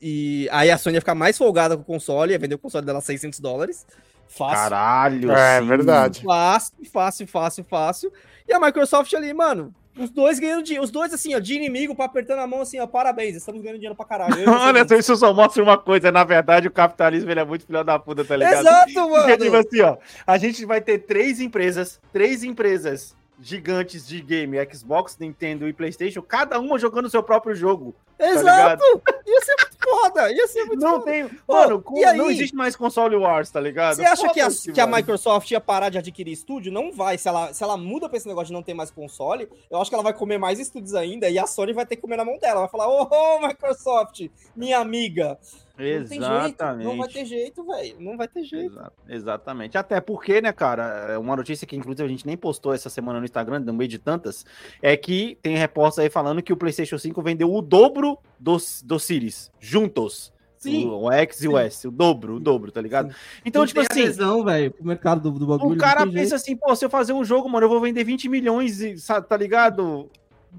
[0.00, 2.84] e aí a Sony ia ficar mais folgada com o console, ia vender o console
[2.84, 3.86] dela a 600 dólares.
[4.28, 4.56] Fácil.
[4.56, 5.66] Caralho, É sim.
[5.66, 6.22] verdade.
[6.22, 8.12] Fácil, fácil, fácil, fácil.
[8.48, 10.84] E a Microsoft ali, mano, os dois ganhando dinheiro.
[10.84, 13.76] Os dois, assim, ó, de inimigo, pra apertando a mão, assim, ó, parabéns, estamos ganhando
[13.78, 14.34] dinheiro pra caralho.
[14.50, 14.98] Olha, juntos.
[14.98, 16.12] isso só mostra uma coisa.
[16.12, 18.60] Na verdade, o capitalismo ele é muito filho da puta, tá ligado?
[18.60, 19.56] Exato, Porque, tipo mano.
[19.66, 25.68] assim, ó, a gente vai ter três empresas, três empresas gigantes de game, Xbox, Nintendo
[25.68, 27.94] e PlayStation, cada uma jogando o seu próprio jogo.
[28.18, 28.82] tá Exato.
[29.26, 30.32] ia ser muito foda.
[30.32, 31.04] Ia ser muito Não foda.
[31.04, 31.30] tem.
[31.46, 32.16] Mano, com- e aí?
[32.16, 33.96] não existe mais console wars, tá ligado?
[33.96, 34.86] Você acha que a, que a.
[34.86, 36.72] Microsoft ia parar de adquirir estúdio?
[36.72, 37.18] Não vai.
[37.18, 39.90] Se ela, se ela muda pra esse negócio de não ter mais console, eu acho
[39.90, 42.24] que ela vai comer mais estúdios ainda e a Sony vai ter que comer na
[42.24, 42.60] mão dela.
[42.60, 45.38] Vai falar, ô, ô, Microsoft, minha amiga.
[45.78, 46.14] Não tem jeito.
[46.14, 46.86] Exatamente.
[46.86, 47.96] Não vai ter jeito, velho.
[48.00, 48.72] Não vai ter jeito.
[48.72, 49.76] Exa- exatamente.
[49.78, 53.18] Até porque, né, cara, é uma notícia que inclusive a gente nem postou essa semana
[53.18, 54.44] no Instagram, no meio de tantas,
[54.80, 59.04] é que tem repórter aí falando que o PlayStation 5 vendeu o dobro dos, dos
[59.04, 60.32] Series, juntos.
[60.58, 60.86] Sim.
[60.86, 63.14] O, o X e o S, o dobro, o dobro, tá ligado?
[63.44, 65.66] Então, Não tipo assim, adesão, velho, pro mercado do, do bagulho.
[65.66, 66.22] o não cara tem jeito.
[66.24, 68.96] pensa assim, pô, se eu fazer um jogo, mano, eu vou vender 20 milhões, e,
[69.28, 70.10] tá ligado?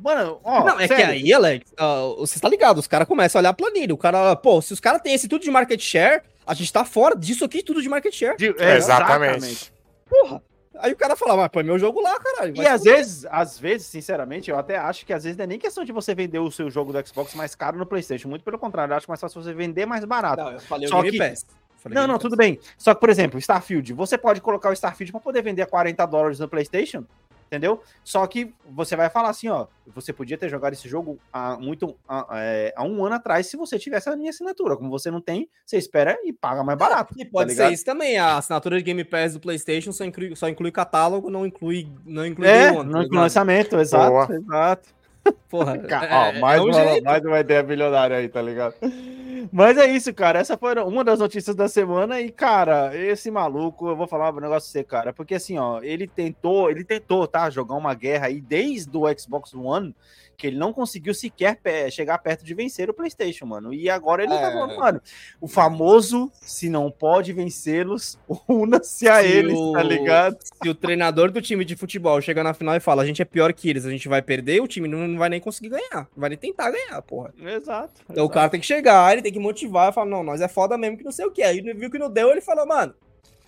[0.04, 1.14] Mano, ó, não, é que sério.
[1.14, 3.94] aí, Alex, ah, você tá ligado, os caras começam a olhar a planilha.
[3.94, 6.86] O cara, pô, se os caras têm esse tudo de market share, a gente tá
[6.86, 8.38] fora disso aqui, tudo de market share.
[8.38, 9.74] De- é, Exatamente.
[10.10, 10.42] Porra.
[10.80, 12.56] Aí o cara fala, mas põe meu jogo lá, caralho.
[12.56, 15.58] E às vezes, às vezes, sinceramente, eu até acho que às vezes não é nem
[15.58, 18.30] questão de você vender o seu jogo do Xbox mais caro no PlayStation.
[18.30, 20.44] Muito pelo contrário, eu acho mais fácil você vender mais barato.
[20.44, 21.48] Não, eu falei Só o Game que- Pass.
[21.82, 22.22] Falei Não, Game não, Pass.
[22.22, 22.60] tudo bem.
[22.78, 26.06] Só que, por exemplo, Starfield, você pode colocar o Starfield para poder vender a 40
[26.06, 27.04] dólares no PlayStation?
[27.48, 27.82] Entendeu?
[28.04, 31.96] Só que você vai falar assim, ó, você podia ter jogado esse jogo há muito
[32.08, 34.76] há, é, há um ano atrás se você tivesse a minha assinatura.
[34.76, 37.14] Como você não tem, você espera e paga mais barato.
[37.18, 38.18] E pode tá ser isso também.
[38.18, 42.26] A assinatura de Game Pass do PlayStation só inclui, só inclui catálogo, não inclui, não
[42.26, 44.28] inclui É, Day One, tá não inclui lançamento, exato, Boa.
[44.30, 44.97] exato.
[45.50, 48.76] Porra, é- ó, mais, é um uma, mais uma ideia bilionária aí, tá ligado?
[49.52, 50.40] Mas é isso, cara.
[50.40, 52.20] Essa foi uma das notícias da semana.
[52.20, 55.14] E, cara, esse maluco, eu vou falar um negócio pra você, cara.
[55.14, 57.50] Porque assim, ó, ele tentou, ele tentou, tá?
[57.50, 59.96] Jogar uma guerra aí desde o Xbox One,
[60.38, 61.58] que ele não conseguiu sequer
[61.92, 63.74] chegar perto de vencer o PlayStation, mano.
[63.74, 64.54] E agora ele tá É.
[64.54, 65.02] falando, mano,
[65.42, 70.38] o famoso, se não pode vencê-los, una-se a Se eles, o- tá ligado?
[70.62, 73.26] Se o treinador do time de futebol chega na final e fala, a gente é
[73.26, 76.08] pior que eles, a gente vai perder, o time não vai nem conseguir ganhar.
[76.16, 77.34] Não vai nem tentar ganhar, porra.
[77.42, 78.02] Exato.
[78.08, 80.48] Então o cara tem que chegar, ele tem que motivar e falar, não, nós é
[80.48, 81.42] foda mesmo que não sei o que.
[81.42, 82.94] Aí viu que não deu, ele falou, mano,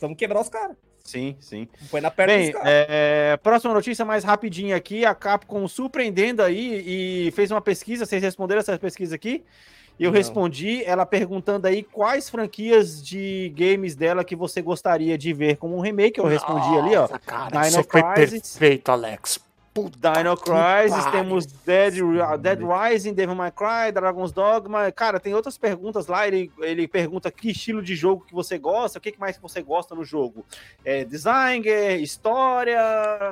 [0.02, 0.76] vamos quebrar os caras.
[1.04, 1.68] Sim, sim.
[1.90, 7.32] Põe na perna Bem, é, próxima notícia mais rapidinha aqui, a Capcom surpreendendo aí e
[7.32, 9.44] fez uma pesquisa, vocês responderam essa pesquisa aqui?
[10.00, 10.18] Eu Não.
[10.18, 15.76] respondi, ela perguntando aí quais franquias de games dela que você gostaria de ver como
[15.76, 18.42] um remake, eu respondi ali, ó, Nossa, cara, Dino foi Crisis.
[18.58, 19.49] perfeito, Alex.
[19.76, 21.94] Dino Crisis, temos Dead,
[22.42, 24.92] Dead Rising, Devil May Cry, Dragon's Dogma.
[24.92, 26.28] Cara, tem outras perguntas lá.
[26.28, 29.62] Ele, ele pergunta que estilo de jogo que você gosta, o que mais que você
[29.62, 30.46] gosta no jogo.
[30.84, 31.66] É, design,
[32.02, 32.80] história,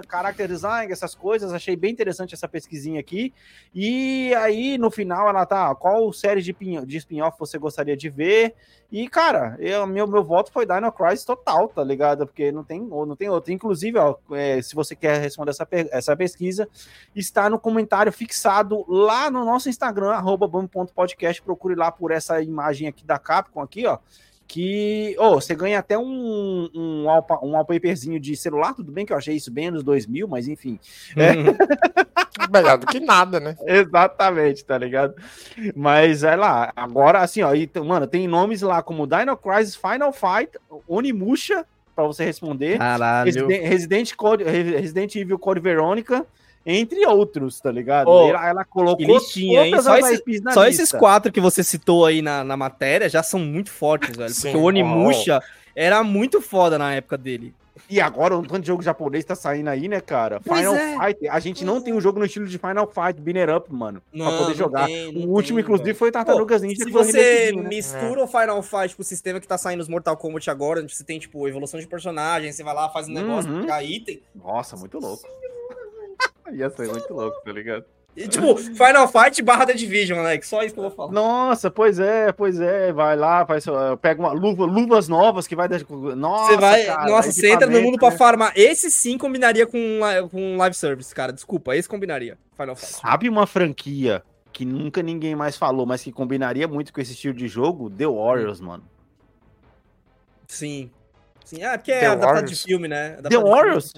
[0.10, 1.52] character design, essas coisas.
[1.52, 3.34] Achei bem interessante essa pesquisinha aqui.
[3.74, 8.56] E aí, no final, ela tá, qual série de spin-off você gostaria de ver?
[8.90, 12.26] E, cara, eu, meu, meu voto foi Dino Crisis total, tá ligado?
[12.26, 13.52] Porque não tem, não tem outro.
[13.52, 16.70] Inclusive, ó, é, se você quer responder essa, essa pesquisa,
[17.14, 21.42] está no comentário fixado lá no nosso Instagram, arroba bambo.podcast.
[21.42, 24.00] Procure lá por essa imagem aqui da Capcom, aqui, ó.
[24.48, 27.52] Que, oh, você ganha até um, um, wallpa- um
[28.20, 30.80] de celular, tudo bem que eu achei isso bem anos 2000, mas enfim.
[32.52, 33.58] Melhor do que nada, né?
[33.68, 35.16] Exatamente, tá ligado?
[35.76, 40.14] Mas é lá, agora assim, ó, e, mano, tem nomes lá como Dino Crisis, Final
[40.14, 40.52] Fight,
[40.88, 43.26] Onimusha, pra você responder, Caralho.
[43.26, 46.26] Resident, Resident, Code, Resident Evil Code Verônica,
[46.70, 48.10] entre outros, tá ligado?
[48.10, 49.82] Ô, ela, ela colocou listinha, hein?
[49.82, 53.72] Só esse- Só esses quatro que você citou aí na, na matéria já são muito
[53.72, 54.30] fortes, velho.
[54.34, 55.40] Sim, Porque o Onimusha
[55.74, 57.54] era muito foda na época dele.
[57.90, 60.42] E agora o tanto de jogo japonês tá saindo aí, né, cara?
[60.44, 60.98] Pois Final é.
[61.14, 64.02] Fight, a gente não tem um jogo no estilo de Final Fight, Binner Up, mano,
[64.12, 64.88] pra Não, poder não jogar.
[64.88, 66.84] tem, não o último, tem, inclusive, foi Tartarugas Ninja.
[66.84, 67.62] Se você né?
[67.62, 70.94] mistura o Final Fight com o sistema que tá saindo nos Mortal Kombat agora, onde
[70.94, 73.62] você tem, tipo, evolução de personagem, você vai lá, faz um negócio, Uhum.
[73.62, 74.22] pegar item.
[74.36, 75.24] Nossa, muito louco.
[76.54, 77.86] Ia ser muito louco, tá ligado?
[78.16, 80.42] E, tipo, Final Fight barra The Division, né?
[80.42, 81.12] Só isso que eu vou falar.
[81.12, 82.92] Nossa, pois é, pois é.
[82.92, 83.64] Vai lá, faz,
[84.02, 85.68] pega uma luva, luvas novas que vai.
[86.16, 86.86] Nossa, Você vai.
[86.86, 88.18] cara, nossa, você entra no mundo pra né?
[88.18, 88.54] farmar.
[88.56, 90.00] Esse sim combinaria com,
[90.32, 91.32] com live service, cara.
[91.32, 92.40] Desculpa, esse combinaria.
[92.56, 92.94] Final Fight.
[92.94, 97.36] Sabe uma franquia que nunca ninguém mais falou, mas que combinaria muito com esse estilo
[97.36, 97.88] de jogo?
[97.88, 98.84] The Warriors, mano.
[100.48, 100.90] Sim.
[101.46, 102.50] Sim, ah, porque é The adaptado Warriors.
[102.50, 103.10] de filme, né?
[103.20, 103.94] Adaptado The filme, Warriors?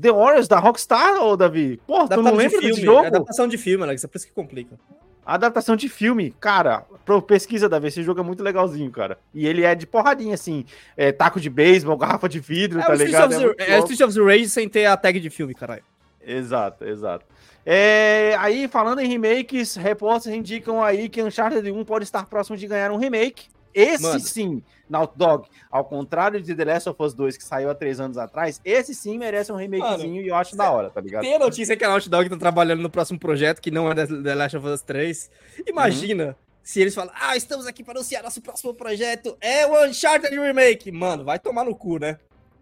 [0.00, 1.80] The Warriors da Rockstar, ô Davi?
[1.86, 2.68] Porra, tu não de lembra filme.
[2.68, 3.06] desse jogo?
[3.06, 4.04] Adaptação de filme, Alex.
[4.04, 4.78] É por isso que complica.
[5.24, 6.84] Adaptação de filme, cara.
[7.04, 7.88] Pro, pesquisa, Davi.
[7.88, 9.18] Esse jogo é muito legalzinho, cara.
[9.32, 10.64] E ele é de porradinha, assim.
[10.96, 13.54] É, taco de beisebol, garrafa de vidro, É tá Street ligado?
[13.58, 13.78] É é.
[13.78, 15.82] Street of the Rage sem ter a tag de filme, caralho.
[16.24, 17.24] Exato, exato.
[17.64, 22.66] É, aí, falando em remakes, repórteres indicam aí que Uncharted 1 pode estar próximo de
[22.66, 23.46] ganhar um remake.
[23.74, 24.20] Esse Mano.
[24.20, 27.98] sim, Naughty Dog, ao contrário de The Last of Us 2, que saiu há três
[28.00, 31.22] anos atrás, esse sim merece um remakezinho e eu acho da hora, tá ligado?
[31.22, 33.94] Tem a notícia que a Naughty Dog tá trabalhando no próximo projeto, que não é
[34.06, 35.30] The- Last of Us 3.
[35.66, 40.38] Imagina se eles falam, ah, estamos aqui para anunciar nosso próximo projeto, é o Uncharted
[40.38, 40.92] Remake.
[40.92, 42.18] Mano, vai tomar no cu, né?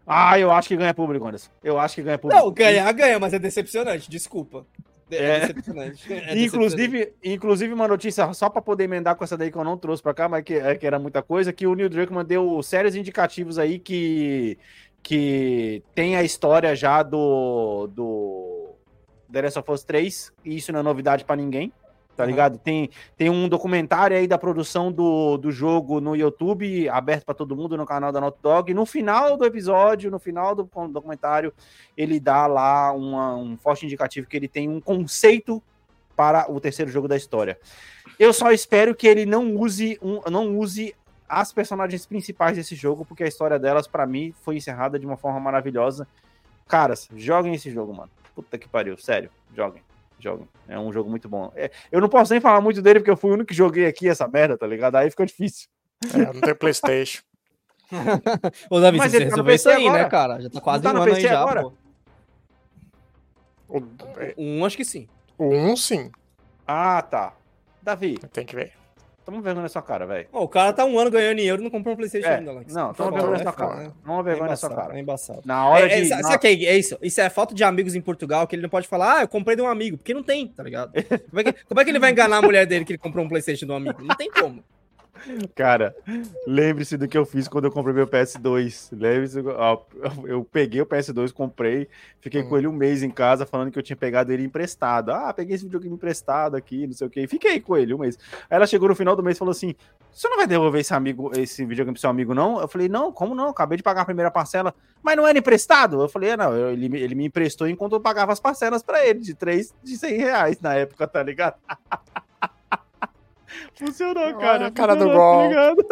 [0.07, 1.51] Ah, eu acho que ganha público, Anderson.
[1.63, 2.43] Eu acho que ganha público.
[2.43, 4.67] Não, ganhar, ganha, mas é decepcionante, desculpa.
[5.11, 5.41] É, É.
[5.41, 6.05] decepcionante.
[6.13, 6.39] É decepcionante.
[6.45, 10.03] Inclusive, inclusive, uma notícia só para poder emendar com essa daí que eu não trouxe
[10.03, 12.95] para cá, mas que, é, que era muita coisa, que o Neil Druckmann deu sérios
[12.95, 14.59] indicativos aí que,
[15.03, 18.71] que tem a história já do, do
[19.33, 21.73] The Last of Us 3, e isso não é novidade para ninguém,
[22.21, 22.59] tá ligado?
[22.59, 27.57] Tem, tem um documentário aí da produção do, do jogo no YouTube, aberto para todo
[27.57, 31.53] mundo no canal da Naughty Dog, no final do episódio, no final do documentário,
[31.97, 35.63] ele dá lá uma- um forte indicativo que ele tem um conceito
[36.17, 37.59] para o terceiro jogo da história.
[38.19, 40.95] Eu só espero que ele não use um, não use
[41.27, 45.17] as personagens principais desse jogo, porque a história delas, pra mim, foi encerrada de uma
[45.17, 46.07] forma maravilhosa.
[46.69, 48.11] Caras, joguem esse jogo, mano.
[48.35, 49.83] Puta que pariu, sério, joguem.
[50.21, 50.49] Joguem.
[50.69, 51.51] É um jogo muito bom.
[51.57, 53.87] É, eu não posso nem falar muito dele, porque eu fui o único que joguei
[53.87, 54.97] aqui essa merda, tá ligado?
[54.97, 55.69] Aí fica difícil.
[56.15, 57.23] É, não tem Playstation.
[58.71, 60.09] Ô, Davi, Mas você ele tá no resolveu isso PC aí, né, agora?
[60.09, 60.41] cara?
[60.41, 61.63] Já tá quase tá um no ano aí PC já, agora?
[61.63, 61.73] pô.
[63.69, 63.79] O,
[64.19, 65.09] é, Um, acho que sim.
[65.39, 66.11] o 1, sim.
[66.67, 67.35] Ah, tá.
[67.83, 68.73] Davi, Tem que ver.
[69.25, 70.29] Toma vergonha na sua cara, velho.
[70.33, 72.73] O cara tá um ano ganhando euro e não comprou um Playstation É, ainda, Alex.
[72.75, 73.75] não, toma favor, vergonha na é sua cara.
[73.77, 73.93] né?
[74.05, 74.97] Toma É vergonha na sua cara.
[74.97, 75.41] é embaçado.
[75.45, 76.09] Na hora É, é, de.
[76.09, 76.99] sabe na- sabe que é, é isso?
[77.03, 79.57] Isso é falta de amigos em Portugal, que ele não pode falar, ah, eu comprei
[79.57, 80.93] de um amigo, porque não tem, tá ligado?
[81.31, 83.25] Como é que, como é que ele vai enganar a mulher dele que ele comprou
[83.25, 84.03] um Playstation de um amigo?
[84.03, 84.63] Não tem como.
[85.55, 85.95] Cara,
[86.47, 88.89] lembre-se do que eu fiz quando eu comprei meu PS2.
[88.93, 89.39] Lembre-se,
[90.27, 91.89] eu peguei o PS2, comprei,
[92.21, 95.11] fiquei com ele um mês em casa falando que eu tinha pegado ele emprestado.
[95.11, 97.27] Ah, peguei esse videogame emprestado aqui, não sei o que.
[97.27, 98.19] Fiquei com ele um mês.
[98.49, 99.75] Aí ela chegou no final do mês e falou assim:
[100.13, 102.61] Você não vai devolver esse amigo, esse videogame pro seu amigo, não?
[102.61, 103.49] Eu falei, não, como não?
[103.49, 106.01] Acabei de pagar a primeira parcela, mas não era emprestado?
[106.01, 109.05] Eu falei, ah, não, ele, me- ele me emprestou enquanto eu pagava as parcelas pra
[109.07, 111.55] ele, de 3 de 100 reais na época, tá ligado?
[113.75, 114.67] Funcionou, Olha cara.
[114.67, 115.85] a cara do funcionou, tá?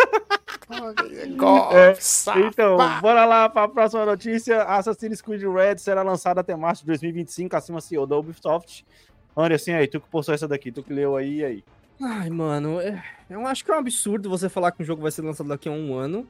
[1.36, 1.94] Golpe, É.
[2.46, 4.62] Então, bora lá para a próxima notícia.
[4.62, 8.84] Assassin's Creed Red será lançado até março de 2025, acima CEO da Ubisoft.
[9.36, 11.64] Anderson, aí, tu que postou essa daqui, tu que leu aí, e aí.
[12.00, 15.10] Ai, mano, é- eu acho que é um absurdo você falar que um jogo vai
[15.10, 16.26] ser lançado daqui a um ano,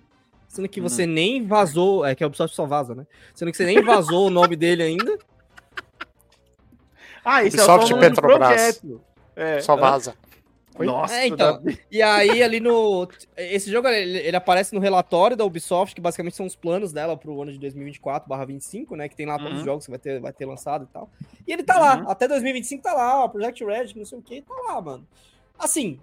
[0.47, 3.07] sendo que você nem vazou, é que a Ubisoft só vaza, né?
[3.35, 5.19] Sendo que você nem vazou o nome dele ainda.
[7.25, 8.49] Ah, isso Ubisoft é o nome do Petrobras.
[8.49, 9.01] projeto.
[9.37, 9.61] É.
[9.61, 10.15] Só vaza.
[10.79, 10.87] Oi?
[10.87, 11.55] Nossa, É, então.
[11.63, 11.79] Davi.
[11.91, 13.09] E aí, ali no.
[13.37, 17.17] Esse jogo ele, ele aparece no relatório da Ubisoft, que basicamente são os planos dela
[17.17, 19.09] pro ano de 2024/25, né?
[19.09, 19.65] Que tem lá todos os Uhum.
[19.65, 21.11] jogos que vai ter, vai ter lançado e tal.
[21.47, 22.11] E ele tá lá, Uhum.
[22.11, 25.07] até 2025 tá lá, ó, Project Red, não sei o que, tá lá, mano.
[25.59, 25.99] Assim,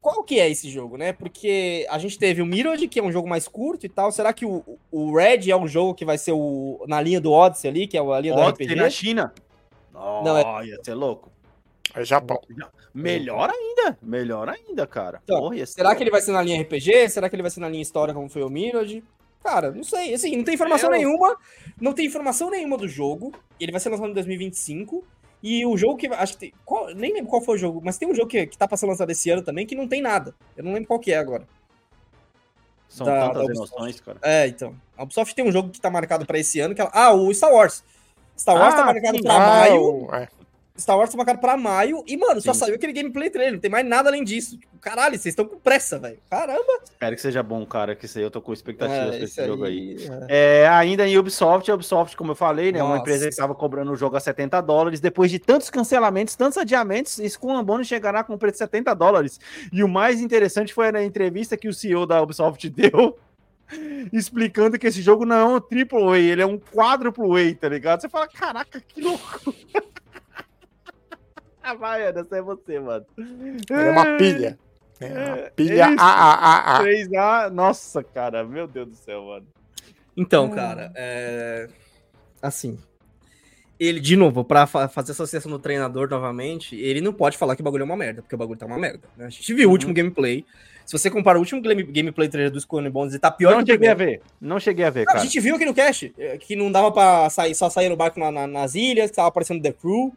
[0.00, 1.12] qual que é esse jogo, né?
[1.12, 4.12] Porque a gente teve o Mirrored, que é um jogo mais curto e tal.
[4.12, 7.32] Será que o, o Red é um jogo que vai ser o, na linha do
[7.32, 8.74] Odyssey ali, que é a linha do Odyssey RPG?
[8.80, 9.32] na China.
[9.92, 11.32] Não, Não, é- ia ser louco.
[11.94, 12.40] É Japão.
[12.94, 15.20] Melhor ainda, melhor ainda, cara.
[15.24, 17.08] Então, Porra, Será que ele vai ser na linha RPG?
[17.10, 19.02] Será que ele vai ser na linha história, como foi o Mirrored?
[19.42, 20.14] Cara, não sei.
[20.14, 21.36] Assim, não tem informação Eu- nenhuma.
[21.80, 23.32] Não tem informação nenhuma do jogo.
[23.60, 25.04] Ele vai ser lançado em 2025.
[25.42, 26.06] E o jogo que.
[26.06, 26.52] Acho que tem.
[26.64, 28.76] qual- nem lembro qual foi o jogo, mas tem um jogo que, que tá pra
[28.78, 30.34] ser lançado esse ano também que não tem nada.
[30.56, 31.46] Eu não lembro qual que é agora.
[32.88, 34.18] São da- tantas da emoções, cara.
[34.22, 34.74] É, então.
[34.96, 36.74] A Ubisoft tem um jogo que tá marcado pra esse ano.
[36.74, 36.90] Que ela...
[36.94, 37.84] Ah, o Star Wars.
[38.38, 39.22] Star Wars Ah, tá marcado sim.
[39.22, 39.82] pra Ah, maio.
[40.06, 40.28] o- é.
[40.76, 42.02] Star Wars tá marcado pra maio.
[42.04, 42.58] E, mano, só Sim.
[42.58, 43.52] saiu aquele gameplay trailer.
[43.52, 44.58] Não tem mais nada além disso.
[44.58, 46.18] Tipo, caralho, vocês estão com pressa, velho.
[46.28, 46.80] Caramba.
[46.82, 49.24] Espero que seja bom, cara, que isso aí eu tô com expectativas pra É, esse
[49.40, 49.96] esse jogo aí.
[50.28, 50.62] é.
[50.62, 53.02] É, ainda em Ubisoft, a Ubisoft, como eu falei, né, uma Nossa.
[53.02, 57.20] empresa que estava cobrando o jogo a 70 dólares, depois de tantos cancelamentos, tantos adiamentos,
[57.20, 59.38] Skull and Bones chegará com um preço de 70 dólares.
[59.72, 63.16] E o mais interessante foi na entrevista que o CEO da Ubisoft deu,
[64.12, 67.68] explicando que esse jogo não é um triple A, ele é um quádruplo A, tá
[67.68, 68.00] ligado?
[68.00, 69.54] Você fala, caraca, que louco.
[71.66, 73.06] Ah, Vai, Anderson, é você, mano.
[73.70, 74.58] É uma pilha.
[75.00, 75.96] É uma pilha isso.
[75.98, 76.82] AAAA.
[76.84, 79.46] 3A, nossa, cara, meu Deus do céu, mano.
[80.16, 81.68] Então, cara, é...
[82.42, 82.78] assim.
[83.80, 87.60] Ele, de novo, pra fa- fazer associação do treinador novamente, ele não pode falar que
[87.60, 89.00] o bagulho é uma merda, porque o bagulho tá uma merda.
[89.16, 89.26] né?
[89.26, 90.44] A gente viu o último gameplay.
[90.86, 93.50] Se você compara o último game- gameplay trailer do Skull and Bones, ele tá pior
[93.56, 95.24] Não que o cheguei a ver, não cheguei a ver, Não, a cara.
[95.24, 98.20] gente viu aqui no cast é, que não dava pra sair, só sair no barco
[98.20, 100.14] na- na- nas ilhas, que tava aparecendo The Crew,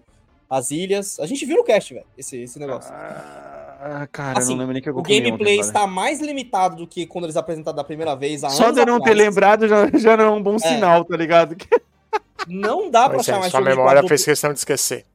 [0.49, 1.19] as ilhas.
[1.19, 2.91] A gente viu no cast, velho, esse, esse negócio.
[2.93, 5.61] Ah, cara, Assim, eu não lembro nem que eu O gameplay ontem, cara.
[5.67, 8.43] está mais limitado do que quando eles apresentaram da primeira vez.
[8.43, 9.17] há Só anos de eu não ter atrás.
[9.27, 11.55] lembrado já, já não é um bom sinal, tá ligado?
[12.47, 15.05] Não dá pra é, chamar sua memória fez questão de esquecer.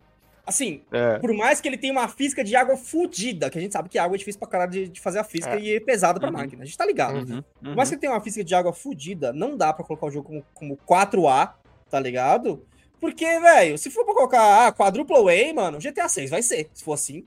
[0.44, 1.18] Assim, É.
[1.18, 3.96] por mais que ele tenha uma física de água fudida, que a gente sabe que
[3.98, 5.60] água é difícil pra caralho de, de fazer a física É.
[5.60, 6.34] e é pesada pra Uhum.
[6.36, 6.62] máquina.
[6.62, 7.14] A gente tá ligado.
[7.32, 7.42] Uhum.
[7.62, 10.10] Por mais que ele tenha uma física de água fudida, não dá pra colocar o
[10.10, 11.52] jogo como, como 4A,
[11.88, 12.62] tá ligado?
[13.02, 16.84] Porque, velho, se for pra colocar ah, quadruple A, mano, GTA 6 vai ser, se
[16.84, 17.26] for assim.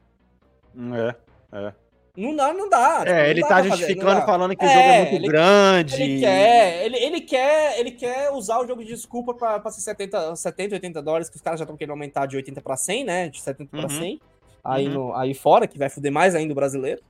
[0.74, 1.16] É,
[1.68, 1.74] é.
[2.16, 3.00] Não dá, não dá.
[3.00, 4.26] tipo, É, não ele dá tá pra fazer, justificando, dá.
[4.26, 6.02] falando que o É, jogo é muito ele- grande.
[6.02, 9.82] Ele quer, ele, ele quer, ele quer usar o jogo de desculpa pra, pra ser
[9.82, 13.04] 70, 70, 80 dólares, que os caras já estão querendo aumentar de 80 pra 100,
[13.04, 13.28] né?
[13.28, 13.90] De 70 pra Uhum.
[13.90, 14.22] 100.
[14.64, 14.94] Aí, Uhum.
[14.94, 17.02] no, aí fora, que vai fuder mais ainda o brasileiro.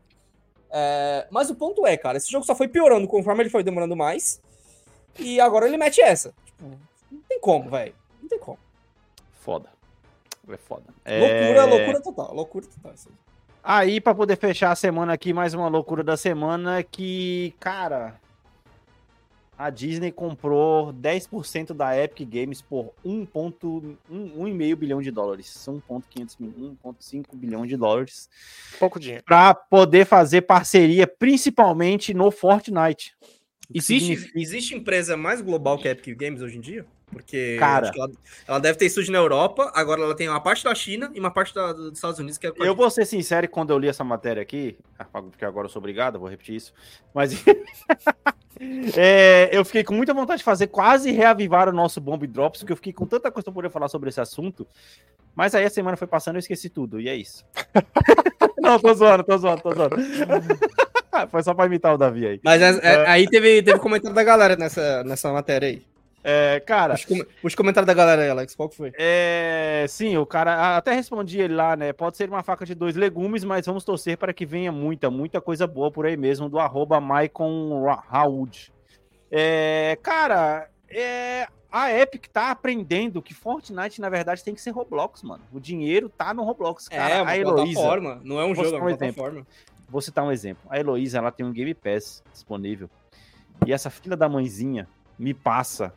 [0.71, 3.95] É, mas o ponto é, cara, esse jogo só foi piorando conforme ele foi demorando
[3.95, 4.41] mais.
[5.19, 6.33] E agora ele mete essa.
[6.43, 6.65] Tipo,
[7.11, 7.93] não tem como, velho.
[8.25, 8.57] Não tem como.
[9.39, 9.69] Foda.
[10.49, 10.83] É foda.
[11.05, 12.33] Loucura, É, loucura total.
[12.33, 12.93] Loucura total.
[12.95, 13.15] isso aí.
[13.63, 18.19] Aí, pra poder fechar a semana aqui, mais uma loucura da semana que, cara,
[19.57, 25.47] a Disney comprou 10% da Epic Games por 1,5 1,5 bilhão de dólares.
[25.47, 28.27] 1,500 mil- 1,5 bilhão de dólares.
[28.79, 29.23] Pouco dinheiro.
[29.23, 33.15] Pra poder fazer parceria, principalmente no Fortnite.
[33.73, 36.85] Existe, significa- existe empresa mais global que a Epic Games hoje em dia?
[37.11, 37.91] Porque Cara.
[37.95, 38.09] ela,
[38.47, 41.31] ela deve ter estúdio na Europa, agora ela tem uma parte da China e uma
[41.31, 44.03] parte da- dos Estados Unidos que é Eu vou ser sincero, quando eu li essa
[44.03, 46.73] matéria aqui, ah, porque agora eu sou obrigado, vou repetir isso,
[47.13, 47.31] mas
[48.97, 52.71] É, eu fiquei com muita vontade de fazer, quase reavivar o nosso Bomb Drops, porque
[52.71, 54.65] eu fiquei com tanta coisa pra poder falar sobre esse assunto.
[55.35, 57.43] Mas aí a semana foi passando e eu esqueci tudo, e é isso.
[58.59, 59.95] Não, tô zoando, tô zoando, tô zoando.
[61.29, 62.39] Foi só pra imitar o Davi aí.
[62.43, 65.81] Mas é- é- aí teve, teve comentário da galera nessa, nessa matéria aí.
[66.27, 68.91] É, cara, Os, com- os comentários da galera aí, Alex, qual que foi?
[68.97, 71.93] É, sim, o cara até respondi ele lá, né?
[71.93, 75.39] Pode ser uma faca de dois legumes, mas vamos torcer para que venha muita, muita
[75.39, 77.85] coisa boa por aí mesmo, do arroba Maicon.
[79.29, 85.21] É, cara, é, a Epic tá aprendendo que Fortnite, na verdade, tem que ser Roblox,
[85.21, 85.43] mano.
[85.53, 87.13] O dinheiro tá no Roblox, cara.
[87.17, 89.13] é, uma a Heloísa, plataforma, não é um jogo, é uma um exemplo.
[89.13, 89.47] plataforma.
[89.87, 90.63] vou citar um exemplo.
[90.71, 92.89] A Heloísa, ela tem um Game Pass disponível.
[93.63, 94.87] E essa filha da mãezinha
[95.19, 95.93] me passa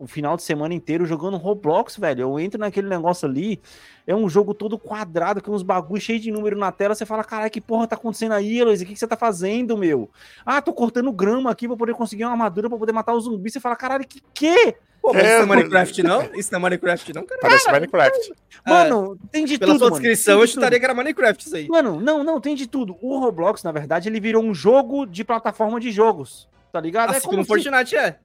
[0.00, 2.22] o final de semana inteiro jogando Roblox, velho.
[2.22, 3.60] Eu entro naquele negócio ali,
[4.06, 6.94] é um jogo todo quadrado, com uns bagulho cheio de número na tela.
[6.94, 8.82] Você fala, caralho, que porra tá acontecendo aí, Heloísa?
[8.82, 10.10] O que, que você tá fazendo, meu?
[10.44, 13.52] Ah, tô cortando grama aqui pra poder conseguir uma armadura pra poder matar os zumbis.
[13.52, 14.74] Você fala, caralho, que que?
[15.02, 15.56] Pô, mas É, isso não é.
[15.58, 16.22] Minecraft, não?
[16.34, 17.40] Isso não é Minecraft, não, cara?
[17.40, 18.32] Parece Minecraft.
[18.66, 20.02] Mano, tem de Pela tudo, sua mano.
[20.02, 21.68] descrição, eu chutaria que era Minecraft isso aí.
[21.68, 22.96] Mano, não, não, tem de tudo.
[23.00, 26.48] O Roblox, na verdade, ele virou um jogo de plataforma de jogos.
[26.72, 27.10] Tá ligado?
[27.10, 28.18] Assim como se- Fortnite é.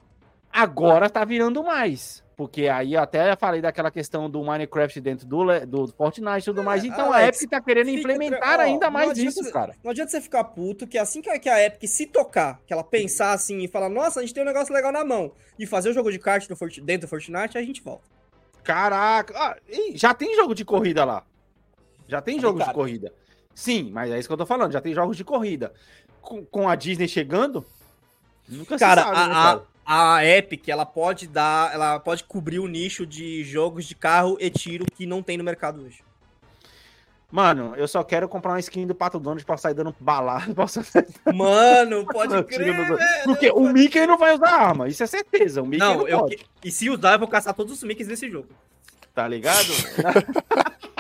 [0.56, 2.24] Agora tá virando mais.
[2.38, 6.64] Porque aí eu até falei daquela questão do Minecraft dentro do, do Fortnite e tudo
[6.64, 6.84] mais.
[6.84, 9.74] Então a Alex, Epic tá querendo implementar tra- ainda mais adianta- isso, cara.
[9.84, 12.84] Não adianta você ficar puto, que assim que a, a Epic se tocar, que ela
[12.84, 15.90] pensar assim e falar, nossa, a gente tem um negócio legal na mão, e fazer
[15.90, 18.04] o jogo de kart do Forti- dentro do Fortnite, a gente volta.
[18.64, 19.34] Caraca.
[19.38, 19.56] Ah,
[19.94, 21.24] já tem jogo de corrida lá.
[22.08, 23.14] Já tem jogo de corrida.
[23.54, 24.72] Sim, mas é isso que eu tô falando.
[24.74, 25.72] Já tem jogos de corrida.
[26.22, 27.66] Com, com a Disney chegando,
[28.50, 29.58] nunca Cara, se sabe, né, a, cara?
[29.58, 34.38] a, a Epic, ela pode dar, ela pode cobrir o nicho de jogos de carro
[34.40, 36.04] e tiro que não tem no mercado hoje.
[37.32, 40.46] Mano, eu só quero comprar uma skin do Pato Donald pra sair dando balada.
[40.68, 42.98] Sair Mano, pode crer, velho.
[43.26, 45.62] Porque o Mickey não vai usar arma, isso é certeza.
[45.62, 46.30] O Mickey não, Não, eu,
[46.64, 48.50] e se usar, eu vou caçar todos os Mickeys nesse jogo.
[49.14, 49.68] tá ligado?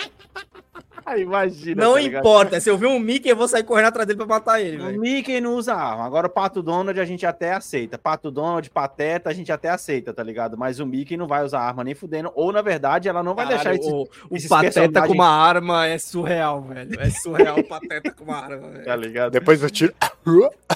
[1.08, 1.84] Ah, Imagina.
[1.84, 4.26] não tá importa, se eu ver um Mickey, eu vou sair correndo atrás dele pra
[4.26, 5.00] matar ele, O.
[5.00, 6.04] Mickey não usa arma.
[6.04, 7.96] Agora o Pato Donald a gente até aceita.
[7.98, 10.58] Pato Donald, Pateta, a gente até aceita, tá ligado?
[10.58, 12.32] Mas o Mickey não vai usar arma nem fudendo.
[12.34, 13.88] Ou, na verdade, ela não vai deixar esse.
[13.88, 14.08] o, o
[14.50, 17.00] Pateta personagens- com uma arma é surreal, velho.
[17.00, 18.86] É surreal o Pateta com uma arma, velho.
[18.86, 19.32] Tá ligado?
[19.32, 19.94] Depois do tiro.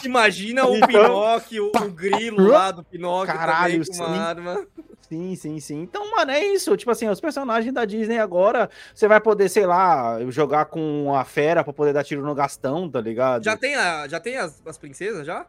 [0.03, 4.19] Imagina o Então- Pinóquio, o grilo lá do Pinóquio Caralho, também com uma sim.
[4.21, 4.65] arma.
[5.09, 5.81] Sim, sim, sim.
[5.81, 6.77] Então, mano, é isso.
[6.77, 11.25] Tipo assim, os personagens da Disney agora, você vai poder, sei lá, jogar com a
[11.25, 13.43] fera pra poder dar tiro no Gastão, tá ligado?
[13.43, 15.47] Já tem, a, já tem as, as princesas, já?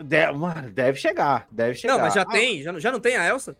[0.00, 1.94] De- mano, deve chegar, deve chegar.
[1.96, 3.54] Não, mas já Ah, tem, já, já não tem a Elsa?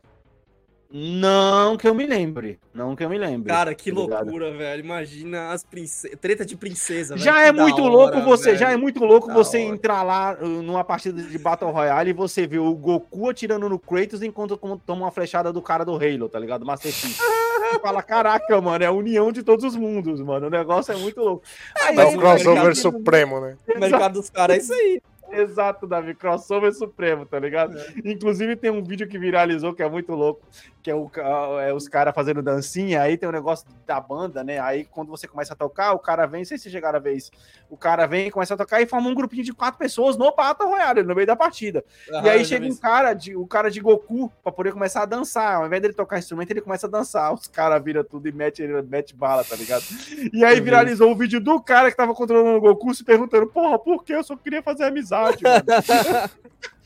[0.90, 2.58] Não que eu me lembre.
[2.72, 3.50] Não que eu me lembre.
[3.52, 4.24] Cara, que tá ligado?
[4.24, 4.80] loucura, velho.
[4.82, 6.18] Imagina as princesas.
[6.18, 7.24] Treta de princesa, velho.
[7.24, 8.58] Já Que é muito hora, louco você, velho.
[8.58, 9.66] já é muito louco Da você hora.
[9.74, 13.78] entrar lá uh, numa partida de Battle Royale e você ver o Goku atirando no
[13.78, 16.64] Kratos enquanto como toma uma flechada do cara do Halo, tá ligado?
[16.64, 17.18] Master Chief.
[17.18, 20.46] Você fala, caraca, mano, é a união de todos os mundos, mano.
[20.46, 21.42] O negócio é muito louco.
[21.82, 23.56] Aí, É Mas o o crossover mercado- supremo, né?
[23.76, 25.02] O mercado dos caras é isso aí.
[25.30, 27.76] Exato, Davi, crossover supremo, tá ligado?
[28.02, 30.40] Inclusive tem um vídeo que viralizou que é muito louco,
[30.88, 34.58] que é, o, é os caras fazendo dancinha, aí tem o negócio da banda, né?
[34.58, 37.30] Aí quando você começa a tocar, o cara vem, não sei se chegaram a isso,
[37.68, 40.68] o cara vem, começa a tocar e forma um grupinho de quatro pessoas no Battle
[40.68, 41.84] Royale, no meio da partida.
[42.22, 45.56] e aí chega um cara, de, o cara de Goku pra poder começar a dançar,
[45.56, 48.62] ao invés dele tocar instrumento, ele começa a dançar, os caras viram tudo e mete,
[48.62, 49.84] ele mete bala, tá ligado?
[50.32, 53.78] E aí viralizou o vídeo do cara que tava controlando o Goku se perguntando, porra,
[53.78, 55.64] por que eu só queria fazer amizade, mano?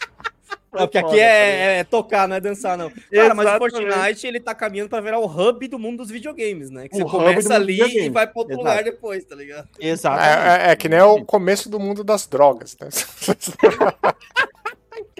[0.72, 2.90] Não, porque aqui Foda, tá é, é tocar, não é dançar, não.
[3.12, 3.58] Cara, mas o.
[3.58, 6.88] Fortnite, ele tá caminhando pra virar o hub do mundo dos videogames, né?
[6.88, 8.68] Que O você começa ali e vai pra outro Exato.
[8.68, 9.68] lugar depois, tá ligado?
[9.78, 10.62] Exatamente.
[10.62, 12.88] É, é- é que nem o começo do mundo das drogas, né?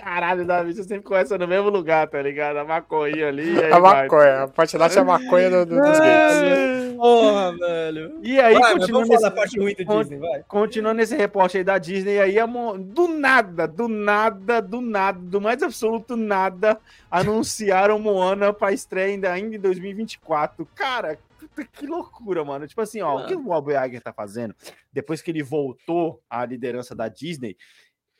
[0.03, 2.57] Caralho, Davi, você sempre começa no mesmo lugar, tá ligado?
[2.57, 3.55] A maconha ali.
[3.55, 4.03] e aí A vai.
[4.03, 4.43] maconha.
[4.43, 6.93] A Fortnite é a maconha do- do- dos games.
[6.97, 8.19] Porra, velho.
[8.21, 10.43] E aí, Vai, continuando, nesse, parte ruim do con- Disney, vai.
[10.49, 15.41] continuando esse reporte aí da Disney, aí Mo- do nada, do nada, do nada, do
[15.41, 20.67] mais absoluto nada, anunciaram Moana pra estreia ainda, ainda em 2024.
[20.75, 22.67] Cara, puta, que loucura, mano.
[22.67, 24.55] Tipo assim, ó, o que o Bob Iger tá fazendo,
[24.93, 27.57] depois que ele voltou à liderança da Disney,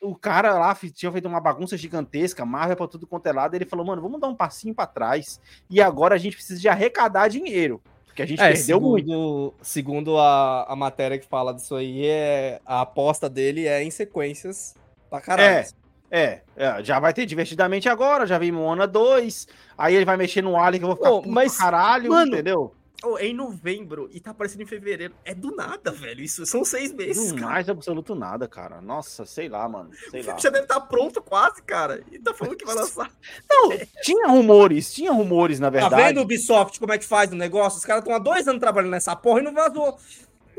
[0.03, 3.65] o cara lá tinha feito uma bagunça gigantesca, Marvel pra tudo quanto é lado, ele
[3.65, 7.29] falou, mano, vamos dar um passinho pra trás, e agora a gente precisa de arrecadar
[7.29, 9.07] dinheiro, porque a gente É, perdeu muito.
[9.07, 13.91] segundo, segundo a, a matéria que fala disso aí, é, a aposta dele é em
[13.91, 14.75] sequências
[15.09, 15.67] pra caralho.
[16.11, 19.47] É, é, já vai ter divertidamente agora, já vem Moana 2,
[19.79, 22.75] aí ele vai mexer no Alien que eu vou ficar Pô, mas, caralho, mano, entendeu?
[23.05, 25.15] Oh, é em novembro e tá aparecendo em fevereiro.
[25.25, 26.23] É do nada, velho.
[26.23, 27.31] Isso são seis meses.
[27.33, 27.53] Não cara.
[27.53, 28.81] mais absoluto nada, cara.
[28.81, 29.91] Nossa, sei lá, mano.
[30.11, 30.39] Sei O lá.
[30.39, 32.03] já deve estar pronto quase, cara.
[32.13, 33.11] E tá falando que vai lançar.
[33.51, 33.71] Não,
[34.03, 36.03] tinha rumores, tinha rumores, na Tá verdade.
[36.15, 37.79] vendo, Ubisoft, como é que faz o negócio?
[37.79, 39.97] Os caras estão há dois anos trabalhando nessa porra e não vazou.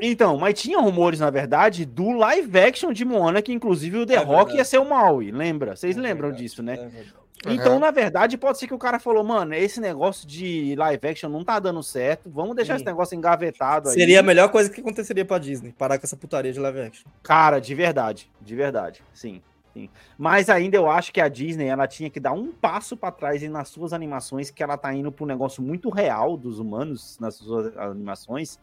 [0.02, 4.15] Então, mas tinha rumores, na verdade, do live action de Moana, que inclusive o The
[4.15, 4.57] É Rock verdade.
[4.57, 5.76] ia ser o Maui, lembra?
[5.76, 6.44] Vocês É lembram verdade.
[6.44, 6.74] disso, né?
[6.74, 11.07] É Então, na verdade, pode ser que o cara falou, mano, esse negócio de live
[11.07, 12.78] action não tá dando certo, vamos deixar Sim.
[12.78, 13.95] esse negócio engavetado aí.
[13.95, 17.06] Seria a melhor coisa que aconteceria pra Disney, parar com essa putaria de live action.
[17.22, 19.41] Cara, de verdade, de verdade, sim.
[19.74, 19.90] sim.
[20.18, 23.41] Mas ainda eu acho que a Disney, ela tinha que dar um passo pra trás
[23.49, 27.36] nas suas animações, que ela tá indo pra um negócio muito real dos humanos nas
[27.36, 28.57] suas animações,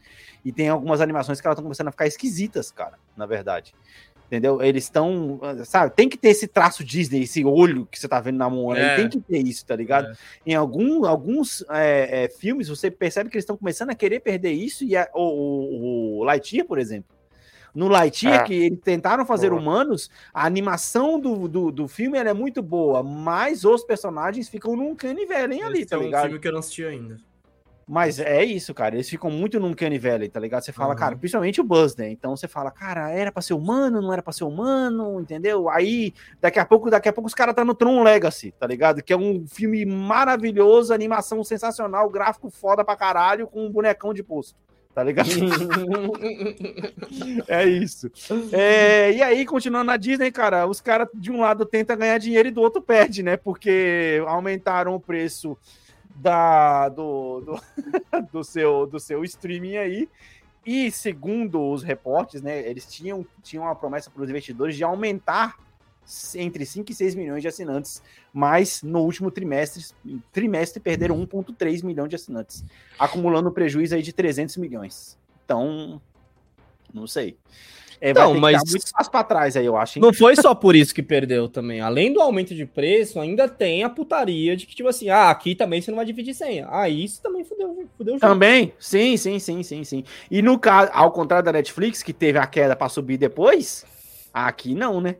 [0.44, 3.74] e tem algumas animações que elas estão começando a ficar esquisitas, cara, na verdade.
[4.30, 4.62] Entendeu?
[4.62, 8.36] Eles estão, sabe, tem que ter esse traço Disney, esse olho que você tá vendo
[8.38, 8.94] na Moana, É.
[8.94, 10.16] tem que ter isso, tá ligado?
[10.46, 14.52] Em algum, alguns é, é, filmes, você percebe que eles estão começando a querer perder
[14.52, 17.10] isso, e a- o, o, o Lightyear, por exemplo.
[17.74, 18.44] No Lightyear, É.
[18.44, 19.60] que eles tentaram fazer Boa.
[19.60, 24.76] humanos, a animação do, do, do filme ela é muito boa, mas os personagens ficam
[24.76, 26.22] num canivelem ali, Esse tá é um ligado?
[26.26, 27.16] filme que eu não assisti ainda.
[27.90, 28.94] Mas é isso, cara.
[28.94, 30.00] Eles ficam muito num Canny
[30.32, 30.62] tá ligado?
[30.62, 31.00] Você fala, Uhum.
[31.00, 32.08] cara, principalmente o Buzz, né?
[32.08, 35.68] Então você fala, cara, era pra ser humano, não era pra ser humano, entendeu?
[35.68, 39.02] Aí, daqui a pouco, daqui a pouco os caras tá no Tron Legacy, tá ligado?
[39.02, 44.22] Que é um filme maravilhoso, animação sensacional, gráfico foda pra caralho, com um bonecão de
[44.22, 44.54] posto.
[44.94, 45.28] Tá ligado?
[47.48, 48.10] é isso.
[48.52, 52.48] É, e aí, continuando na Disney, cara, os caras de um lado tentam ganhar dinheiro
[52.48, 53.36] e do outro perde, né?
[53.36, 55.56] Porque aumentaram o preço
[56.16, 57.60] da, do, do,
[58.32, 60.08] do seu, do seu streaming aí.
[60.64, 65.56] E segundo os reportes, né, eles tinham, tinham uma promessa para os investidores de aumentar
[66.34, 69.84] entre 5 e 6 milhões de assinantes, mas no último trimestre,
[70.32, 72.64] trimestre perderam 1,3 milhão de assinantes,
[72.98, 75.16] acumulando um prejuízo aí de 300 milhões.
[75.44, 76.00] Então,
[76.92, 77.38] não sei.
[78.02, 79.98] É, Então, mas- que muito para trás aí, eu acho.
[79.98, 80.02] hein?
[80.02, 81.80] Não foi só por isso que perdeu também.
[81.80, 85.54] Além do aumento de preço, ainda tem a putaria de que, tipo assim, ah, aqui
[85.54, 86.66] também você não vai dividir senha.
[86.70, 88.32] Ah, isso também fudeu, fudeu o jogo.
[88.32, 90.04] Também, sim, sim, sim, sim, sim.
[90.30, 93.84] E no caso, ao contrário da Netflix, que teve a queda para subir depois,
[94.32, 95.16] aqui não, né?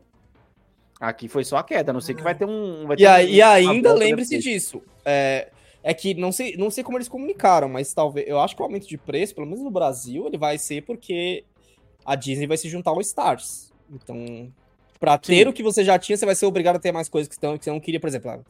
[0.99, 2.87] Aqui foi só a queda, não sei que vai ter um.
[2.87, 4.83] vai ter E, um- e ainda lembre-se disso.
[5.05, 5.49] É,
[5.83, 8.27] é que não sei, não sei como eles comunicaram, mas talvez.
[8.29, 11.45] Eu acho que o aumento de preço, pelo menos no Brasil, ele vai ser porque
[12.05, 13.73] a Disney vai se juntar ao Stars.
[13.93, 14.53] Então,
[14.99, 15.49] pra ter Sim.
[15.49, 17.57] o que você já tinha, você vai ser obrigado a ter mais coisas que, estão,
[17.59, 17.99] que você não queria.
[18.01, 18.41] Por exemplo, a,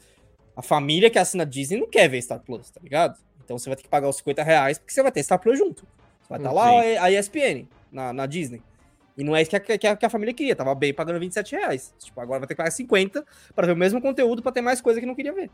[0.57, 3.19] a família que assina Disney não quer ver Star Plus, tá ligado?
[3.45, 5.59] Então você vai ter que pagar os 50 reais porque você vai ter Star Plus
[5.59, 5.83] junto.
[6.23, 6.97] Você vai estar lá Sim.
[6.99, 8.63] a ESPN na, na Disney.
[9.19, 10.55] E não é isso que a, que a- que a família queria.
[10.57, 11.93] Tava bem pagando 27 reais.
[11.99, 13.25] Tipo, agora vai ter que pagar 50
[13.55, 15.51] para ver o mesmo conteúdo para ter mais coisa que não queria ver.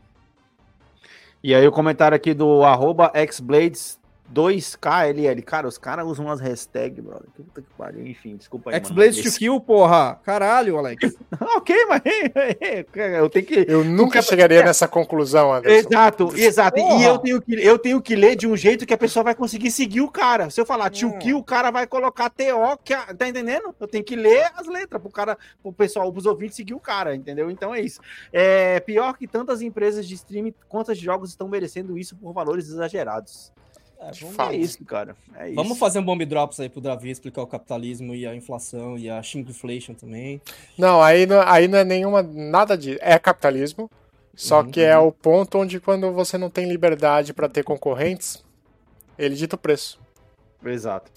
[1.43, 3.99] E aí o comentário aqui do arroba xblades
[4.33, 5.41] 2KLL.
[5.43, 7.27] Cara, os caras usam umas hashtags, brother.
[7.35, 8.05] Que Puta que pariu.
[8.07, 8.81] Enfim, desculpa aí.
[8.93, 10.19] mas- to kill, porra.
[10.23, 11.15] Caralho, Alex.
[11.57, 12.01] ok, mas
[13.19, 13.65] eu tenho que.
[13.67, 15.87] Eu nunca chegaria nessa conclusão, Anderson.
[15.89, 16.79] Exato, exato.
[16.79, 17.03] E Porra.
[17.05, 19.71] eu tenho, que, eu tenho que ler de um jeito que a pessoa vai conseguir
[19.71, 20.49] seguir o cara.
[20.49, 21.19] Se eu falar tio Hum.
[21.19, 23.73] Kill, o cara vai colocar TO, que a- tá entendendo?
[23.79, 27.15] Eu tenho que ler as letras pro cara, pro pessoal, pros ouvintes seguir o cara,
[27.15, 27.49] entendeu?
[27.49, 28.01] Então é isso.
[28.31, 32.67] É pior que tantas empresas de streaming, quantas de jogos estão merecendo isso por valores
[32.67, 33.51] exagerados.
[33.99, 34.55] É, vamos, Fato.
[34.55, 35.15] Isso, cara.
[35.35, 35.55] É isso.
[35.55, 39.09] vamos fazer um bomb drops aí pro Davi explicar o capitalismo e a inflação e
[39.09, 40.41] a shrinkflation também.
[40.77, 42.21] Não, aí não, aí não é nenhuma.
[42.21, 42.97] Nada de.
[43.01, 43.89] É capitalismo.
[44.35, 48.43] Só Uhum, que é o ponto onde quando você não tem liberdade para ter concorrentes,
[49.17, 49.99] ele dita o preço.
[50.63, 51.11] Exato.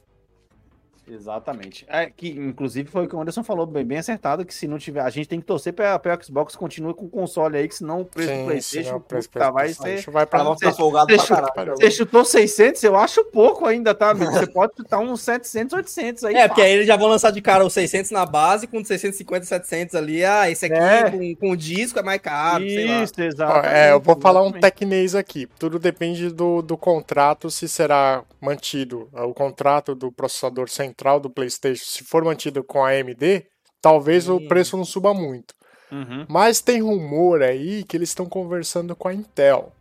[1.13, 1.85] Exatamente.
[1.89, 4.79] É, que, inclusive, foi o que o Anderson falou bem, bem acertado, que se não
[4.79, 7.75] tiver, a gente tem que torcer para o Xbox continue com o console aí, que
[7.75, 9.77] senão o preço do Sim, Playstation senão o preço do puta, vai ser...
[9.83, 10.65] PlayStation vai pra vai você.
[10.67, 11.77] ficar folgado pra Deixa- caralho.
[11.77, 14.31] Você chutou 600, eu acho pouco ainda, tá, amigo?
[14.33, 16.35] Você pode chutar uns 700, 800 aí.
[16.35, 19.47] É, porque aí eles já vão lançar de cara os 600 na base, com 650,
[19.47, 20.25] 700 ali.
[20.25, 21.11] Ah, esse aqui É.
[21.11, 23.03] com, com o disco é mais caro, sei lá.
[23.03, 23.67] Isso, Ó, exato.
[23.67, 25.49] é, eu vou falar um tecnês aqui.
[25.59, 29.09] Tudo depende do, do contrato, se será mantido.
[29.13, 33.47] O contrato do processador central do PlayStation, se for mantido com a AMD,
[33.81, 35.55] talvez o preço não suba muito.
[35.91, 36.25] Uhum.
[36.29, 39.73] Mas tem rumor aí que eles estão conversando com a Intel.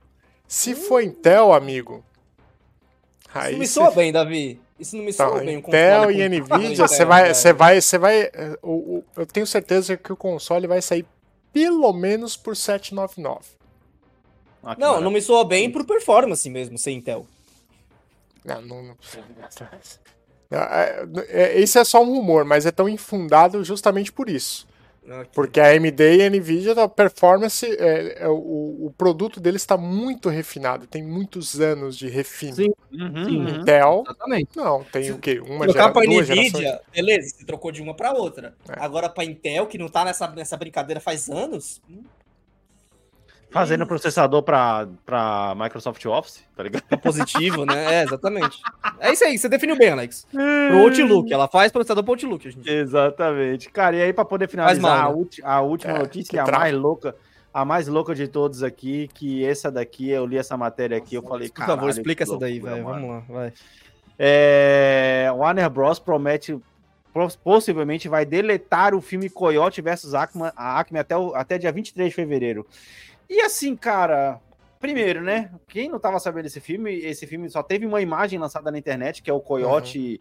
[0.47, 2.03] Se for Intel, amigo.
[3.29, 4.59] Isso Aí não me cê- soa bem, Davi.
[4.79, 5.57] Isso não me Então, soa bem.
[5.57, 9.45] o Intel e Nvidia, você vai, você vai, você vai, eh, o- o- eu tenho
[9.45, 11.05] certeza que o console vai sair
[11.53, 13.45] pelo menos por 799.
[14.63, 15.01] Ah, Não, maravilha.
[15.03, 17.27] não me soa bem por performance mesmo, sem Intel.
[18.43, 18.97] Não, não, não-
[21.55, 24.67] Esse é só um rumor, mas é tão infundado justamente por isso.
[25.07, 25.26] Ok.
[25.34, 28.34] Porque a AMD e a Nvidia, a performance, é, é, o,
[28.88, 32.55] o produto deles está muito refinado, tem muitos anos de refino.
[32.55, 32.73] Sim.
[32.91, 33.38] Uhum, Sim.
[33.38, 33.49] uhum.
[33.61, 34.49] Intel, Exatamente.
[34.55, 35.39] não, tem o quê?
[35.39, 36.80] Uma Trocar gera, pra duas Nvidia, gerações.
[36.93, 38.53] beleza, você trocou de uma pra outra.
[38.67, 38.73] É.
[38.84, 42.03] Agora pra Intel, que não tá nessa, nessa brincadeira faz anos, hum,
[43.51, 46.84] Fazendo processador pra, pra Microsoft Office, tá ligado?
[46.84, 47.95] Tá positivo, né?
[47.95, 48.59] É, exatamente.
[48.99, 50.27] É isso aí, você definiu bem, Alex.
[50.30, 52.69] Pro Outlook, ela faz processador pro Outlook, gente.
[52.69, 53.69] Exatamente.
[53.71, 55.03] Cara, e aí pra poder finalizar mal, né?
[55.03, 56.59] a, ulti- a última É, notícia, que a trago.
[56.61, 57.15] mais louca,
[57.51, 61.23] a mais louca de todos aqui, que essa daqui, eu li essa matéria aqui, eu
[61.23, 61.71] falei, Por cara.
[61.73, 62.84] favor, explica essa daí, velho.
[62.84, 63.51] Vamos lá, vai.
[64.19, 65.97] É, Warner Bros.
[65.97, 66.59] promete,
[67.11, 71.71] pos- possivelmente vai deletar o filme Coyote versus Acme, a Acme até, o- até dia
[71.71, 72.67] 23 de fevereiro.
[73.30, 74.39] E assim, cara,
[74.80, 75.51] primeiro, né?
[75.68, 79.22] Quem não tava sabendo desse filme, esse filme só teve uma imagem lançada na internet,
[79.22, 80.19] que é o Coyote.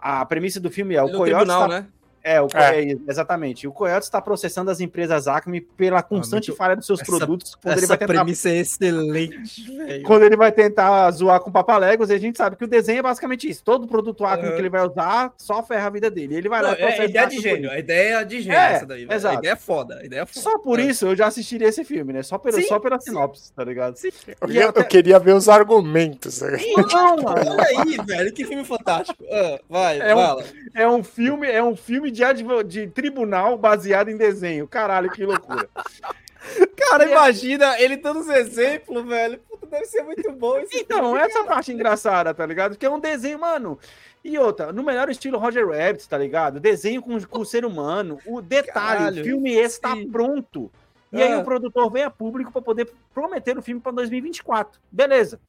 [0.00, 1.44] A premissa do filme é o no Coyote.
[1.44, 1.88] tribunal, está- né?
[2.24, 2.82] É, o, É.
[2.92, 3.66] é, exatamente.
[3.66, 7.54] O Coyote está processando as empresas Acme pela constante falha dos seus essa- produtos.
[7.56, 10.02] Quando ele, Essa vai tentar, premissa é excelente, velho.
[10.04, 13.02] quando ele vai tentar zoar com papalegos, e a gente sabe que o desenho é
[13.02, 13.62] basicamente isso.
[13.64, 14.54] Todo produto Acme Uhum.
[14.54, 16.36] que ele vai usar só ferra a vida dele.
[16.36, 18.58] Ele vai Não, lá e é, a ideia a de gênio, a ideia de gênio
[18.58, 19.36] É, essa daí, exato.
[19.36, 20.40] A ideia é foda, a ideia é foda.
[20.40, 20.82] Só por É.
[20.84, 22.22] isso eu já assistiria esse filme, né?
[22.22, 23.06] Só, pelo, Sim, só pela sim.
[23.10, 23.96] sinopse, tá ligado?
[24.40, 26.40] Eu, E até- eu queria ver os argumentos.
[26.40, 27.50] Não, mano.
[27.50, 29.24] Olha aí, velho, que filme fantástico.
[29.30, 30.44] Ah, vai, É um- fala.
[30.74, 34.68] É um filme, é um filme de, de tribunal baseado em desenho.
[34.68, 35.68] Caralho, que loucura.
[36.76, 39.38] Cara, imagina ele dando os exemplos, velho.
[39.48, 40.72] Puta, deve ser muito bom isso.
[40.74, 42.76] Então, essa é a parte engraçada, tá ligado?
[42.76, 43.78] Que é um desenho, mano.
[44.24, 46.60] E outra, no melhor estilo Roger Rabbit, tá ligado?
[46.60, 48.18] Desenho com, com o ser humano.
[48.26, 50.10] O detalhe, Caralho, o filme está sim.
[50.10, 50.70] pronto.
[51.12, 51.38] E aí Ah.
[51.38, 54.80] o produtor vem a público para poder prometer o filme para 2024.
[54.90, 55.40] Beleza.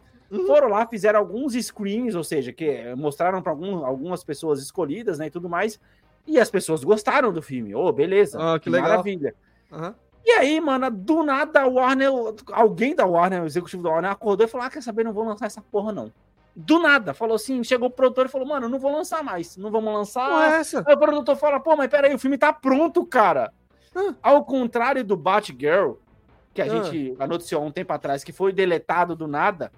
[0.47, 5.29] Foram lá, fizeram alguns screens, ou seja, que mostraram para algumas pessoas escolhidas, né, e
[5.31, 5.79] tudo mais.
[6.25, 7.75] E as pessoas gostaram do filme.
[7.75, 8.37] Ô, beleza.
[8.39, 8.89] Ah, que legal.
[8.89, 9.35] Maravilha.
[9.71, 9.95] Aham.
[10.25, 12.09] E aí, mano, do nada a Warner,
[12.53, 15.25] alguém da Warner, o executivo da Warner, acordou e falou: Ah, quer saber, não vou
[15.25, 16.11] lançar essa porra, não.
[16.55, 19.71] Do nada, falou assim, chegou o produtor e falou, mano, não vou lançar mais, não
[19.71, 20.29] vamos lançar.
[20.29, 20.83] Porra, é essa?
[20.85, 23.51] Aí o produtor fala, pô, mas peraí, o filme tá pronto, cara.
[23.95, 24.13] Ah.
[24.21, 25.93] Ao contrário do Batgirl,
[26.53, 26.69] que a Ah.
[26.69, 29.71] gente noticiou há um tempo atrás, que foi deletado do nada.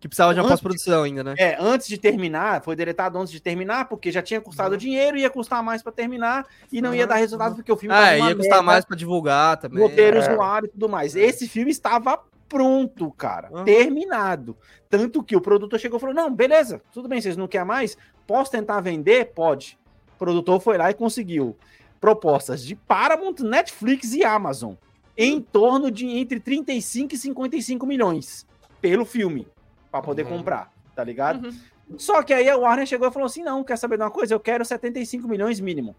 [0.00, 1.34] Que precisava de uma pós-produção ainda, né?
[1.36, 5.28] É, antes de terminar, foi deletado antes de terminar, porque já tinha custado dinheiro, ia
[5.28, 8.36] custar mais pra terminar, e não ia Uhum, dar resultado, porque o filme Ah, ia
[8.36, 9.82] custar merda, mais pra divulgar também.
[9.82, 10.20] roteiro É.
[10.22, 11.16] zoado e tudo mais.
[11.16, 13.64] Esse filme estava pronto, cara, Uhum.
[13.64, 14.56] terminado.
[14.88, 17.96] Tanto que o produtor chegou e falou: Não, beleza, tudo bem, vocês não querem mais?
[18.26, 19.32] Posso tentar vender?
[19.34, 19.76] Pode.
[20.14, 21.56] O produtor foi lá e conseguiu
[22.00, 24.74] propostas de Paramount, Netflix e Amazon
[25.16, 28.46] em torno de entre 35 e 55 milhões
[28.80, 29.48] pelo filme
[29.90, 30.38] para poder Uhum.
[30.38, 31.52] comprar, tá ligado?
[31.96, 34.34] Só que aí a Warner chegou e falou assim: não, quer saber de uma coisa?
[34.34, 35.96] Eu quero 75 milhões mínimo.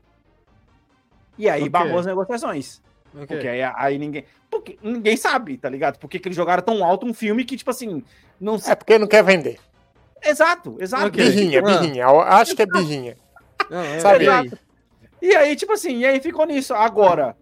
[1.38, 1.70] E aí Ok.
[1.70, 2.82] barrou as negociações.
[3.14, 3.26] Ok.
[3.28, 4.26] Porque aí, aí ninguém.
[4.52, 5.98] Porque ninguém sabe, tá ligado?
[5.98, 8.04] Porque que eles jogaram tão alto um filme que, tipo assim,
[8.40, 8.74] não sei.
[8.74, 9.58] É porque não quer vender.
[10.24, 11.08] Exato, exato.
[11.08, 11.24] Ok.
[11.24, 11.64] Birrinha, Ah.
[11.64, 12.04] birrinha.
[12.04, 13.16] Eu acho que é birrinha.
[13.70, 14.26] Não, é, Sabe?
[14.26, 14.52] e aí?
[15.22, 16.74] E aí, tipo assim, e aí ficou nisso.
[16.74, 17.36] Agora,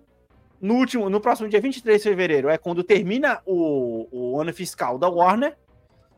[0.61, 4.97] no último, no próximo dia 23 de fevereiro, é quando termina o, o ano fiscal
[4.97, 5.55] da Warner,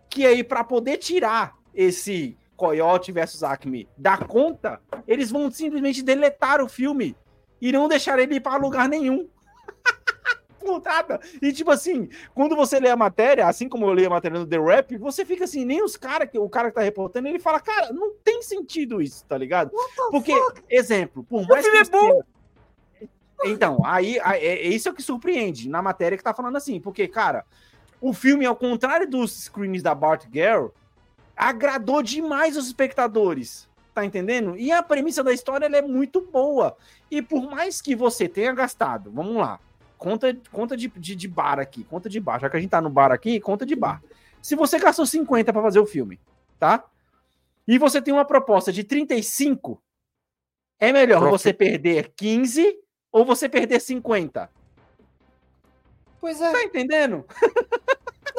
[0.09, 6.61] que aí, pra poder tirar esse Coyote versus Acme da conta, eles vão simplesmente deletar
[6.61, 7.15] o filme
[7.61, 9.29] e não deixar ele ir para lugar nenhum.
[10.59, 11.21] Putada.
[11.41, 14.45] E tipo assim, quando você lê a matéria, assim como eu li a matéria no
[14.45, 17.61] The Rap, você fica assim, nem os caras, o cara que tá reportando, ele fala,
[17.61, 19.71] cara, não tem sentido isso, tá ligado?
[20.11, 20.33] Porque,
[20.69, 22.21] exemplo, por mais filme que é bom.
[23.45, 27.07] Então, aí, aí, é, é isso que surpreende na matéria que tá falando assim, porque,
[27.07, 27.45] cara,
[28.01, 30.67] o filme, ao contrário dos screens da Bart Girl,
[31.35, 33.67] agradou demais os espectadores.
[33.93, 34.55] Tá entendendo?
[34.57, 36.77] E a premissa da história ela é muito boa.
[37.11, 39.59] E por mais que você tenha gastado, vamos lá,
[39.97, 42.39] conta, conta de, de, de bar aqui, conta de bar.
[42.39, 44.01] Já que a gente tá no bar aqui, conta de bar.
[44.41, 46.19] Se você gastou 50 para fazer o filme,
[46.57, 46.85] tá?
[47.67, 49.81] E você tem uma proposta de 35,
[50.79, 52.79] é melhor Profi- você perder 15
[53.11, 54.49] ou você perder 50.
[56.21, 56.51] Pois é.
[56.51, 57.25] Tá entendendo?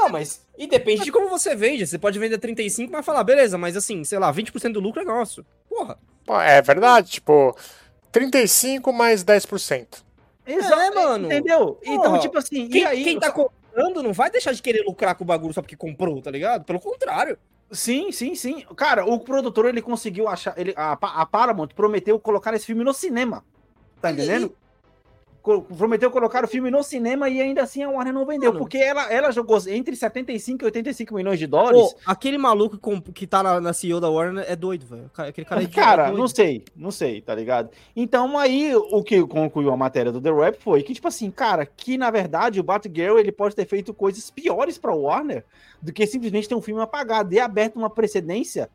[0.03, 0.47] Não, mas.
[0.57, 1.87] E depende de como você vende.
[1.87, 5.05] Você pode vender 35 mas falar, beleza, mas assim, sei lá, 20% do lucro é
[5.05, 5.45] nosso.
[5.69, 5.99] Porra.
[6.25, 7.57] Pô, é verdade, tipo,
[8.13, 10.03] 35 mais 10%.
[10.47, 11.27] Exato, mano.
[11.27, 11.79] Entendeu?
[11.83, 12.19] Então, Porra.
[12.19, 13.05] tipo assim, Quem, e aí.
[13.05, 16.21] quem tá comprando não vai deixar de querer lucrar com o bagulho só porque comprou,
[16.21, 16.65] tá ligado?
[16.65, 17.39] Pelo contrário.
[17.71, 18.65] Sim, sim, sim.
[18.77, 20.55] Cara, o produtor ele conseguiu achar.
[20.59, 23.45] Ele, a, a Paramount prometeu colocar esse filme no cinema.
[24.01, 24.49] Tá entendendo?
[24.51, 24.57] co-
[25.43, 28.59] prometeu colocar o filme no cinema e ainda assim a Warner não vendeu, Mano.
[28.59, 31.81] porque ela, ela jogou entre 75 e 85 milhões de dólares.
[31.81, 35.11] Pô, aquele maluco que que tá na, na CEO da Warner é doido, velho.
[35.17, 36.19] Aquele cara é é Cara, doido.
[36.19, 37.71] não sei, não sei, tá ligado?
[37.97, 41.65] Então aí o que concluiu a matéria do The Rap foi que, tipo assim, cara,
[41.65, 45.45] que na verdade o Batgirl ele pode ter feito coisas piores pra Warner
[45.81, 48.69] do que simplesmente ter um filme apagado e aberto uma precedência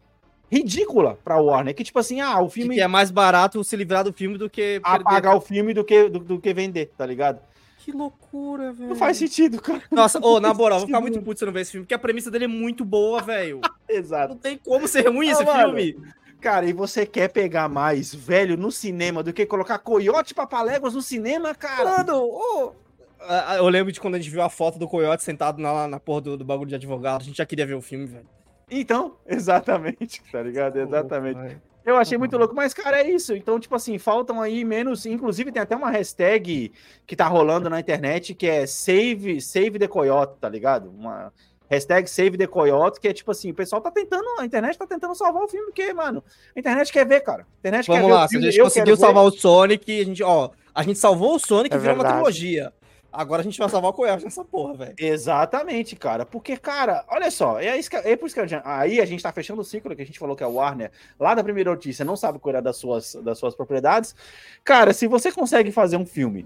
[0.51, 1.73] ridícula pra Warner.
[1.76, 4.49] Que, tipo assim, ah, o filme que é mais barato se livrar do filme do
[4.49, 7.39] que apagar o filme do que, do, do que vender, tá ligado?
[7.80, 8.89] Que loucura, velho.
[8.89, 9.81] Não faz sentido, cara.
[9.91, 11.93] Nossa, ô, na moral, vou ficar muito puto se eu não ver esse filme, porque
[11.93, 13.61] a premissa dele é muito boa, velho.
[13.88, 14.30] Exato.
[14.34, 15.77] Não tem como ser ruim Ah, esse mano.
[15.77, 15.95] filme.
[16.41, 21.01] Cara, e você quer pegar mais velho no cinema do que colocar coiote papaléguas no
[21.01, 21.97] cinema, cara?
[21.97, 22.72] Mano, ô.
[23.19, 25.99] Ah, Eu lembro de quando a gente viu a foto do Coyote sentado na, na
[25.99, 27.22] porra do, do bagulho de advogado.
[27.22, 28.26] A gente já queria ver o filme, velho.
[28.69, 30.79] Então, exatamente, tá ligado?
[30.79, 31.57] Exatamente.
[31.85, 33.35] Eu achei muito louco, mas, cara, é isso.
[33.35, 35.05] Então, tipo assim, faltam aí menos.
[35.05, 36.71] Inclusive, tem até uma hashtag
[37.05, 40.89] que tá rolando na internet que é Save, save the Coyote, tá ligado?
[40.89, 41.31] Uma
[41.69, 44.87] hashtag Save the Coyote, que é tipo assim, o pessoal tá tentando, a internet tá
[44.87, 46.23] tentando salvar o filme, porque, mano,
[46.55, 47.43] a internet quer ver, cara.
[47.43, 49.01] A internet Vamos quer ver lá, o se a gente conseguiu quero ver.
[49.01, 52.01] salvar o Sonic, a gente, ó, a gente salvou o Sonic É e virou uma
[52.03, 52.17] verdade.
[52.23, 52.73] trilogia.
[53.15, 54.95] Agora a gente vai salvar o Coyote nessa porra, velho.
[54.97, 56.25] Exatamente, cara.
[56.25, 59.05] Porque, cara, olha só, é, isso que, é por isso que a gente- aí a
[59.05, 61.69] gente tá fechando o ciclo que a gente falou que a Warner, lá da primeira
[61.71, 64.15] notícia, não sabe cuidar das suas, das suas propriedades.
[64.63, 66.45] Cara, se você consegue fazer um filme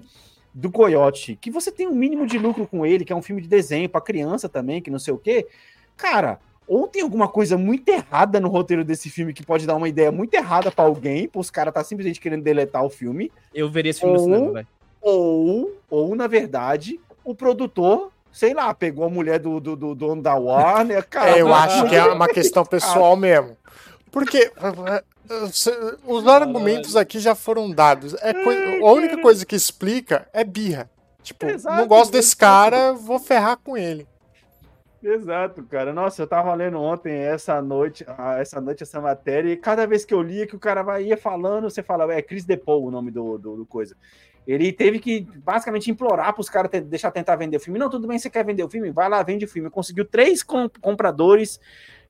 [0.53, 3.41] do Coyote, que você tem um mínimo de lucro com ele, que é um filme
[3.41, 5.47] de desenho pra criança também, que não sei o quê,
[5.95, 6.39] cara.
[6.67, 10.11] Ou tem alguma coisa muito errada no roteiro desse filme que pode dar uma ideia
[10.11, 13.99] muito errada pra alguém, pros caras tá simplesmente querendo deletar o filme, Eu veria esse
[13.99, 14.67] filme no Ou- cinema, velho.
[15.01, 20.21] Ou, ou na verdade, o produtor, sei lá, pegou a mulher do, do, do dono
[20.21, 21.37] da Warner, cara.
[21.37, 23.57] É, eu acho que é uma questão pessoal mesmo.
[24.11, 25.03] Porque eh,
[26.05, 28.15] os argumentos aqui já foram dados.
[28.21, 30.89] É coi- a única coisa que explica é birra.
[31.21, 34.07] Tipo, Exato, não gosto desse cara, vou ferrar com ele.
[35.01, 35.93] Exato, cara.
[35.93, 40.03] Nossa, eu tava lendo ontem essa noite, ah, essa noite essa matéria, e cada vez
[40.03, 42.91] que eu lia que o cara vai ia falando, você fala, é Chris DePaul o
[42.91, 43.95] nome do, do, do coisa.
[44.49, 47.77] Ele teve que basicamente implorar para os caras deixar tentar vender o filme.
[47.77, 48.89] Não, tudo bem, você quer vender o filme?
[48.89, 49.69] Vai lá, vende o filme.
[49.69, 51.59] Conseguiu três com- compradores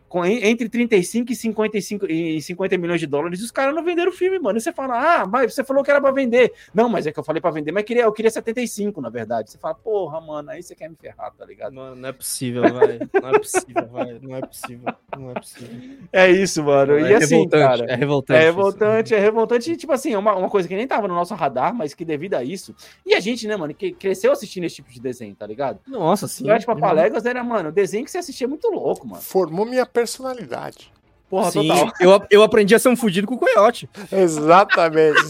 [0.10, 3.40] com, en- entre 35 e 55 e 50 milhões de dólares.
[3.40, 4.57] E os caras não venderam o filme, mano.
[4.57, 6.52] E você fala, ah, mas você falou que era para vender.
[6.73, 9.52] Não, mas é que eu falei para vender, mas queria, eu queria 75, na verdade.
[9.52, 11.73] Você fala, porra, mano, aí você quer me ferrar, tá ligado?
[11.73, 13.10] Mano, não é possível, velho.
[13.22, 14.19] Não é possível, velho.
[14.22, 14.94] Não é possível.
[15.18, 15.98] Não é possível.
[16.11, 16.94] É isso, mano.
[16.98, 17.86] É e assim, revoltante, cara.
[17.91, 18.38] é revoltante.
[18.38, 18.56] É isso.
[18.57, 19.72] revoltante, é revoltante.
[19.72, 22.03] E, tipo assim, é uma, uma coisa que nem tava no nosso radar, mas que
[22.03, 22.76] devido a isso.
[23.06, 25.80] E a gente, né, mano, que cresceu assistindo esse tipo de desenho, tá ligado?
[25.88, 26.45] Nossa, sim.
[26.45, 29.22] Sim, tipo, Papaléguas era, mano, desenho que você assistia muito louco, mano.
[29.22, 30.92] Formou minha personalidade.
[31.30, 31.94] Porra, Sim, total.
[32.02, 33.90] eu, eu aprendi a ser um fudido com o Coyote.
[34.12, 35.30] Exatamente.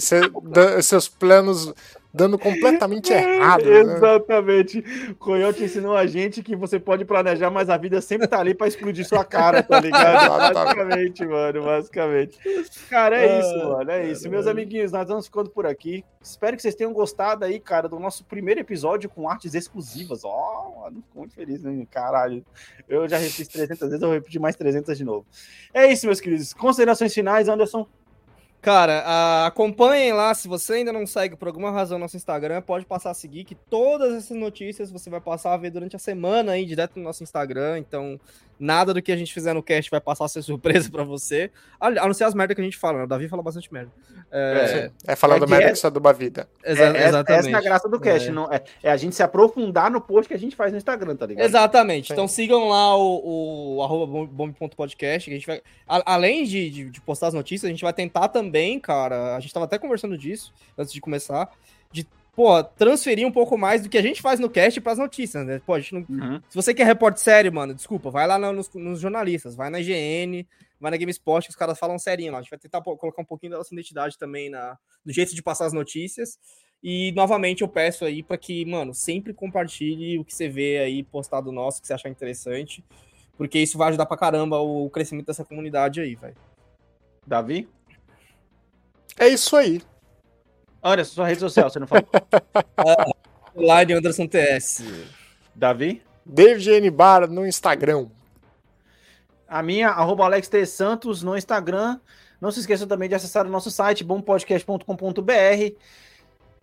[0.81, 1.73] Seus planos
[2.13, 3.65] dando completamente errado.
[3.65, 3.79] né?
[3.79, 4.81] Exatamente.
[5.19, 8.67] Coyote ensinou a gente que você pode planejar, mas a vida sempre tá ali pra
[8.67, 10.19] explodir sua cara, tá ligado?
[10.53, 12.39] Basicamente, mano, basicamente.
[12.89, 14.29] Cara, é isso, mano, é isso.
[14.29, 16.03] Meus amiguinhos, nós vamos ficando por aqui.
[16.21, 20.21] Espero que vocês tenham gostado aí, cara, do nosso primeiro episódio com artes exclusivas.
[20.23, 21.85] Ó, mano, fico muito feliz, né?
[21.89, 22.43] Caralho.
[22.87, 25.25] Eu já refiz 300 vezes, eu vou repetir mais 300 de novo.
[25.73, 26.53] É isso, meus queridos.
[26.53, 27.87] Considerações finais, Anderson.
[28.61, 30.33] Cara, acompanhem lá.
[30.33, 33.55] Se você ainda não segue por alguma razão nosso Instagram, pode passar a seguir, que
[33.55, 37.23] todas essas notícias você vai passar a ver durante a semana aí, direto no nosso
[37.23, 37.79] Instagram.
[37.79, 38.19] Então,
[38.59, 41.49] nada do que a gente fizer no cast vai passar a ser surpresa pra você.
[41.79, 43.03] A não ser as merdas que a gente fala, né?
[43.05, 43.91] O Davi fala bastante merda.
[44.31, 46.47] É, É falando É que merda é- que você aduba a vida.
[46.63, 47.39] exa- É, essa- exatamente.
[47.47, 48.27] Essa é a graça do cast.
[48.27, 48.31] É.
[48.31, 51.15] Não, é, é a gente se aprofundar no post que a gente faz no Instagram,
[51.15, 51.45] tá ligado?
[51.45, 52.07] Exatamente.
[52.07, 52.13] Sim.
[52.13, 55.61] Então sigam lá o, o arroba bom- bombe.podcast, que a gente vai.
[55.87, 59.35] a- além de, de, de postar as notícias, a gente vai tentar também, cara.
[59.35, 61.49] A gente tava até conversando disso antes de começar.
[61.91, 62.05] De,
[62.39, 65.61] pô, transferir um pouco mais do que a gente faz no cast pras notícias, né?
[65.65, 66.41] Pô, a gente não, Uhum.
[66.47, 69.81] se você quer repórter sério, mano, desculpa, vai lá na- nos, nos jornalistas, vai na
[69.81, 70.47] IGN,
[70.79, 72.37] vai na GameSpot, que os caras falam serinho lá.
[72.37, 75.43] A gente vai tentar colocar um pouquinho da nossa identidade também na, no jeito de
[75.43, 76.39] passar as notícias.
[76.81, 81.03] E novamente eu peço aí para que, mano, sempre compartilhe o que você vê aí
[81.03, 82.81] postado nosso, que você achar interessante,
[83.37, 86.37] porque isso vai ajudar pra caramba o crescimento dessa comunidade aí, velho.
[87.27, 87.67] Davi?
[89.19, 89.81] É isso aí.
[90.81, 92.07] Olha, sua rede social, você não falou.
[93.55, 94.83] Line Anderson TS.
[95.53, 96.01] Davi?
[96.25, 96.89] David N.
[96.89, 98.07] Bar no Instagram.
[99.47, 100.65] A minha, arroba Alex T.
[100.65, 101.99] Santos no Instagram.
[102.39, 105.75] Não se esqueçam também de acessar o nosso site, bompodcast.com.br.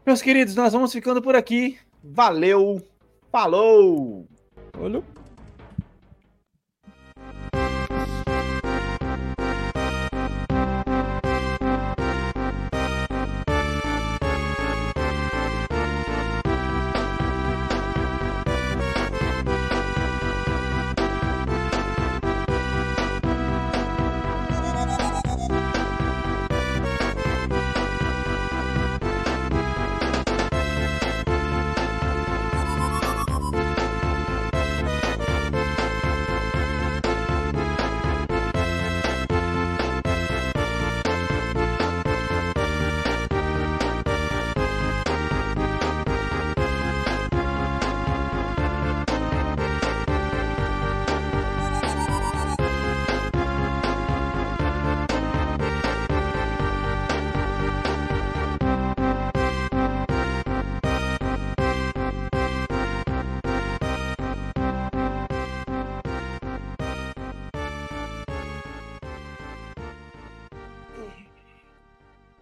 [0.06, 1.78] Meus queridos, nós vamos ficando por aqui.
[2.02, 2.80] Valeu,
[3.30, 4.26] falou!
[4.78, 5.15] Olha.